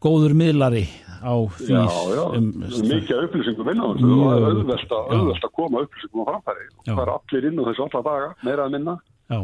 góður 0.01 0.37
miðlari 0.39 0.87
á 1.21 1.35
því 1.57 1.69
Já, 1.75 1.85
já, 2.15 2.25
um, 2.39 2.49
mikið 2.63 3.23
upplýsingum 3.27 3.71
inn 3.73 3.81
á 3.83 3.87
þessu. 3.89 4.09
Og 4.09 4.25
það 4.25 4.37
er 4.37 4.49
auðvelt 4.49 4.97
að, 4.97 5.13
auðvelt 5.17 5.47
að 5.49 5.55
koma 5.59 5.85
upplýsingum 5.87 6.23
á 6.23 6.27
framfæri. 6.31 6.67
Og 6.77 6.91
það 6.91 7.05
er 7.05 7.13
allir 7.15 7.49
inn 7.51 7.61
á 7.61 7.65
þessu 7.69 7.87
alla 7.87 8.03
daga, 8.09 8.29
meira 8.47 8.67
að 8.67 8.75
minna. 8.77 8.97
Já, 9.27 9.41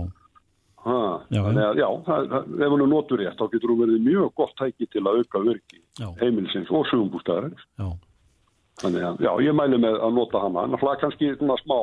ha, 0.86 0.98
Já, 1.32 1.40
þannig 1.40 1.64
að 1.66 1.80
já, 1.82 1.88
það, 2.08 2.36
ef 2.38 2.74
hún 2.74 2.84
er 2.84 2.92
notur 2.92 3.22
rétt 3.22 3.40
þá 3.40 3.44
getur 3.54 3.72
hún 3.72 3.82
verið 3.82 4.06
mjög 4.06 4.30
gott 4.40 4.54
tæki 4.60 4.88
til 4.92 5.02
að 5.04 5.22
auka 5.22 5.42
virki 5.48 5.82
heimilisins 6.20 6.70
og 6.72 6.86
sögumbústæðarins 6.90 7.64
já, 7.80 7.88
þannig 8.82 9.08
að 9.08 9.24
já, 9.26 9.32
ég 9.46 9.56
mæli 9.58 9.80
með 9.82 9.98
að 10.06 10.16
nota 10.20 10.44
hana. 10.44 10.66
En 10.68 10.78
það 10.80 11.00
kannski 11.02 11.32
svona 11.36 11.58
smá 11.64 11.78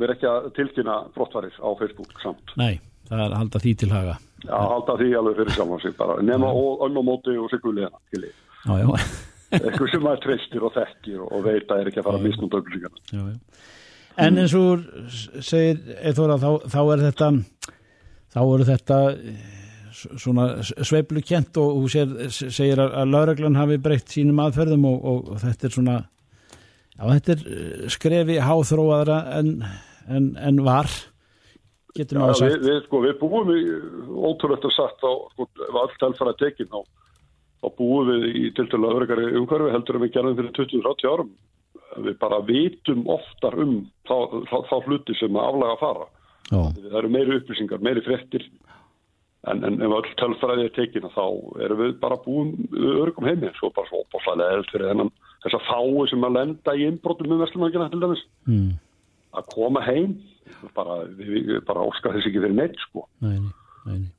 verið 0.00 0.16
ekki 0.16 0.30
að 0.30 0.52
tilkynna 0.56 1.00
brottvarir 1.16 1.58
á 1.60 1.68
Facebook 1.80 2.14
samt. 2.22 2.54
Nei, 2.60 2.78
það 3.08 3.18
er 3.18 3.26
að 3.26 3.40
halda 3.40 3.64
því 3.64 3.74
til 3.82 3.90
haga. 3.92 4.14
Já, 4.42 4.56
halda 4.56 4.96
því 4.98 5.10
alveg 5.18 5.36
fyrir 5.42 5.58
sjálfan 5.58 5.84
sig 5.84 5.98
bara. 5.98 6.16
Nema 6.24 6.48
og 6.50 6.86
önnum 6.86 7.06
móti 7.06 7.36
og 7.38 7.50
sigurlega 7.52 7.92
til 8.10 8.24
því 8.24 8.32
já, 8.62 8.74
já, 8.78 8.90
eitthvað 9.58 9.90
sem 9.92 10.04
maður 10.04 10.22
treystir 10.26 10.66
og 10.66 10.76
þekkir 10.76 11.24
og 11.26 11.46
veit 11.46 11.72
að 11.72 11.80
er 11.80 11.90
ekki 11.90 12.02
að 12.02 12.08
fara 12.08 12.20
að 12.20 12.28
misnúta 12.28 12.60
upplýsingarna 12.60 13.02
já, 13.10 13.24
já. 13.32 13.64
en 14.26 14.42
eins 14.42 14.54
og 14.58 14.86
segir 15.42 15.82
Eithóra, 16.00 16.38
þá, 16.40 16.50
þá 16.72 16.80
er 16.84 17.04
þetta 17.08 17.30
þá 18.32 18.40
eru 18.42 18.68
þetta 18.68 19.00
eh, 19.12 19.42
svona 19.92 20.46
sveiplukent 20.62 21.60
og 21.60 21.82
þú 21.82 21.92
sér, 21.92 22.16
segir 22.32 22.80
að, 22.80 22.96
að 23.02 23.12
lauraglan 23.12 23.60
hafi 23.60 23.78
breytt 23.82 24.14
sínum 24.14 24.40
aðferðum 24.44 24.88
og, 24.88 24.98
og, 25.02 25.32
og 25.34 25.42
þetta 25.42 25.68
er 25.68 25.76
svona 25.76 25.98
já, 26.96 27.04
þetta 27.06 27.34
er 27.34 27.46
eh, 27.46 27.88
skrefi 27.92 28.38
háþróaðra 28.42 29.18
en, 29.38 29.54
en, 30.08 30.28
en 30.40 30.62
var 30.66 30.90
getur 31.96 32.20
maður 32.22 32.40
við, 32.40 32.40
sagt. 32.40 32.66
við, 32.66 32.80
sko, 32.86 33.00
við 33.04 33.14
búum 33.20 33.52
í 33.52 33.62
ótrúlegt 34.30 34.66
að 34.68 34.76
sagt 34.76 35.04
á, 35.04 35.12
sko, 35.34 35.48
allt 35.82 35.96
telfara 36.00 36.34
tekin 36.40 36.70
þá, 36.72 36.80
þá 37.62 37.68
búum 37.78 38.10
við 38.12 38.28
í 38.32 38.44
til 38.56 38.68
til 38.72 38.80
að 38.80 38.98
örgari 39.00 39.30
umhverfi 39.40 39.74
heldur 39.74 39.98
en 39.98 40.04
við 40.06 40.14
gerðum 40.16 40.38
fyrir 40.40 40.54
20-30 40.60 41.12
árum. 41.12 41.32
Við 42.02 42.14
bara 42.22 42.40
vitum 42.48 43.02
oftar 43.12 43.58
um 43.60 43.74
þá, 44.08 44.16
þá, 44.48 44.56
þá 44.70 44.76
hluti 44.86 45.16
sem 45.18 45.36
aflaga 45.36 45.76
að 45.76 45.82
fara. 45.82 46.06
Já, 46.48 46.60
það 46.78 46.98
eru 47.00 47.10
meiri 47.12 47.38
upplýsingar, 47.40 47.84
meiri 47.84 48.04
fréttir. 48.06 48.46
En, 49.50 49.60
en 49.66 49.80
ef 49.82 49.92
öll 49.98 50.10
tölfræði 50.20 50.68
er 50.68 50.74
tekin 50.76 51.08
þá 51.12 51.24
erum 51.66 51.80
við 51.80 51.96
bara 52.00 52.16
búin 52.22 52.52
örgum 53.02 53.26
heimi, 53.26 53.50
svo 53.58 53.72
bara 53.74 53.90
svo 53.90 54.04
opáslæðilega 54.04 54.58
eld 54.60 54.68
fyrir 54.70 54.90
þennan 54.92 55.10
þess 55.42 55.56
að 55.58 55.66
fái 55.68 56.08
sem 56.12 56.24
að 56.28 56.36
lenda 56.38 56.74
í 56.78 56.86
innbrotum 56.88 57.32
um 57.34 57.40
vestlumangina 57.42 57.88
til 57.92 58.00
dæmis. 58.02 58.22
Mm, 58.46 58.70
að 59.40 59.48
koma 59.54 59.82
heim 59.86 60.16
bara, 60.76 61.00
við, 61.18 61.52
bara 61.66 61.86
óska 61.88 62.12
þess 62.14 62.28
ekki 62.30 62.42
fyrir 62.44 62.54
neitt 62.58 62.76
sko. 62.86 63.06
Nei, 63.24 63.38
nei, 63.40 63.52
nei, 63.86 63.98
nei, 63.98 64.10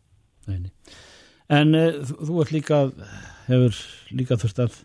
nei, 0.47 0.57
nei. 0.65 0.97
en 1.59 1.75
uh, 1.77 2.01
þú, 2.25 2.41
ert 2.43 2.51
líka 2.55 2.81
hefur 3.47 3.79
líka 4.15 4.37
þurft 4.41 4.59
að 4.65 4.77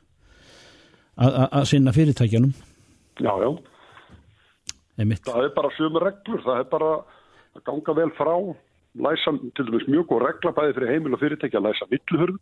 að, 1.18 1.33
að- 1.33 1.53
að 1.59 1.68
sinna 1.72 1.94
fyrirtækjanum 1.96 2.53
Já, 3.18 3.33
já, 3.42 3.48
einmitt, 5.03 5.24
það 5.27 5.44
er 5.48 5.55
bara 5.57 5.70
sömu 5.74 6.03
reglur, 6.03 6.42
það 6.44 6.61
er 6.62 6.68
bara 6.70 6.90
að 7.59 7.64
ganga 7.66 7.94
vel 7.98 8.11
frá, 8.18 8.35
læsa 9.09 9.33
til 9.57 9.66
dæmis 9.66 9.88
mjög 9.90 10.07
góð 10.12 10.22
regla 10.29 10.53
bæði 10.55 10.77
fyrir 10.77 10.92
heimil 10.92 11.16
og 11.16 11.22
fyrirtæki 11.22 11.59
að 11.59 11.66
læsa 11.66 11.88
villuhörð 11.90 12.37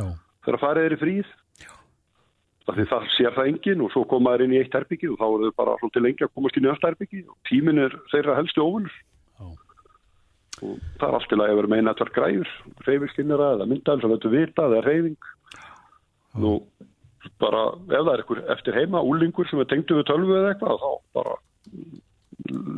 já, 0.00 0.06
þegar 0.46 0.62
farið 0.62 0.88
er 0.88 0.96
í 0.96 1.00
fríð. 1.02 1.34
Það 2.66 2.80
það 2.90 3.04
sér 3.14 3.36
það 3.36 3.50
enginn 3.52 3.84
og 3.86 3.92
svo 3.94 4.02
koma 4.10 4.32
þær 4.34 4.42
inn 4.46 4.56
í 4.56 4.58
eitt 4.58 4.74
herbyggi 4.74 5.12
og 5.12 5.20
þá 5.20 5.26
er 5.26 5.44
þau 5.44 5.52
bara 5.60 5.76
svolítið 5.82 6.04
lengi 6.06 6.26
að 6.26 6.32
komast 6.34 6.56
inn 6.58 6.64
í 6.64 6.66
næsta 6.66 6.90
herbyggi 6.90 7.22
og 7.30 7.36
tíminn 7.46 7.82
er 7.84 7.94
þeirra 8.10 8.34
helsti. 8.40 8.66
Já. 9.36 9.46
Og 10.56 10.74
það 10.98 11.06
er 11.06 11.16
allt 11.20 11.30
til 11.30 11.38
að 11.38 11.54
vera 11.60 11.70
með 11.70 11.82
eina 11.82 11.94
tvær 11.94 12.12
græður, 12.16 12.52
reyfiskinnara 12.88 13.52
eða 13.54 13.68
myndaðum 13.70 14.02
sem 14.02 14.14
þetta 14.16 14.34
vita, 14.34 14.66
það 14.66 14.76
er 14.80 14.88
reyfing. 14.90 15.30
Nú, 16.42 16.52
bara 17.42 17.62
ef 17.76 17.94
það 17.94 18.12
er 18.12 18.22
einhver 18.22 18.42
eftir 18.54 18.78
heima 18.80 19.02
úlingur 19.04 19.48
sem 19.50 19.62
er 19.62 19.70
tengdu 19.70 19.98
við 20.00 20.08
tölvu 20.10 20.36
eða 20.40 20.52
eitthvað 20.52 20.82
þá 20.82 20.90
bara 21.16 21.38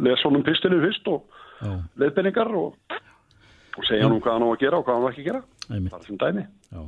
les 0.08 0.24
honum 0.26 0.44
pistilið 0.46 0.86
fyrst 0.86 1.10
og 1.12 1.42
já, 1.60 1.74
leiðbenningar 2.00 2.50
og, 2.56 2.96
og 3.76 3.88
segja 3.88 4.06
hann 4.06 4.16
um 4.16 4.22
hvað 4.24 4.38
hann 4.38 4.46
á 4.46 4.50
að 4.50 4.62
gera 4.62 4.80
og 4.80 4.86
hvað 4.86 4.98
hann 4.98 5.06
á 5.06 5.10
ekki 5.10 5.24
að 5.24 5.30
gera 5.30 5.42
einmitt 5.68 5.94
bara 5.94 6.08
sem 6.08 6.20
dæmi 6.20 6.44
já. 6.46 6.82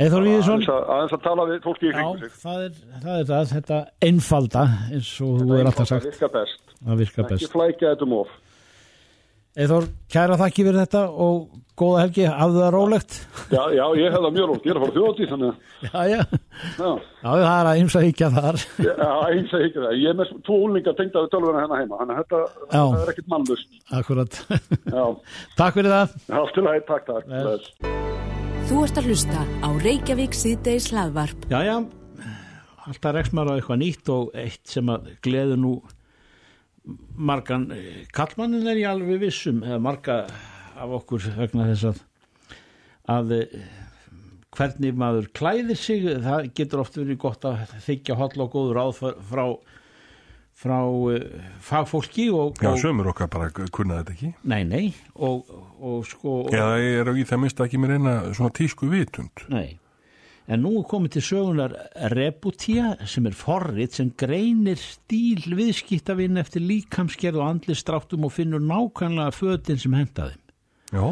Eithor 0.00 0.26
Víðisson 0.26 0.60
aðeins 0.60 0.72
að, 0.74 0.84
aðeins 0.96 1.16
að 1.18 1.24
tala 1.28 1.46
við 1.50 1.62
fólki 1.66 1.86
í 1.88 1.90
Já, 1.90 1.96
kringu 1.98 2.20
sig. 2.26 2.36
það 2.44 2.66
er, 2.66 2.76
það 3.06 3.16
er 3.20 3.26
það, 3.32 3.48
þetta 3.54 3.80
einfalda 4.10 4.66
eins 4.90 5.14
og 5.26 5.40
þú 5.40 5.56
er 5.58 5.64
alltaf 5.72 5.80
það 5.80 5.90
sagt 5.94 6.10
virka 6.10 6.32
best. 6.38 6.76
Að 6.86 7.02
virka 7.04 7.22
ekki 7.26 7.34
best. 7.34 7.52
flækja 7.56 7.94
þetta 7.94 8.08
um 8.10 8.16
of. 8.20 8.38
Eithor, 9.60 9.88
kæra 10.14 10.36
þakki 10.38 10.62
fyrir 10.68 10.78
þetta 10.84 11.00
og 11.10 11.48
góða 11.80 12.02
helgi, 12.04 12.22
hafðu 12.30 12.60
það 12.60 12.68
rólegt. 12.74 13.14
já, 13.50 13.62
já, 13.74 13.82
ég 13.98 14.12
hef 14.14 14.20
það 14.22 14.34
mjög 14.36 14.46
rótt, 14.50 14.66
ég 14.68 14.70
er 14.70 14.78
að 14.78 14.84
fara 14.84 14.94
þjóti 14.94 15.26
þannig 15.30 15.48
Já, 15.80 16.00
já, 16.12 16.20
að, 16.20 17.00
já, 17.24 17.30
það 17.40 17.56
er 17.56 17.70
að 17.72 17.80
ymsa 17.82 18.02
híkja 18.04 18.28
þar. 18.36 18.60
já, 18.86 18.92
já, 19.00 19.10
eins 19.32 19.54
að 19.58 19.64
ekki 19.66 19.82
það 19.86 19.98
ég 20.04 20.08
er 20.12 20.18
með 20.20 20.32
tvo 20.46 20.58
úlingar 20.68 20.98
tengda 21.00 21.24
við 21.26 21.32
tölvuna 21.34 21.64
hérna 21.64 21.80
heima. 21.82 22.00
Þannig 22.04 22.14
að 22.14 22.22
þetta 22.22 22.42
Já. 22.70 22.82
það 22.84 23.02
er 23.02 23.12
ekkit 23.16 23.30
mannlust 23.34 23.78
Akkurat. 24.00 24.40
já, 24.94 25.04
Takk 25.64 25.78
fyrir 25.80 25.96
það. 25.98 26.18
að 26.30 26.82
takk, 26.94 27.10
takk. 27.10 28.29
Þú 28.70 28.84
ert 28.86 28.98
að 29.00 29.06
hlusta 29.10 29.40
á 29.66 29.68
Reykjavík 29.82 30.36
síðdeis 30.38 30.84
hlaðvarp. 30.92 31.48
Já, 31.50 31.58
já, 31.66 31.72
alltaf 32.86 33.14
rekst 33.16 33.32
maður 33.34 33.48
á 33.50 33.54
eitthvað 33.58 33.80
nýtt 33.80 34.10
og 34.14 34.28
eitt 34.38 34.70
sem 34.70 34.92
að 34.94 35.08
gleður 35.26 35.58
nú 35.58 35.72
margan, 37.18 37.64
eh, 37.74 38.04
kallmannin 38.14 38.70
er 38.70 38.78
ég 38.78 38.92
alveg 38.92 39.18
vissum, 39.24 39.58
eða 39.66 39.80
marga 39.82 40.20
af 40.78 40.94
okkur 41.00 41.26
vegna 41.40 41.66
þess 41.72 41.88
að 41.90 41.98
að 43.16 43.34
eh, 43.40 43.58
hvernig 44.54 45.02
maður 45.02 45.26
klæðir 45.34 45.82
sig, 45.82 46.06
það 46.22 46.54
getur 46.54 46.84
oft 46.84 47.02
verið 47.02 47.18
gott 47.26 47.50
að 47.50 47.74
þykja 47.88 48.20
holl 48.22 48.46
og 48.46 48.54
góður 48.54 48.78
ráð 48.78 49.02
frá 49.32 49.44
frá 50.60 50.78
uh, 50.84 51.18
fagfólki 51.64 52.26
og, 52.36 52.58
Já, 52.60 52.74
sömur 52.80 53.10
okkar 53.14 53.30
bara 53.32 53.50
kunna 53.50 54.00
þetta 54.00 54.12
ekki. 54.16 54.32
nei, 54.44 54.62
nei 54.68 54.86
og, 55.16 55.48
og 55.80 56.02
sko 56.08 56.42
Já, 56.52 56.64
það 56.76 56.88
er 56.88 57.12
í 57.16 57.28
það 57.28 57.40
minnst 57.44 57.62
ekki 57.64 57.80
mér 57.80 57.94
eina 57.96 58.16
svona 58.36 58.52
tísku 58.56 58.90
vitund. 58.92 59.44
Nei, 59.52 59.78
en 60.50 60.64
nú 60.66 60.82
komið 60.90 61.16
til 61.16 61.22
sögunar 61.30 61.76
Rebutia 62.12 62.92
sem 63.08 63.28
er 63.30 63.38
forrið 63.38 63.96
sem 64.00 64.10
greinir 64.20 64.80
stíl 64.82 65.48
viðskiptavinn 65.56 66.40
eftir 66.42 66.64
líkamskerð 66.66 67.40
og 67.40 67.48
andlistrátum 67.54 68.28
og 68.28 68.34
finnur 68.36 68.60
nákvæmlega 68.60 69.32
fötin 69.36 69.80
sem 69.80 69.96
henda 69.96 70.30
þeim. 70.32 70.44
Já, 70.90 71.08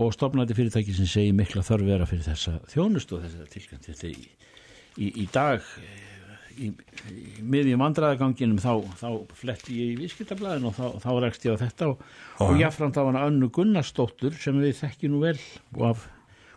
Og 0.00 0.12
stopnandi 0.14 0.54
fyrirtæki 0.54 0.92
sem 0.94 1.06
segir 1.10 1.34
mikla 1.34 1.64
þörf 1.66 1.88
vera 1.88 2.04
fyrir 2.06 2.22
þessa 2.22 2.52
þjónustu 2.70 3.16
og 3.16 3.24
þessa 3.24 3.46
tilkvæmt. 3.50 3.88
Þetta 3.90 4.06
í, 4.06 4.28
í, 5.02 5.08
í 5.24 5.24
dag 5.34 5.66
í, 6.58 6.70
í 7.10 7.42
miðjum 7.42 7.82
vandræðaganginum 7.84 8.60
þá, 8.62 8.72
þá 9.00 9.08
fletti 9.38 9.78
ég 9.78 9.94
í 9.94 9.98
viðskiptablaðin 10.02 10.68
og 10.70 10.76
þá, 10.76 10.86
þá 11.02 11.10
rekst 11.24 11.46
ég 11.46 11.58
á 11.58 11.62
þetta 11.62 11.90
og, 11.92 12.04
og 12.46 12.60
jáfnframt 12.60 13.00
á 13.00 13.02
hana 13.06 13.26
önnu 13.30 13.50
Gunnarsdóttur 13.54 14.38
sem 14.40 14.60
við 14.62 14.78
þekkjum 14.82 15.14
nú 15.16 15.24
vel 15.24 15.36
og 15.78 15.84
af 15.92 16.06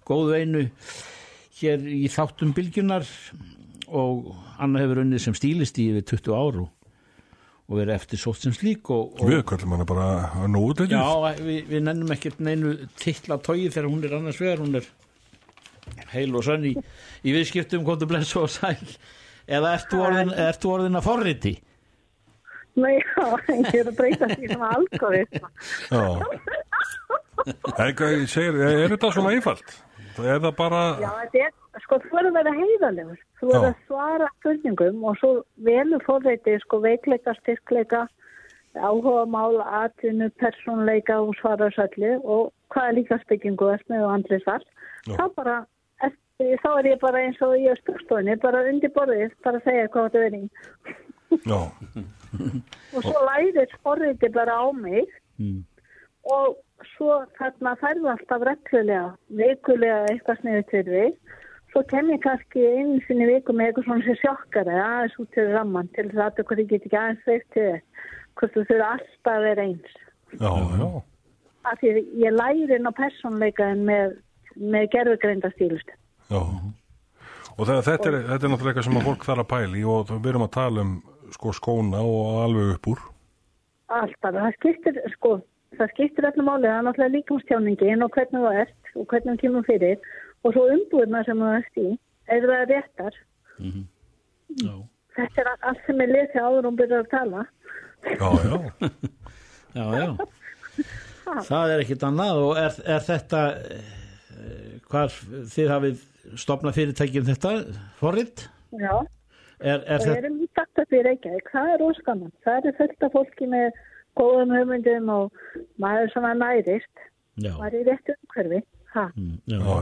góðu 0.07 0.37
einu 0.39 0.63
hér 1.59 1.83
í 1.87 2.05
þáttum 2.11 2.53
bylgjunar 2.55 3.07
og 3.93 4.31
Anna 4.61 4.81
hefur 4.81 5.03
unnið 5.03 5.27
sem 5.27 5.37
stílisti 5.37 5.91
yfir 5.91 6.07
20 6.15 6.37
áru 6.37 6.67
og 7.63 7.77
verið 7.79 7.95
eftir 7.95 8.19
sótt 8.19 8.43
sem 8.43 8.55
slík 8.55 8.89
og, 8.91 9.15
og 9.21 9.29
við 9.29 9.43
kallum 9.47 9.77
hana 9.77 9.85
bara 9.87 10.07
nógu 10.51 10.73
þetta. 10.81 10.99
Já, 10.99 11.37
við, 11.39 11.61
við 11.69 11.85
nennum 11.87 12.11
ekkert 12.13 12.41
neinu 12.43 12.73
titla 12.99 13.39
tói 13.39 13.69
þegar 13.69 13.87
hún 13.89 14.03
er 14.03 14.17
annars 14.17 14.41
vegar, 14.41 14.63
hún 14.63 14.81
er 14.81 14.89
heil 16.11 16.31
og 16.35 16.45
sönn 16.45 16.67
í, 16.67 16.73
í 17.23 17.35
viðskiptum, 17.35 17.85
komdu 17.87 18.07
blessu 18.09 18.43
og 18.43 18.51
sæl 18.51 18.77
eða 19.47 19.75
ertu 19.77 20.01
orðin, 20.03 20.33
ertu 20.47 20.73
orðin 20.73 20.99
að 20.99 21.07
forriti? 21.07 21.53
Nei, 22.73 22.95
já, 23.17 23.25
ég 23.49 23.79
er 23.83 23.89
að 23.89 23.97
breyta 23.97 24.29
því 24.33 24.51
sem 24.51 24.67
algoritma. 24.69 25.49
Ég 27.43 28.29
segir, 28.31 28.55
er, 28.55 28.79
er 28.85 28.95
þetta 28.95 29.11
svona 29.13 29.33
einfalt? 29.35 29.75
Er 30.21 30.41
það 30.41 30.51
bara, 30.57 30.81
Já, 31.01 31.09
þetta 31.23 31.45
er, 31.47 31.53
sko, 31.81 31.97
þú 32.03 32.11
verður 32.13 32.29
að 32.29 32.35
vera 32.37 32.51
heiðalegur. 32.57 33.21
Þú 33.39 33.47
verður 33.49 33.69
að 33.69 33.79
svara 33.87 34.27
spurningum 34.35 35.07
og 35.09 35.17
svo 35.21 35.31
velur 35.65 36.03
fórreiti, 36.05 36.57
sko, 36.61 36.79
veikleika, 36.83 37.33
styrkleika, 37.41 38.03
áhuga 38.77 39.25
mála, 39.29 39.65
atvinnu, 39.83 40.29
persónleika 40.41 41.19
og 41.21 41.33
svara 41.41 41.69
sælli 41.73 42.15
og 42.21 42.51
hvað 42.73 42.89
er 42.89 42.97
líka 42.99 43.19
spyggingu 43.25 43.69
og 43.73 44.09
andlisvall. 44.13 44.65
Já. 45.09 45.17
Þá 45.17 45.25
bara, 45.37 45.57
þá 46.41 46.69
er 46.79 46.87
ég 46.93 46.99
bara 47.01 47.21
eins 47.23 47.41
og 47.45 47.53
ég 47.59 47.71
er 47.73 47.79
spurstofinni, 47.81 48.35
bara 48.41 48.63
undir 48.69 48.91
borðið, 48.95 49.33
bara 49.45 49.59
að 49.59 49.67
segja 49.67 49.89
hvað 49.93 50.07
þetta 50.09 50.23
verið. 50.23 50.49
já, 51.45 51.61
Og 52.97 53.01
svo 53.05 53.19
lærir 53.27 53.75
forreiti 53.83 54.29
bara 54.33 54.57
á 54.57 54.65
mig 54.73 55.05
Mm. 55.39 55.63
og 56.29 56.57
svo 56.93 57.15
þarna 57.39 57.71
færðu 57.81 58.09
alltaf 58.11 58.43
reglulega, 58.45 59.15
vikulega 59.33 60.03
eitthvað 60.11 60.37
sniðið 60.43 60.67
til 60.69 60.83
við. 60.93 61.15
Svo 61.71 61.81
kem 61.89 62.11
ég 62.13 62.21
kannski 62.21 62.61
einu 62.69 62.99
sinni 63.07 63.25
í 63.25 63.31
viku 63.31 63.55
með 63.57 63.71
eitthvað 63.71 63.87
svona 63.87 64.05
sem 64.05 64.19
sjokkari, 64.21 64.75
aðeins 64.77 65.17
út 65.23 65.31
til 65.33 65.47
ramman 65.55 65.89
til 65.95 66.05
þess 66.11 66.21
að 66.21 66.29
þetta 66.29 66.45
hvað 66.51 66.61
ég 66.61 66.69
get 66.69 66.85
ekki 66.85 66.99
aðeins 67.01 67.25
veikt 67.25 67.49
til 67.55 67.65
þess. 67.71 68.05
Hvort 68.37 68.53
þú 68.53 68.65
þurfa 68.69 68.91
alltaf 68.93 69.33
að 69.33 69.47
vera 69.47 69.65
eins. 69.65 69.97
já, 70.37 70.53
já. 70.53 71.03
Af 71.65 71.79
því 71.81 71.89
ég 72.27 72.37
læri 72.37 72.77
inn 72.77 72.89
á 72.89 72.93
persónleikaðin 73.01 73.83
með 73.89 74.15
með 74.61 74.89
gerfugreinda 74.93 75.49
stílustu. 75.55 75.97
Já. 76.33 76.41
Og 77.53 77.67
það, 77.69 77.79
þetta, 77.85 78.09
er, 78.09 78.19
þetta 78.31 78.47
er 78.47 78.51
náttúrulega 78.51 78.71
eitthvað 78.73 78.87
sem 78.87 78.99
að 78.99 79.07
fólk 79.07 79.25
þarf 79.27 79.43
að 79.43 79.49
pæli 79.53 79.83
og 79.93 80.13
við 80.13 80.29
erum 80.31 80.45
að 80.47 80.53
tala 80.55 80.85
um 80.85 80.93
sko 81.33 81.53
skóna 81.53 82.01
og 82.01 82.39
alveg 82.43 82.71
upp 82.75 82.89
úr. 82.93 83.03
Alltaf, 83.93 84.37
það 84.39 84.55
skiptir, 84.57 84.97
sko, 85.13 85.35
það 85.77 85.91
skiptir 85.93 86.29
öllum 86.31 86.49
málið, 86.49 86.69
það 86.69 86.79
er 86.79 86.87
náttúrulega 86.87 87.15
líkamstjáningin 87.17 88.05
og 88.05 88.17
hvernig 88.17 88.45
þú 88.45 88.53
ert 88.63 88.95
og 88.97 89.07
hvernig 89.11 89.37
þú 89.37 89.43
kemur 89.43 89.67
fyrir 89.69 90.09
og 90.43 90.55
svo 90.55 90.65
umbúðuna 90.73 91.21
sem 91.27 91.43
þú 91.43 91.51
ert 91.59 91.79
í, 91.83 91.87
ef 92.25 92.47
það 92.47 92.57
er 92.57 92.71
réttar. 92.73 93.19
Já, 94.63 94.73
Þetta 95.13 95.43
er 95.43 95.49
allt 95.53 95.83
sem 95.85 96.01
ég 96.01 96.13
lesi 96.13 96.41
áður 96.41 96.69
um 96.69 96.77
byrjar 96.77 97.03
að 97.03 97.11
tala. 97.11 97.43
Já, 98.03 98.29
já. 98.41 98.87
já, 99.77 99.85
já. 99.99 100.07
Það 101.45 101.73
er 101.73 101.83
ekkit 101.83 102.07
annað 102.07 102.41
og 102.47 102.57
er, 102.59 102.79
er 102.95 103.05
þetta 103.05 103.43
eh, 103.53 104.79
hvar 104.89 105.13
þið 105.53 105.69
hafið 105.71 106.01
stopnað 106.39 106.79
fyrirtækjum 106.79 107.27
þetta 107.31 107.53
forrið? 107.99 108.47
Já, 108.79 108.95
Er, 109.63 109.79
er 109.87 110.01
það 110.01 110.09
þetta, 110.09 110.17
er 110.17 110.25
um 110.27 110.39
þetta 110.57 110.83
fyrir 110.89 111.05
Reykjavík, 111.07 111.49
það 111.53 111.69
er 111.71 111.83
óskaman. 111.85 112.31
Það 112.43 112.65
er 112.67 112.77
fullt 112.79 113.05
af 113.07 113.13
fólki 113.13 113.47
með 113.47 113.77
góðum 114.19 114.53
hugmyndum 114.57 115.11
og 115.13 115.43
maður 115.79 116.11
svona 116.11 116.33
nærist, 116.35 117.03
já, 117.39 117.53
maður 117.55 117.77
er 117.77 117.79
í 117.79 117.85
réttu 117.87 118.15
umhverfi. 118.17 118.59
Ha, 118.93 119.05
mm, 119.15 119.37
já, 119.47 119.57
Já, 119.63 119.77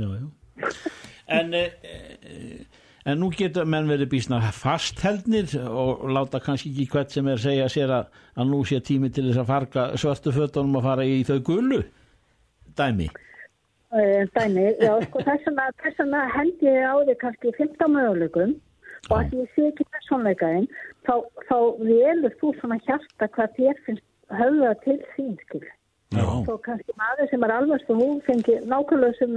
já, 0.00 0.08
já. 0.08 0.08
já. 0.18 0.80
En, 1.30 1.54
eh, 1.54 1.70
eh, 1.86 2.80
en 3.06 3.22
nú 3.22 3.30
getur 3.32 3.68
menn 3.70 3.88
verið 3.88 4.10
bísna 4.10 4.42
fastheldnir 4.52 5.54
og 5.70 6.02
láta 6.10 6.42
kannski 6.42 6.72
ekki 6.74 6.90
hvert 6.90 7.14
sem 7.14 7.30
er 7.30 7.38
að 7.38 7.46
segja 7.46 7.70
sér 7.72 7.94
að, 8.00 8.10
að 8.34 8.50
nú 8.50 8.64
sé 8.66 8.82
tími 8.82 9.12
til 9.14 9.28
þess 9.30 9.44
að 9.44 9.50
farga 9.54 9.86
svörtu 9.94 10.34
fötunum 10.34 10.80
að 10.80 10.88
fara 10.90 11.06
í 11.06 11.22
þau 11.28 11.38
gullu 11.46 11.84
dæmi. 12.76 13.08
Eh, 13.90 14.22
dæmi, 14.36 14.64
já, 14.78 14.92
sko 15.08 15.18
þess 15.26 15.46
vegna- 15.98 16.28
held 16.36 16.60
ég 16.62 16.84
á 16.86 16.94
því 17.02 17.14
kannski 17.18 17.50
15 17.58 17.88
möguleikum 17.90 18.52
og 19.10 19.16
að 19.18 19.32
ég 19.40 19.48
sé 19.56 19.64
ekki 19.70 19.86
persónleikaðin 19.96 20.68
þá, 21.08 21.14
þá 21.48 21.56
velur 21.82 22.36
þú 22.38 22.52
svona 22.60 22.78
hjarta 22.86 23.26
hvað 23.34 23.56
þér 23.58 23.80
finnst 23.86 24.06
höfða 24.30 24.70
til 24.84 24.98
sín 25.16 25.32
skil. 25.42 25.64
Svo 26.46 26.56
kannski 26.62 26.94
maður 27.00 27.30
sem 27.32 27.42
er 27.48 27.54
alveg 27.56 27.82
svo 27.82 27.96
hún 27.98 28.22
fengi 28.28 28.60
nákvæmlega 28.70 29.18
sem 29.18 29.34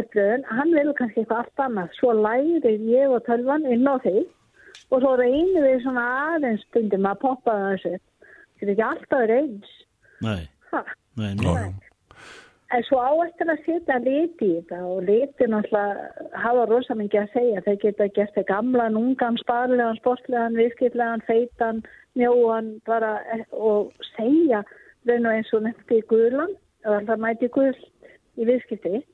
upplöðun, 0.00 0.46
hann 0.48 0.72
velur 0.78 0.96
kannski 1.02 1.20
eitthvað 1.20 1.42
allt 1.44 1.64
annað. 1.66 1.92
Svo 2.00 2.14
læri 2.16 2.74
ég 2.88 3.12
og 3.12 3.20
tölvan 3.28 3.68
inn 3.68 3.84
á 3.84 4.00
því 4.00 4.24
og 4.94 5.00
svo 5.04 5.12
reynir 5.20 5.60
við 5.68 5.82
svona 5.84 6.06
aðeins 6.32 6.64
stundum 6.70 7.04
að 7.12 7.20
poppa 7.26 7.52
þessu. 7.68 7.98
Þetta 8.56 8.64
er 8.70 8.72
ekki 8.78 8.88
alltaf 8.88 9.28
reyns. 9.28 9.76
Nei, 10.24 10.42
Ha. 10.72 10.80
nei, 11.20 11.34
nei. 11.36 11.68
En 12.74 12.82
svo 12.88 12.98
á 12.98 13.12
eftir 13.22 13.50
að 13.52 13.60
setja 13.62 13.96
liti 14.02 14.46
í 14.48 14.54
þetta 14.56 14.78
og 14.88 15.04
liti 15.06 15.46
náttúrulega 15.46 16.38
hafa 16.42 16.64
rosa 16.66 16.96
mikið 16.98 17.20
að 17.20 17.34
segja. 17.36 17.62
Þeir 17.66 17.78
geta 17.84 18.08
gert 18.16 18.34
það 18.34 18.46
gamlan, 18.48 18.98
ungan, 18.98 19.38
sparlegan, 19.38 20.00
sportlegan, 20.00 20.58
viðskiplegan, 20.58 21.22
feitan, 21.28 21.82
mjóan 22.18 22.72
bara 22.88 23.12
eh, 23.30 23.44
og 23.54 23.94
segja 24.16 24.64
raun 25.06 25.28
og 25.28 25.36
eins 25.36 25.54
og 25.54 25.66
nefndi 25.68 26.00
í 26.00 26.06
guðlan 26.10 26.54
eða 26.82 27.00
það 27.12 27.24
mæti 27.28 27.52
guðl 27.54 27.78
í 28.42 28.48
viðskipti. 28.50 29.04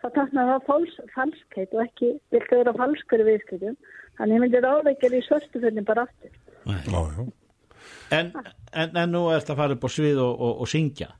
Það 0.00 0.16
takna 0.16 0.48
það 0.54 0.66
fals, 0.70 0.98
falskheit 1.12 1.76
og 1.76 1.84
ekki 1.84 2.14
viltu 2.32 2.62
vera 2.62 2.76
falskur 2.80 3.20
í 3.20 3.28
viðskiptum. 3.28 3.78
Þannig 4.16 4.38
ég 4.38 4.44
myndi 4.46 4.64
ráðveikir 4.64 5.18
í 5.18 5.24
svörstuföldin 5.28 5.88
bara 5.88 6.08
aftur. 6.08 6.32
En, 8.10 8.32
en, 8.72 8.96
en 8.96 9.12
nú 9.12 9.28
ert 9.34 9.52
að 9.52 9.60
fara 9.60 9.76
upp 9.76 9.84
á 9.84 9.90
svið 9.92 10.22
og, 10.24 10.32
og, 10.40 10.62
og 10.64 10.70
syngja. 10.70 11.12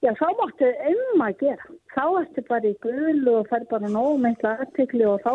Já, 0.00 0.14
þá 0.16 0.28
máttu 0.38 0.68
um 0.88 1.22
að 1.26 1.42
gera. 1.42 1.66
Þá 1.92 2.04
ertu 2.22 2.42
bara 2.48 2.70
í 2.70 2.76
gulu 2.80 3.34
og 3.42 3.50
fær 3.50 3.66
bara 3.68 3.90
nóg 3.92 4.14
meintla 4.22 4.54
aðtikli 4.64 5.04
og 5.04 5.20
þá, 5.26 5.34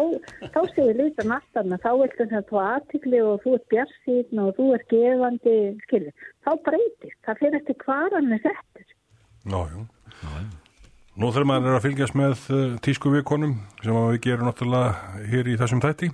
þá 0.56 0.60
segir 0.72 0.98
lítan 0.98 1.36
alltaf 1.36 1.70
þá 1.84 1.92
viltu 2.00 2.18
þess 2.24 2.40
að 2.40 2.50
þú 2.50 2.62
aðtikli 2.64 3.22
og 3.22 3.46
þú 3.46 3.54
ert 3.60 3.68
bjarsýn 3.76 4.42
og 4.42 4.52
þú 4.58 4.68
ert 4.80 4.88
gefandi, 4.90 5.56
skilur. 5.86 6.28
Þá 6.42 6.52
breytist. 6.66 7.20
Það 7.28 7.42
fyrir 7.44 7.60
eftir 7.62 7.80
hvað 7.86 8.18
hann 8.18 8.34
er 8.34 8.44
settur. 8.48 8.90
Já, 9.46 9.60
já. 9.70 9.86
Nú 11.16 11.30
þegar 11.32 11.48
maður 11.48 11.70
er 11.70 11.78
að 11.78 11.86
fylgjast 11.86 12.18
með 12.18 12.34
uh, 12.50 12.64
tísku 12.84 13.14
vikonum 13.14 13.60
sem 13.86 13.96
að 13.96 14.16
við 14.16 14.24
gerum 14.26 14.50
náttúrulega 14.50 15.26
hér 15.30 15.54
í 15.54 15.60
þessum 15.62 15.86
þætti 15.86 16.10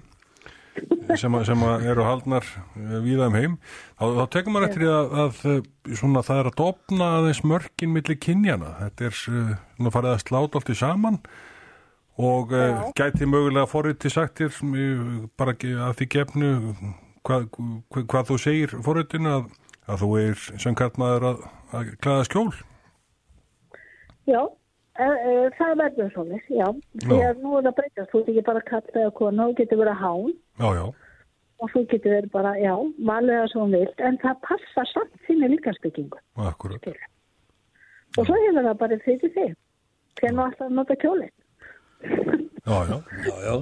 sem, 1.20 1.38
að, 1.38 1.46
sem 1.50 1.64
að 1.68 1.86
eru 1.92 2.08
haldnar 2.08 2.48
uh, 2.48 2.98
víða 3.04 3.30
um 3.30 3.38
heim 3.40 3.60
þá, 4.00 4.06
þá 4.18 4.26
tekum 4.36 4.58
maður 4.58 4.68
eftir 4.70 4.88
að, 4.88 5.16
að 5.26 5.46
uh, 5.52 5.62
svona, 6.00 6.26
það 6.28 6.42
er 6.42 6.52
að 6.52 6.58
dopna 6.64 7.12
aðeins 7.20 7.44
mörkin 7.54 7.96
milli 7.96 8.18
kynjana 8.22 8.76
þetta 8.80 9.08
er 9.10 9.18
svona 9.20 9.94
farið 9.96 10.16
að 10.16 10.26
sláta 10.26 10.62
allt 10.62 10.74
í 10.74 10.80
saman 10.82 11.22
og 12.22 12.52
uh, 12.54 12.90
gæti 12.98 13.30
mögulega 13.30 13.70
forriti 13.70 14.12
sagtir 14.14 14.52
uh, 14.52 15.06
bara 15.40 15.56
að 15.58 16.02
því 16.02 16.10
gefnu 16.18 16.52
hvað, 17.28 17.48
hvað, 17.56 18.06
hvað 18.06 18.28
þú 18.32 18.42
segir 18.42 18.76
forritinu 18.86 19.38
að, 19.38 19.48
að 19.88 20.04
þú 20.04 20.12
er 20.22 20.44
sem 20.64 20.78
kartmaður 20.78 21.32
að, 21.32 21.48
að 21.78 21.96
klæða 22.04 22.28
skjól 22.30 22.52
Já, 24.30 24.42
e, 25.02 25.06
e, 25.06 25.32
það 25.58 25.78
verður 25.80 26.12
svolítið, 26.14 26.58
já. 26.60 26.68
Því 27.04 27.18
Já. 27.18 27.30
að 27.32 27.40
nú 27.42 27.54
er 27.58 27.66
það 27.66 27.78
breytast. 27.80 28.12
Þú 28.12 28.20
ert 28.20 28.30
ekki 28.32 28.44
bara 28.48 28.62
kall 28.68 28.84
eða 28.94 29.14
kona, 29.18 29.48
þú 29.48 29.56
getur 29.58 29.82
verið 29.82 30.02
hán 30.02 30.28
Já, 30.62 30.68
já, 30.78 30.86
og 31.62 31.70
þú 31.74 31.84
getur 31.92 32.16
verið 32.16 32.32
bara, 32.34 32.54
já, 32.60 32.74
valið 33.10 33.38
það 33.38 33.50
svo 33.52 33.66
hún 33.66 33.76
vilt. 33.78 34.02
En 34.08 34.18
það 34.22 34.40
passar 34.48 34.90
samt 34.90 35.28
sinni 35.28 35.52
líkansbyggingu. 35.54 36.22
akkurat 36.48 36.82
skilur. 36.82 37.06
Og 38.18 38.26
svo 38.26 38.40
hefur 38.40 38.66
það 38.66 38.80
bara 38.82 38.98
fyrir 39.06 39.36
þig. 39.36 39.54
Hvernig 40.22 40.44
alltaf 40.46 40.66
að 40.68 40.74
nota 40.80 40.98
kjólinn. 41.02 41.38
Já, 42.66 42.78
já. 42.90 42.98
Já, 43.28 43.36
já. 43.46 43.56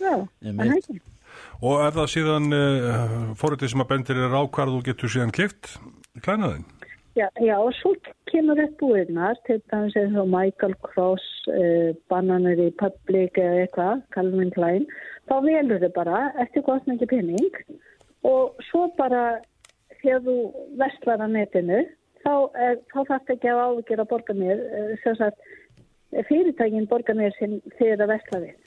Já, 0.00 0.14
það 0.42 0.66
er 0.66 0.76
ekki. 0.76 1.00
Og 1.60 1.82
er 1.84 1.94
það 1.94 2.10
síðan 2.10 2.56
uh, 2.56 3.16
fórhættið 3.38 3.72
sem 3.72 3.82
að 3.84 3.90
bendir 3.92 4.20
er 4.20 4.34
á 4.34 4.42
hvar 4.42 4.72
þú 4.72 4.82
getur 4.88 5.12
síðan 5.12 5.34
klift 5.34 5.76
klænaðinn? 6.24 6.66
Já, 7.16 7.26
já, 7.42 7.58
og 7.58 7.72
svo 7.74 7.90
kemur 8.30 8.60
upp 8.62 8.76
búinnar, 8.78 9.34
til 9.46 9.58
dæmis 9.72 9.96
eins 9.98 10.16
og 10.16 10.28
Michael 10.30 10.74
Cross, 10.86 11.24
uh, 11.50 11.90
Banana 12.08 12.52
Republic 12.54 13.34
eða 13.34 13.64
eitthvað, 13.64 14.02
Calvin 14.14 14.52
Klein, 14.54 14.86
þá 15.26 15.34
velur 15.42 15.82
þau 15.82 15.92
bara 15.96 16.20
eftir 16.44 16.62
sem 16.68 16.94
ekki 16.94 17.10
penning 17.10 17.50
og 18.22 18.54
svo 18.70 18.86
bara 18.98 19.40
þegar 20.02 20.22
þú 20.28 20.36
vestlar 20.78 21.26
að 21.26 21.34
netinu, 21.34 21.82
þá, 22.22 22.34
er, 22.54 22.78
þá 22.94 22.98
þarf 23.10 23.34
ekki 23.34 23.50
að 23.50 23.62
ávikið 23.66 24.04
að 24.04 24.10
borga 24.14 24.38
mér, 24.38 24.64
uh, 24.70 24.96
sem 25.02 25.18
sagt, 25.18 25.38
fyrirtækin 26.30 26.86
borga 26.86 27.14
mér 27.18 27.34
sem 27.42 27.58
þeir 27.78 27.98
að 27.98 28.14
vestla 28.14 28.44
við. 28.46 28.58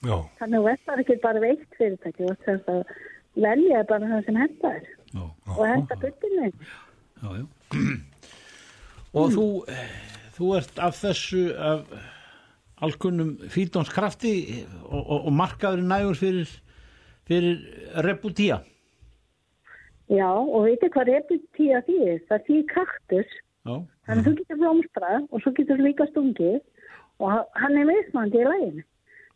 Já, 0.00 0.16
Þannig 0.40 0.62
að 0.62 0.68
vestlar 0.72 1.02
ekki 1.04 1.22
bara 1.22 1.44
við 1.44 1.58
eitt 1.58 1.76
fyrirtæki, 1.76 2.24
veist 2.24 2.46
þess 2.48 2.72
að 2.72 2.94
velja 3.36 3.84
bara 3.88 4.14
það 4.14 4.22
sem 4.30 4.38
henda 4.40 4.78
er 4.78 4.86
Já, 5.10 5.26
og 5.58 5.66
henda 5.68 5.96
byttinu. 6.00 6.48
já, 6.48 6.88
já. 7.22 7.46
Og 9.20 9.32
þú, 9.34 9.44
þú 10.36 10.48
ert 10.58 10.78
af 10.78 10.94
þessu 11.02 11.40
af 11.58 11.80
alkunnum 12.80 13.32
fítónskrafti 13.52 14.32
og, 14.86 15.00
og, 15.02 15.26
og 15.26 15.32
markaður 15.36 15.82
nægur 15.84 16.14
fyrir, 16.16 16.52
fyrir 17.28 17.58
reputía. 18.06 18.60
Já, 20.10 20.30
og 20.30 20.64
veitir 20.66 20.90
hvað 20.94 21.10
reputíða 21.12 21.82
því 21.86 21.96
er? 22.14 22.22
Það 22.30 22.46
því 22.48 22.60
kaktus, 22.72 23.34
Já, 23.66 23.74
þannig 24.08 24.22
að 24.22 24.24
þú 24.30 24.32
getur 24.40 24.58
blómstra 24.62 25.10
og 25.28 25.42
svo 25.44 25.52
getur 25.58 25.82
líka 25.84 26.06
stungið 26.10 26.56
og 27.20 27.28
ha- 27.34 27.46
hann 27.60 27.76
er 27.82 27.86
mismandi 27.90 28.40
í 28.40 28.46
læginu. 28.48 28.82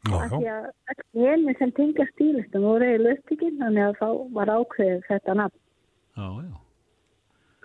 já, 0.09 0.17
Af 0.23 0.31
því 0.33 0.41
já, 0.47 0.57
að 0.89 1.05
henni 1.29 1.55
sem 1.59 1.73
tengja 1.77 2.07
stílistum 2.15 2.65
voru 2.67 2.89
í 2.95 2.99
löftikinn, 3.05 3.59
þannig 3.61 3.91
að 3.91 3.99
þá 4.01 4.09
var 4.39 4.55
ákveðið 4.57 5.03
þetta 5.11 5.35
nafn. 5.43 5.59
já, 6.17 6.29
já. 6.49 6.55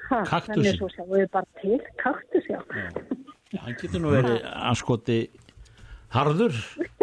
Ha, 0.10 0.24
Kaktusinn? 0.26 0.64
Þannig 0.64 0.80
svo 0.80 0.90
sjáum 0.96 1.12
við 1.14 1.28
bara 1.36 1.46
til, 1.62 1.80
kaktus, 2.02 2.48
já. 2.50 2.60
Já, 3.54 3.60
hann 3.66 3.76
getur 3.82 4.02
nú 4.04 4.12
verið 4.14 4.44
anskoti 4.70 5.20
harður 6.14 6.56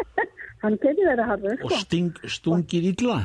Hann 0.65 0.77
getur 0.83 1.07
verið 1.13 1.29
harður, 1.31 1.59
og 1.63 1.71
sko. 1.71 1.81
sting, 1.85 2.17
stungir 2.33 2.87
illa. 2.91 3.19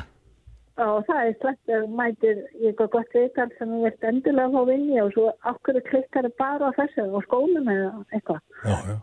Og 0.82 1.02
það 1.08 1.18
er 1.28 1.34
slett 1.40 1.72
að 1.76 1.86
mætir 1.98 2.38
í 2.58 2.68
eitthvað 2.70 2.90
gott 2.94 3.16
viðtal 3.16 3.48
sem 3.58 3.72
þú 3.74 3.80
vilt 3.84 4.06
endilega 4.08 4.52
fá 4.54 4.62
vinni 4.70 5.00
og 5.02 5.10
svo 5.14 5.26
okkur 5.50 5.78
klikkar 5.88 6.28
bara 6.40 6.70
á 6.70 6.76
þessu 6.78 7.04
og 7.10 7.26
skólum 7.26 7.68
eða 7.72 7.90
eitthvað. 8.16 8.40
já, 8.64 8.76
já, 8.92 8.96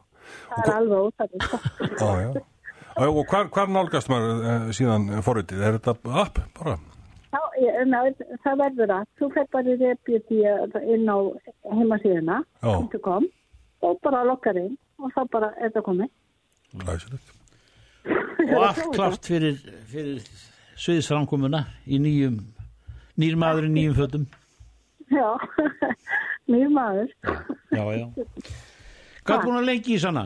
Það 0.50 0.64
er 0.64 0.74
alveg 0.78 1.04
óþarfið, 1.10 1.46
sko. 1.46 1.60
já, 1.90 2.10
já. 2.24 2.30
Já, 3.00 3.06
Og 3.10 3.20
hvar, 3.32 3.48
hvar 3.54 3.70
nálgast 3.72 4.10
maður 4.12 4.42
uh, 4.44 4.72
síðan 4.76 5.06
fórhættið? 5.24 5.62
Er 5.70 5.78
þetta 5.78 5.94
app 6.24 6.40
bara? 6.58 6.74
Já, 6.76 6.99
ná, 7.90 8.00
það 8.44 8.62
verður 8.64 8.94
að 8.96 9.10
þú 9.20 9.30
fer 9.36 9.50
bara 9.54 9.74
í 9.74 9.78
reputi 9.82 10.40
inn 10.96 11.10
á 11.10 11.18
heimasíðuna. 11.74 12.40
.com 13.04 13.28
og 13.82 14.00
bara 14.04 14.26
lokkar 14.28 14.58
inn 14.60 14.74
og 15.00 15.12
þá 15.16 15.22
bara 15.32 15.52
er 15.64 15.72
það 15.76 15.86
komið. 15.88 16.10
Glæsilegt. 16.84 17.36
Og 18.50 18.64
allt 18.66 18.86
klart 18.96 19.28
fyrir, 19.28 19.58
fyrir 19.92 20.24
sviðsframkomuna 20.80 21.60
í 21.88 22.00
nýjum, 22.02 22.38
nýr 23.20 23.36
maður 23.40 23.68
í 23.68 23.72
nýjum 23.74 23.96
fötum. 23.98 24.26
Já, 25.12 25.28
mjög 26.52 26.74
maður. 26.74 27.12
Já, 27.76 27.84
já. 28.00 28.06
Hvað 29.24 29.36
er 29.36 29.44
búin 29.46 29.60
að 29.60 29.68
lengi 29.70 29.96
í 29.96 30.00
svona? 30.02 30.26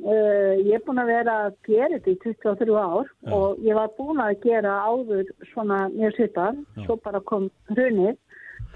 Uh, 0.00 0.56
ég 0.64 0.78
er 0.78 0.84
búin 0.86 1.00
að 1.02 1.10
vera 1.12 1.32
að 1.44 1.56
gera 1.68 1.98
þetta 1.98 2.08
í 2.08 2.18
23 2.22 2.76
ár 2.80 3.08
Já. 3.10 3.32
og 3.36 3.58
ég 3.60 3.76
var 3.76 3.90
búin 3.98 4.22
að 4.24 4.38
gera 4.46 4.78
áður 4.88 5.28
svona 5.50 5.80
mjög 5.92 6.14
svipar, 6.16 6.56
Já. 6.56 6.84
svo 6.86 6.96
bara 7.04 7.20
kom 7.28 7.50
hrunið, 7.68 8.16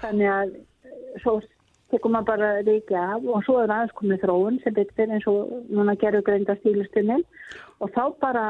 þannig 0.03 0.29
að 0.29 0.51
eh, 0.53 0.99
svo 1.23 1.33
tekur 1.89 2.13
maður 2.13 2.29
bara 2.29 2.51
ríkja 2.67 3.07
af 3.15 3.25
og 3.25 3.41
svo 3.47 3.55
er 3.63 3.73
aðeins 3.73 3.95
komið 3.97 4.21
þróun 4.21 4.61
sem 4.61 4.77
betur 4.77 5.15
eins 5.15 5.25
og 5.31 5.55
núna 5.73 5.97
gerur 6.03 6.25
greinda 6.27 6.57
stílustunnin 6.59 7.25
og 7.79 7.89
þá 7.97 8.03
bara 8.21 8.45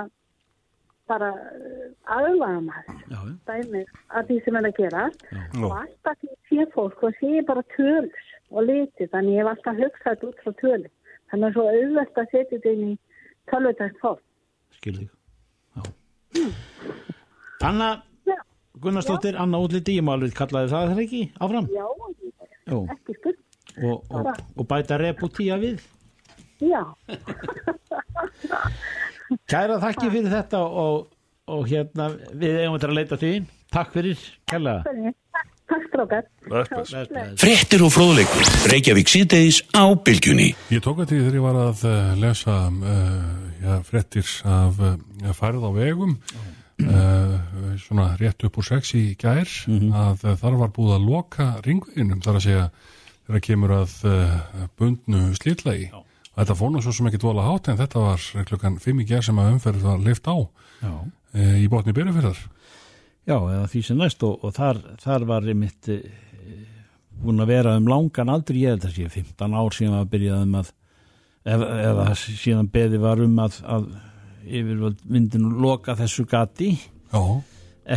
bara 1.08 1.32
eh, 1.32 1.88
aðlaga 2.12 2.60
maður. 2.68 3.34
Dæmið 3.48 3.96
að 4.12 4.30
því 4.34 4.42
sem 4.44 4.60
er 4.60 4.70
að 4.74 4.78
gera. 4.82 5.08
Já. 5.32 5.64
og 5.64 5.80
alltaf 5.80 6.20
því 6.20 6.36
sé 6.52 6.68
fólk 6.76 7.08
og 7.08 7.18
sé 7.24 7.48
bara 7.48 7.64
tölus 7.78 8.30
og 8.52 8.68
liti 8.68 9.08
þannig 9.16 9.40
ég 9.40 9.46
hef 9.46 9.54
alltaf 9.54 9.80
hugsað 9.80 10.12
þetta 10.12 10.32
út 10.34 10.44
frá 10.44 10.56
tölus 10.60 10.94
þannig 11.36 11.48
að 11.52 11.56
svo 11.58 11.66
auðvelt 11.70 12.20
að 12.24 12.32
setja 12.32 12.50
þetta 12.56 12.72
inn 12.76 12.86
í 12.88 12.90
tölvutækt 13.52 13.98
fólk 14.02 14.22
Skilði. 14.80 15.06
Já. 15.76 15.82
Anna 17.68 17.90
Já. 18.28 18.36
Gunnarsdóttir, 18.84 19.36
Anna 19.40 19.60
útliti, 19.64 19.96
ég 20.00 20.04
má 20.08 20.14
alveg 20.16 20.34
kallaði 20.36 20.72
það 20.74 20.88
þegar 20.92 21.04
ekki 21.06 21.22
áfram 21.44 21.68
Já, 21.74 21.86
Jú. 22.72 22.80
ekki 22.96 23.16
spurt. 23.20 23.40
Og, 23.84 23.98
og, 24.16 24.32
og 24.56 24.68
bæta 24.72 24.96
repútía 25.02 25.58
við. 25.60 25.82
Já, 26.64 26.80
Kæra 29.52 29.76
þakki 29.82 30.08
fyrir 30.14 30.32
þetta 30.32 30.62
og, 30.64 31.10
og 31.52 31.66
hérna 31.68 32.06
við 32.32 32.60
eigum 32.62 32.78
þetta 32.78 32.88
að 32.92 32.96
leita 32.96 33.18
því. 33.20 33.32
Takk 33.76 33.92
fyrir, 33.96 34.22
þannig. 34.48 35.16
Takk 35.68 35.88
strákar. 35.90 36.28
Fréttir 36.46 37.82
og 37.82 37.90
fróðleikur. 37.94 38.50
Reykjavík 38.70 39.10
síðdeis 39.10 39.64
á 39.74 39.90
bylgjunni. 39.98 40.52
Ég 40.70 40.84
tók 40.86 41.02
að 41.02 41.10
því 41.14 41.22
þegar 41.24 41.38
ég 41.40 41.46
var 41.46 41.58
að 41.64 41.86
uh, 41.90 42.12
lesa 42.22 42.58
uh, 42.70 43.46
já, 43.64 43.74
frettir 43.88 44.30
af 44.46 44.78
uh, 44.84 44.94
færð 45.34 45.66
á 45.66 45.72
vegum 45.74 46.14
uh, 46.84 47.36
svona 47.82 48.12
rétt 48.20 48.46
upp 48.46 48.60
úr 48.62 48.68
sex 48.68 48.94
í 48.98 49.06
gær 49.20 49.50
að 49.70 50.26
uh, 50.26 50.36
þar 50.40 50.60
var 50.62 50.74
búið 50.76 50.98
að 50.98 51.08
loka 51.10 51.48
ringveginum 51.66 52.24
þar 52.26 52.40
að 52.40 52.46
segja 52.48 52.66
þegar 53.26 53.46
kemur 53.50 53.76
að 53.80 53.96
uh, 54.10 54.66
bundnu 54.78 55.28
slítlagi 55.40 55.88
og 55.96 56.36
þetta 56.36 56.58
fór 56.60 56.74
nú 56.74 56.84
svo 56.84 56.94
sem 56.96 57.10
ekki 57.10 57.22
dvola 57.24 57.48
hátt 57.48 57.72
en 57.72 57.80
þetta 57.80 58.04
var 58.04 58.28
klukkan 58.50 58.78
5 58.84 59.02
í 59.02 59.08
gær 59.10 59.26
sem 59.26 59.40
að 59.42 59.56
umferð 59.56 59.88
var 59.88 60.04
lift 60.04 60.28
á 60.30 60.36
Já. 60.84 60.92
uh, 60.94 61.56
í 61.58 61.66
botni 61.72 61.96
byrjafyrðar 61.96 62.44
Já, 63.26 63.40
eða 63.42 63.66
því 63.72 63.80
sem 63.88 63.98
næst 63.98 64.22
og, 64.28 64.44
og 64.46 64.52
þar, 64.54 64.84
þar 65.02 65.24
var 65.26 65.48
einmitt 65.50 65.88
búin 67.24 67.40
að 67.44 67.52
vera 67.54 67.76
um 67.80 67.88
langan 67.90 68.30
aldrei, 68.34 68.62
ég 68.66 68.76
held 68.76 68.86
að 68.90 68.96
sé 68.98 69.10
15 69.10 69.56
ár 69.56 69.74
síðan 69.78 70.00
að 70.02 70.10
byrjaði 70.16 70.48
um 70.50 70.58
að 70.62 70.72
eða, 71.46 72.10
síðan 72.18 72.70
beði 72.74 73.00
var 73.02 73.22
um 73.24 73.40
að, 73.44 73.60
að 73.70 73.88
yfirvöld 74.46 75.00
myndinu 75.10 75.52
loka 75.62 75.96
þessu 75.98 76.26
gati. 76.30 76.74
Já, 77.14 77.22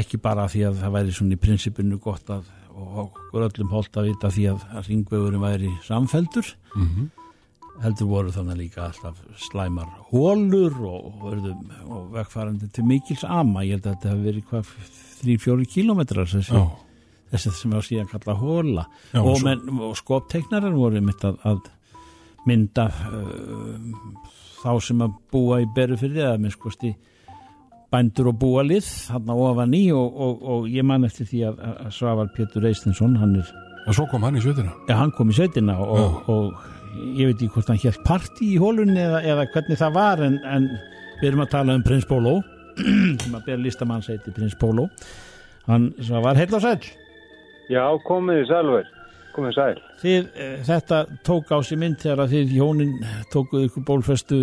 ekki 0.01 0.21
bara 0.21 0.47
því 0.53 0.67
að 0.69 0.81
það 0.83 0.95
væri 0.99 1.15
svona 1.17 1.37
í 1.37 1.41
prinsipinu 1.43 1.99
gott 2.05 2.29
að 2.31 2.47
og 2.79 2.99
okkur 3.03 3.43
öllum 3.49 3.73
holdt 3.75 3.97
að 3.99 4.07
vita 4.13 4.29
því 4.31 4.45
að, 4.53 4.59
að 4.79 4.89
ringvegurinn 4.93 5.43
væri 5.43 5.71
samfeldur 5.83 6.47
Mhm. 6.77 7.09
heldur 7.83 8.07
voru 8.11 8.31
þannig 8.35 8.57
líka 8.61 8.85
alltaf 8.85 9.19
slæmar 9.49 9.89
hólur 10.13 10.77
og, 10.87 11.25
og, 11.25 12.13
vegfærandi 12.15 12.69
til 12.75 12.85
mikils 12.87 13.25
ama. 13.25 13.65
Ég 13.67 13.79
held 13.79 13.87
að 13.87 13.97
þetta 13.97 14.13
hefur 14.13 14.25
verið 14.29 14.45
hvað 14.51 14.71
3-4 15.25 15.67
kilometrar 15.75 16.27
þessi, 16.31 16.55
já, 16.55 16.63
þessi 17.33 17.53
sem 17.59 17.75
var 17.77 17.85
síðan 17.87 18.09
kalla 18.11 18.35
hóla 18.41 18.85
Já, 19.13 19.21
og, 19.23 19.37
svo- 19.43 19.83
og 19.91 19.97
skopteiknarar 20.01 20.75
voru 20.77 21.03
mitt 21.05 21.25
að, 21.29 21.37
að 21.49 21.69
mynda 22.49 22.87
uh, 22.89 23.77
þá 24.63 24.71
sem 24.83 25.05
að 25.05 25.15
búa 25.33 25.61
í 25.63 25.69
beru 25.77 25.99
fyrir 26.01 26.25
eða 26.25 26.39
minn 26.43 26.55
skosti 26.55 26.95
bændur 27.93 28.29
og 28.33 28.39
búalið 28.43 28.89
hann 29.13 29.31
ofan 29.33 29.73
í 29.77 29.85
og, 29.97 30.09
og, 30.25 30.43
og 30.55 30.67
ég 30.73 30.85
man 30.85 31.07
eftir 31.09 31.29
því 31.31 31.45
að, 31.49 31.61
að 31.87 31.93
Svavar 31.97 32.29
Pétur 32.37 32.67
Eistinsson 32.69 33.15
hann, 33.21 33.37
er, 33.41 33.53
og 33.89 33.97
svo 33.97 34.05
kom 34.11 34.27
hann 34.27 34.37
í 34.37 34.43
sveitina. 34.45 34.75
Ja, 34.91 34.99
hann 35.01 35.13
kom 35.17 35.31
í 35.33 35.37
sveitina 35.39 35.79
og, 35.81 36.19
ég 37.17 37.31
veit 37.31 37.39
ekki 37.39 37.49
hvort 37.55 37.71
hann 37.73 37.81
hér 37.81 37.97
partí 38.05 38.53
í 38.55 38.61
hólunni 38.61 39.01
eða, 39.01 39.23
eða 39.25 39.47
hvernig 39.55 39.81
það 39.81 39.97
var 39.97 40.23
en, 40.27 40.37
en 40.45 40.69
við 41.23 41.31
erum 41.31 41.45
að 41.47 41.53
tala 41.55 41.77
um 41.79 41.85
Prins 41.87 42.07
Pólo 42.09 42.39
sem 43.23 43.35
að 43.39 43.45
ber 43.49 43.61
listamann 43.63 44.05
seiti 44.05 44.33
Prins 44.37 44.57
Pólo 44.61 44.89
hann 45.69 45.91
Svavar 46.05 46.37
heil 46.41 46.53
og 46.57 46.65
sæll 46.65 46.83
Já, 47.69 47.85
komið 48.09 48.41
þið 48.41 48.51
sælver, 48.51 48.91
komið 49.37 49.51
þið 49.51 49.59
sæl. 49.59 49.87
Þið, 50.03 50.29
e, 50.35 50.51
þetta 50.69 51.01
tók 51.27 51.51
á 51.53 51.59
sig 51.61 51.81
mynd 51.81 51.99
þegar 52.03 52.25
að 52.25 52.35
þið 52.35 52.55
hjónin 52.57 52.95
tókuð 53.33 53.67
ykkur 53.69 53.89
bólfestu 53.89 54.43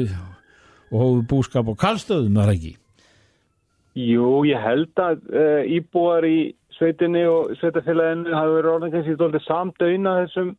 og 0.91 0.97
hóðu 0.99 1.23
búskap 1.29 1.71
og 1.71 1.79
kallstöðum, 1.81 2.37
er 2.37 2.51
það 2.51 2.57
ekki? 2.59 2.73
Jú, 3.95 4.29
ég 4.43 4.59
held 4.59 4.99
að 4.99 5.21
uh, 5.31 5.61
íbúar 5.71 6.25
í 6.27 6.39
sveitinni 6.75 7.23
og 7.31 7.53
sveitafélaginu 7.61 8.35
hafi 8.35 8.57
verið 8.57 8.73
orðin 8.73 8.93
kannski 8.93 9.15
stoltið 9.15 9.45
samdöina 9.45 10.15
þessum, 10.23 10.51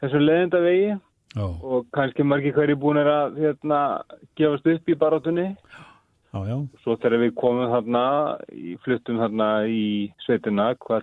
þessum 0.00 0.24
leðenda 0.24 0.62
vegi 0.64 0.94
Já, 1.36 1.44
og 1.44 1.84
kannski 1.92 2.24
margir 2.24 2.54
hverju 2.56 2.78
búin 2.80 3.00
er 3.02 3.10
að 3.12 3.36
hérna, 3.42 3.80
gefast 4.40 4.66
upp 4.72 4.88
í 4.88 4.96
barátunni. 4.96 5.50
já, 5.52 5.87
já, 6.34 6.56
Svo 6.82 6.96
þegar 6.96 7.18
við 7.24 7.34
komum 7.40 7.70
þarna, 7.72 8.02
fluttum 8.84 9.16
þarna 9.22 9.48
í 9.68 10.12
sveitina, 10.26 10.74
hvað 10.84 11.02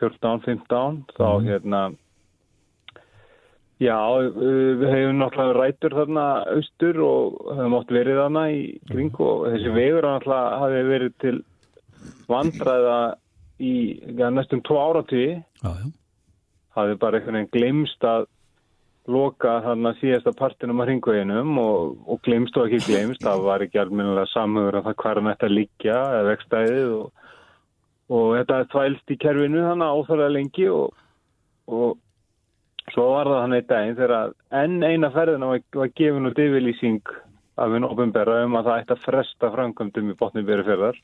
2014-15, 0.00 1.04
þá 1.14 1.28
Mhm. 1.38 1.46
hérna, 1.48 1.80
já, 3.80 3.98
við 4.34 4.80
hefum 4.90 5.18
náttúrulega 5.22 5.58
rætur 5.60 5.92
þarna 5.98 6.26
austur 6.56 6.96
og 7.04 7.22
hefum 7.56 7.74
átt 7.78 7.90
verið 7.94 8.16
þarna 8.22 8.44
í 8.50 8.80
kring 8.90 9.14
og 9.20 9.46
þessi 9.52 9.70
vegur 9.74 10.02
náttúrulega 10.02 10.58
hafi 10.58 10.82
verið 10.90 11.12
til 11.20 11.44
vandræða 12.28 13.14
í 13.60 13.74
ja, 14.18 14.30
næstum 14.30 14.62
tvo 14.62 14.76
áratví, 14.82 15.26
já, 15.62 15.70
já, 15.78 15.86
hafi 16.74 16.94
bara 16.98 17.18
einhvern 17.20 17.36
veginn 17.38 17.54
glemst 17.54 18.00
að 18.02 18.26
loka 19.10 19.58
þarna 19.64 19.92
síðasta 19.98 20.32
partinum 20.36 20.80
á 20.80 20.84
hringveginum 20.86 21.58
og, 21.60 21.96
og 22.08 22.20
glemst 22.24 22.56
og 22.56 22.70
ekki 22.70 22.92
glemst 22.92 23.24
það 23.24 23.42
var 23.44 23.64
ekki 23.64 23.80
almennilega 23.82 24.30
samhugur 24.32 24.78
að 24.80 24.88
það 24.88 25.30
ætti 25.32 25.48
að 25.48 25.56
liggja 25.58 25.98
eða 26.12 26.28
vekstæðið 26.30 26.94
og, 26.94 27.26
og 28.16 28.30
þetta 28.38 28.60
tvælst 28.72 29.12
í 29.12 29.18
kerfinu 29.26 29.66
þannig 29.66 29.98
áþarlega 29.98 30.36
lengi 30.38 30.70
og, 30.72 31.02
og 31.68 32.94
svo 32.94 33.10
var 33.12 33.32
það 33.32 33.42
hann 33.42 33.58
eitt 33.58 33.68
daginn 33.68 33.98
þegar 34.00 34.32
enn 34.62 34.78
eina 34.82 35.12
ferðina 35.12 35.52
var, 35.52 35.66
var 35.76 35.92
gefin 36.00 36.30
út 36.30 36.40
yfirlýsing 36.46 37.14
af 37.54 37.76
einn 37.76 37.86
ofinbera 37.86 38.40
um 38.46 38.56
að 38.58 38.70
það 38.70 38.80
ætti 38.80 38.96
að 38.96 39.04
fresta 39.04 39.52
framkvæmdum 39.52 40.10
í 40.14 40.18
botniberi 40.20 40.66
ferðar 40.66 40.98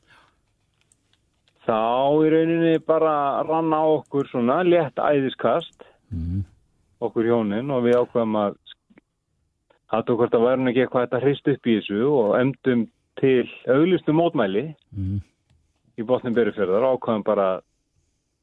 þá 1.67 1.77
í 2.25 2.31
rauninni 2.33 2.79
bara 2.85 3.13
rann 3.47 3.73
á 3.73 3.83
okkur 3.85 4.29
svona 4.31 4.61
létt 4.65 4.97
æðiskast. 4.97 5.85
Mm, 6.11 6.41
okkur 7.01 7.27
hjónin 7.29 7.73
og 7.73 7.85
við 7.87 7.97
ákveðum 8.01 8.37
að 8.41 8.57
hattu 9.91 10.15
hvort 10.19 10.37
að 10.37 10.47
nú 10.61 10.71
ekki 10.71 10.85
eitthvað 10.85 11.07
þetta 11.07 11.21
hrist 11.25 11.51
upp 11.51 11.67
í 11.67 11.77
þessu 11.79 12.01
og 12.07 12.31
emdum 12.39 12.85
til 13.19 13.47
auglistu 13.69 14.15
mótmæli 14.15 14.65
mm, 14.95 15.17
í 15.99 16.07
botnum 16.07 16.37
berufjörðar 16.37 16.87
ákveðum 16.93 17.25
bara 17.27 17.49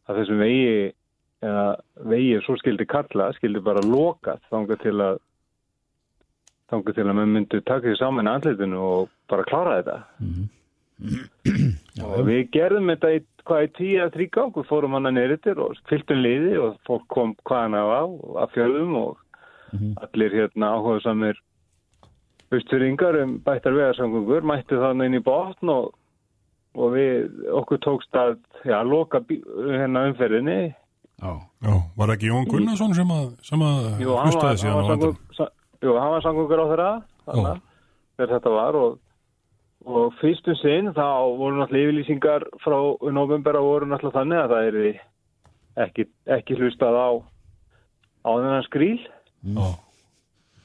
að 0.09 0.21
þessum 0.21 0.42
vegi 0.42 0.92
eða 1.38 1.64
vegi 2.11 2.42
svo 2.44 2.59
skildi 2.59 2.87
kalla 2.90 3.31
skildi 3.37 3.62
bara 3.64 3.85
lokað 3.87 4.42
þangað 4.51 4.85
til 4.85 4.94
að 5.07 5.18
þangað 6.68 6.99
til 6.99 7.07
að 7.07 7.14
maður 7.14 7.35
myndi 7.35 7.61
taka 7.64 7.87
því 7.87 7.97
saman 7.99 8.29
í 8.29 8.33
andlitinu 8.33 8.81
og 8.85 9.12
bara 9.31 9.47
klára 9.49 9.77
þetta. 9.79 9.99
Mm, 10.25 10.49
og 12.05 12.18
við 12.29 12.42
gerðum 12.53 12.90
þetta 12.92 13.12
í, 13.14 13.23
hvað 13.48 13.64
í 13.66 13.70
tíu 13.78 13.98
að 14.04 14.12
þrýgang 14.16 14.52
við 14.56 14.66
fórum 14.70 14.94
hana 14.98 15.11
neyritir 15.16 15.58
og 15.64 15.76
fylgtum 15.90 16.20
liði 16.22 16.54
og 16.62 16.76
fólk 16.88 17.06
kom 17.12 17.34
hvaðan 17.48 17.76
af 17.80 17.88
á 17.88 18.02
af 18.44 18.52
fjörðum 18.56 18.94
og 19.02 19.16
Mhm. 19.68 19.90
allir 20.00 20.32
hérna 20.32 20.70
áhuga 20.78 21.02
samir 21.04 21.37
austuringar 22.52 23.18
um 23.22 23.34
bættar 23.44 23.75
vegarsangungur 23.77 24.40
mættu 24.48 24.79
þannig 24.81 25.10
inn 25.10 25.18
í 25.18 25.25
botn 25.25 25.68
og, 25.73 25.90
og 26.79 26.94
við 26.94 27.27
okkur 27.60 27.81
tókst 27.85 28.16
að 28.16 28.38
já, 28.64 28.79
loka 28.88 29.20
hérna 29.29 30.06
umferðinni 30.08 30.58
já, 31.20 31.33
Já, 31.60 31.75
var 31.98 32.12
ekki 32.14 32.31
Jón 32.31 32.46
Gunnarsson 32.48 32.94
sem 32.96 33.10
að, 33.12 33.27
sem 33.44 33.60
að 33.60 34.00
Jú, 34.00 34.14
hann 34.16 34.31
hlustaði 34.31 34.48
hann 34.48 34.62
síðan 34.62 34.81
á 34.81 34.88
þetta? 34.94 35.48
jú, 35.85 35.92
hann 35.98 36.12
var 36.14 36.25
sangungur 36.25 36.62
á 36.64 36.66
þeirra 36.73 36.90
þannig 37.27 37.60
að 38.25 38.33
þetta 38.33 38.54
var 38.56 38.79
og, 38.81 38.98
og 39.88 40.14
fyrstum 40.20 40.56
sinn 40.60 40.90
þá 40.96 41.06
voru 41.38 41.58
náttúrulega 41.58 41.88
yfirlýsingar 41.88 42.46
frá 42.62 42.76
novembera 43.14 43.62
voru 43.64 43.88
náttúrulega 43.88 44.18
þannig 44.20 44.40
að 44.42 44.54
það 44.54 44.68
er 44.68 44.78
ekki, 45.84 46.06
ekki 46.38 46.58
hlustað 46.58 46.98
á 46.98 47.08
á 48.26 48.30
þennan 48.34 48.66
skríl. 48.66 48.98
Já, 49.54 49.68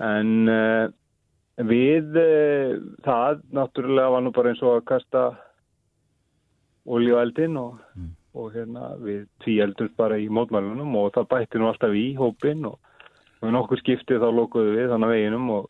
en 0.04 0.32
uh, 0.52 0.86
við 1.70 2.18
uh, 2.20 2.80
það 3.06 3.44
náttúrulega 3.56 4.16
var 4.16 4.26
nú 4.26 4.34
bara 4.36 4.54
eins 4.54 4.64
og 4.66 4.80
að 4.80 4.88
kasta 4.92 5.28
olíu 6.84 7.16
á 7.16 7.24
eldin 7.24 7.60
og, 7.62 7.78
og 8.36 8.50
hérna 8.56 8.96
við 9.00 9.28
tví 9.44 9.60
eldum 9.64 9.94
bara 9.96 10.18
í 10.20 10.26
mótmælunum 10.28 10.98
og 11.00 11.14
það 11.16 11.30
bætti 11.36 11.62
nú 11.62 11.70
alltaf 11.70 11.96
í 11.96 12.10
hópin 12.20 12.66
og 12.68 12.82
og 13.44 13.52
nokkur 13.52 13.82
skiptið 13.82 14.24
þá 14.24 14.30
lokuðu 14.32 14.76
við 14.78 14.92
þannig 14.94 15.10
að 15.10 15.18
veginum 15.18 15.50
og, 15.58 15.70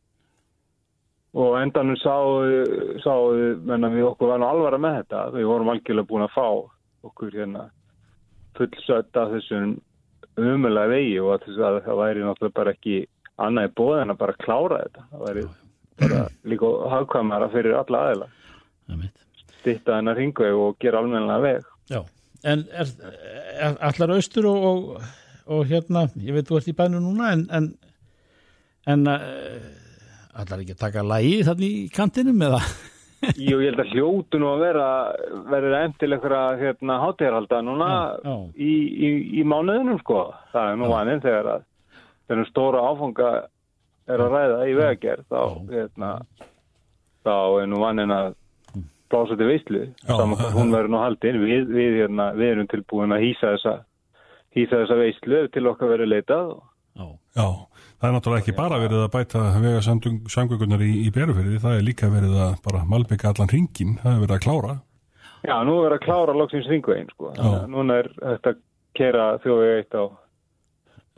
og 1.33 1.55
endanum 1.57 1.97
sáðu, 1.97 2.99
sáðu 3.01 3.47
menna 3.65 3.89
við 3.93 4.11
okkur 4.11 4.33
var 4.33 4.41
nú 4.41 4.49
alvara 4.49 4.81
með 4.81 4.99
þetta 4.99 5.23
við 5.33 5.49
vorum 5.49 5.71
algjörlega 5.73 6.09
búin 6.11 6.27
að 6.27 6.35
fá 6.35 6.47
okkur 7.09 7.33
hérna 7.33 7.63
fullsött 8.57 9.17
af 9.17 9.33
þessum 9.33 9.73
umulega 10.37 10.91
vegi 10.91 11.17
og 11.21 11.35
að, 11.35 11.49
að 11.57 11.79
það 11.87 11.99
væri 12.01 12.23
náttúrulega 12.25 12.57
bara 12.59 12.73
ekki 12.73 13.01
annað 13.41 13.69
í 13.69 13.73
bóð 13.79 13.99
en 14.01 14.13
að 14.13 14.21
bara 14.21 14.39
klára 14.41 14.79
þetta. 14.83 15.05
Það 15.11 15.25
væri 15.27 15.43
bara 16.03 16.23
líka 16.53 16.71
hagkvæmara 16.93 17.49
fyrir 17.53 17.77
alla 17.79 18.01
aðila. 18.07 18.29
Stitta 19.59 19.99
hennar 19.99 20.19
hringveg 20.19 20.59
og 20.59 20.79
gera 20.81 21.01
almennilega 21.01 21.43
veg. 21.43 21.69
Já, 21.91 22.01
en 22.49 22.65
er, 22.71 22.91
er 23.57 23.77
allar 23.89 24.15
austur 24.17 24.49
og, 24.49 24.67
og, 24.69 25.07
og 25.53 25.63
hérna, 25.69 26.07
ég 26.21 26.37
veit 26.37 26.49
þú 26.49 26.59
ert 26.59 26.71
í 26.71 26.75
bænu 26.77 27.01
núna 27.03 27.31
en, 27.35 27.45
en, 27.53 27.69
en 28.89 29.07
uh, 29.11 29.71
allar 30.41 30.63
ekki 30.63 30.75
að 30.75 30.81
taka 30.81 31.05
lægi 31.05 31.37
þannig 31.47 31.77
í 31.77 31.85
kantinum 31.93 32.43
eða? 32.47 32.59
Jú, 33.39 33.59
ég 33.63 33.69
held 33.71 33.79
að 33.79 33.93
hljótu 33.93 34.39
nú 34.41 34.49
að 34.51 34.63
vera 34.65 34.87
verður 35.47 35.77
enn 35.79 35.93
til 35.99 36.09
einhverja 36.11 36.57
hérna, 36.59 36.97
hátíðarhalda 37.05 37.61
núna 37.63 37.87
Já, 37.87 38.01
já. 38.27 38.35
Í, 38.59 38.73
í, 39.07 39.11
í 39.39 39.45
mánuðinum 39.47 40.01
sko. 40.01 40.25
Það 40.51 40.71
er 40.71 40.81
nú 40.81 40.89
vaninn 40.91 41.23
þegar 41.23 41.49
að 41.53 41.65
þennan 42.27 42.49
stóra 42.49 42.83
áfanga 42.89 43.29
er 44.11 44.23
að 44.25 44.35
ræða 44.35 44.59
í 44.67 44.75
vegagerð 44.75 45.29
þá, 45.31 45.41
hérna, 45.71 46.11
þá 47.23 47.35
er 47.61 47.71
nú 47.71 47.79
vaninn 47.79 48.11
að 48.11 48.33
blása 49.13 49.37
til 49.39 49.47
hvað 50.03 50.53
hún 50.57 50.73
verður 50.73 50.91
nú 50.91 50.99
haldin. 50.99 51.39
Við, 51.45 51.71
við, 51.71 51.97
hérna, 52.01 52.31
við 52.35 52.55
erum 52.57 52.69
tilbúin 52.71 53.15
að 53.15 53.27
hýsa 53.29 53.55
þessa 53.55 53.75
hýsa 54.57 54.83
þessa 54.83 54.99
veislu 54.99 55.41
til 55.53 55.67
okkar 55.71 55.93
verður 55.93 56.11
leitað 56.11 56.53
Já, 57.33 57.45
það 58.03 58.09
er 58.09 58.15
náttúrulega 58.17 58.43
ekki 58.43 58.53
bara 58.57 58.77
verið 58.81 59.01
að 59.05 59.11
bæta 59.13 59.41
vega 59.63 59.81
samgöngunar 60.33 60.81
í, 60.83 60.91
í 61.07 61.11
berufyrði, 61.15 61.59
það 61.63 61.77
er 61.77 61.85
líka 61.87 62.09
verið 62.11 62.33
að 62.43 62.57
bara 62.65 62.81
malbygga 62.91 63.29
allan 63.31 63.51
ringin, 63.53 63.93
það 64.01 64.11
er 64.11 64.23
verið 64.25 64.35
að 64.35 64.41
klára. 64.43 64.73
Já, 65.43 65.53
nú 65.63 65.77
er 65.77 65.85
verið 65.85 65.95
að 65.95 66.03
klára 66.03 66.35
loksins 66.35 66.67
ringvegin, 66.67 67.07
sko. 67.13 67.31
Núna 67.71 68.01
er 68.01 68.09
þetta 68.17 68.51
að 68.51 68.59
kera 68.99 69.27
þjóðvega 69.45 69.77
eitt 69.79 69.95
á 69.95 70.03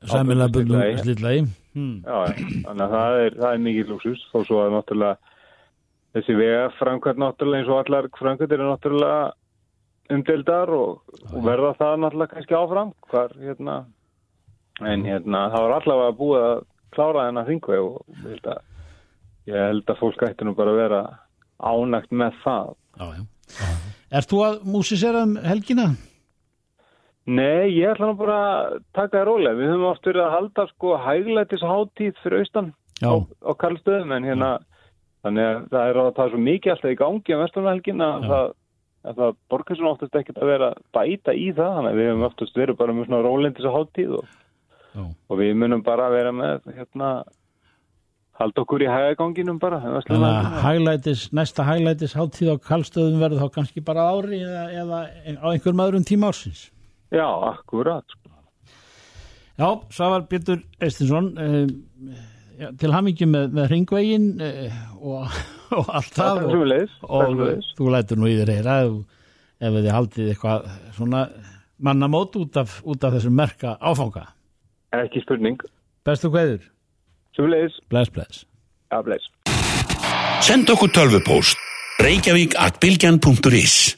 Sæmilega 0.06 0.54
bundum 0.54 0.84
slillagi. 1.02 1.48
Hmm. 1.74 1.96
Já, 2.06 2.36
þannig 2.68 2.84
að 2.86 2.94
það 2.94 3.18
er, 3.24 3.40
það 3.40 3.50
er 3.50 3.64
mikið 3.66 3.90
lúksus, 3.92 4.22
þó 4.30 4.38
svo 4.46 4.62
að 4.62 4.76
náttúrulega 4.76 5.34
þessi 6.16 6.38
vega 6.38 6.70
framkvæmt 6.78 7.24
náttúrulega 7.24 7.64
eins 7.64 7.74
og 7.74 7.82
allar 7.82 8.12
framkvæmt 8.20 8.56
eru 8.56 8.70
náttúrulega 8.70 9.18
umdeldar 10.14 10.76
og, 10.78 11.18
og 11.34 11.42
verða 11.50 11.74
það 11.82 11.98
náttúrulega 12.04 12.36
kannski 12.36 12.60
áfram, 12.62 12.94
hvar 13.10 13.36
hérna 13.42 13.82
en 14.86 15.06
hérna 15.08 15.48
það 15.50 15.66
var 15.66 15.76
allavega 15.80 16.18
búið 16.22 16.46
að 16.46 16.64
klára 16.96 17.28
þennan 17.28 17.48
hringveg 17.50 17.86
og 17.86 18.02
ég 18.10 18.26
held 18.32 18.50
að, 18.56 18.66
ég 19.52 19.70
held 19.70 19.94
að 19.94 20.02
fólk 20.02 20.26
ætti 20.28 20.48
nú 20.48 20.56
bara 20.58 20.74
að 20.74 20.82
vera 20.82 21.02
ánægt 21.60 22.12
með 22.12 22.42
það 22.44 22.76
já, 23.00 23.08
já. 23.20 23.24
Er 24.16 24.26
þú 24.26 24.42
að 24.46 24.60
músisera 24.70 25.24
um 25.26 25.36
helgina? 25.44 25.90
Nei, 27.26 27.74
ég 27.74 27.90
ætla 27.90 28.12
nú 28.12 28.18
bara 28.20 28.38
að 28.38 28.80
taka 28.94 29.18
það 29.18 29.28
rólega, 29.30 29.58
við 29.58 29.72
höfum 29.72 29.88
oft 29.90 30.06
verið 30.06 30.24
að 30.28 30.36
halda 30.36 30.66
sko 30.70 30.98
hæglætis 31.02 31.64
háttíð 31.66 32.20
fyrir 32.22 32.44
austan 32.44 32.68
já. 33.02 33.10
á, 33.10 33.14
á 33.26 33.52
kallstöðum 33.58 34.14
en 34.14 34.28
hérna 34.30 34.52
þannig 35.26 35.48
að 35.50 35.66
það 35.72 35.90
er 35.90 36.00
að 36.02 36.12
það 36.12 36.26
er 36.26 36.34
svo 36.36 36.44
mikið 36.46 36.74
alltaf 36.76 36.94
í 36.94 37.00
gangi 37.02 37.34
á 37.34 37.42
vestunarhelgina 37.42 38.10
að 38.14 38.28
það, 38.30 38.52
að 39.10 39.22
það 39.22 39.38
borgar 39.54 39.80
svo 39.80 39.92
oftast 39.92 40.20
ekkert 40.22 40.42
að 40.42 40.52
vera 40.54 40.72
bæta 40.94 41.34
í 41.34 41.48
það, 41.50 41.72
þannig 41.80 41.92
að 41.92 42.00
við 42.00 42.10
höfum 42.12 42.28
oftast 42.30 42.60
verið 42.62 42.80
bara 42.82 42.96
með 42.96 43.10
svona 43.10 43.24
rólendis 43.26 43.70
háttíð 43.76 44.18
og 44.20 44.36
Já. 44.96 45.04
og 45.30 45.42
við 45.42 45.58
munum 45.60 45.84
bara 45.84 46.08
vera 46.14 46.32
með 46.36 46.70
hérna 46.76 47.10
halda 48.40 48.64
okkur 48.66 48.84
í 48.84 48.92
hægaganginum 48.92 49.60
bara 49.62 49.80
að 49.80 50.06
hæglætis, 50.64 51.28
næsta 51.36 51.66
hæglætis 51.68 52.16
háttíð 52.18 52.56
á 52.56 52.56
kallstöðum 52.68 53.22
verður 53.24 53.46
þá 53.46 53.58
kannski 53.60 53.84
bara 53.86 54.08
ári 54.12 54.42
eða, 54.44 54.64
eða 54.84 55.02
á 55.40 55.48
einhverjum 55.54 55.84
öðrum 55.88 56.08
tíma 56.08 56.32
ársins 56.32 56.70
Já, 57.14 57.28
akkurat 57.28 58.04
sko. 58.12 58.32
Já, 59.56 59.70
Svavar 59.94 60.26
Björn 60.28 60.64
Eistinsson 60.84 61.30
eh, 61.40 62.72
til 62.80 62.92
hamingi 62.92 63.28
með, 63.30 63.54
með 63.56 63.70
ringvegin 63.72 64.30
eh, 64.44 64.80
og, 65.00 65.32
og 65.80 65.92
allt 65.96 66.16
það 66.18 66.42
og, 66.50 66.64
og, 67.08 67.44
og 67.44 67.70
þú 67.78 67.92
lætur 67.94 68.20
nú 68.20 68.32
í 68.32 68.40
þér 68.42 68.56
heyra 68.58 68.80
ef 68.86 69.78
þið 69.78 69.92
haldið 69.96 70.32
eitthvað 70.34 70.72
svona 70.98 71.28
mannamót 71.80 72.36
út 72.40 72.60
af, 72.60 72.82
út 72.84 73.04
af 73.04 73.16
þessum 73.16 73.36
merka 73.40 73.78
áfanga 73.80 74.28
Ekki 75.04 75.22
spurning. 75.26 75.60
Bestu 76.06 76.32
hverður? 76.34 76.64
Sumulegis. 77.36 77.78
Bless, 77.92 78.12
bless. 78.14 78.46
Já, 78.94 79.02
bless. 79.04 79.30
Send 80.46 80.70
okkur 80.70 80.92
tölvupóst 80.94 81.60
reykjavík 82.00 82.56
at 82.60 82.80
bilgjan.is 82.84 83.96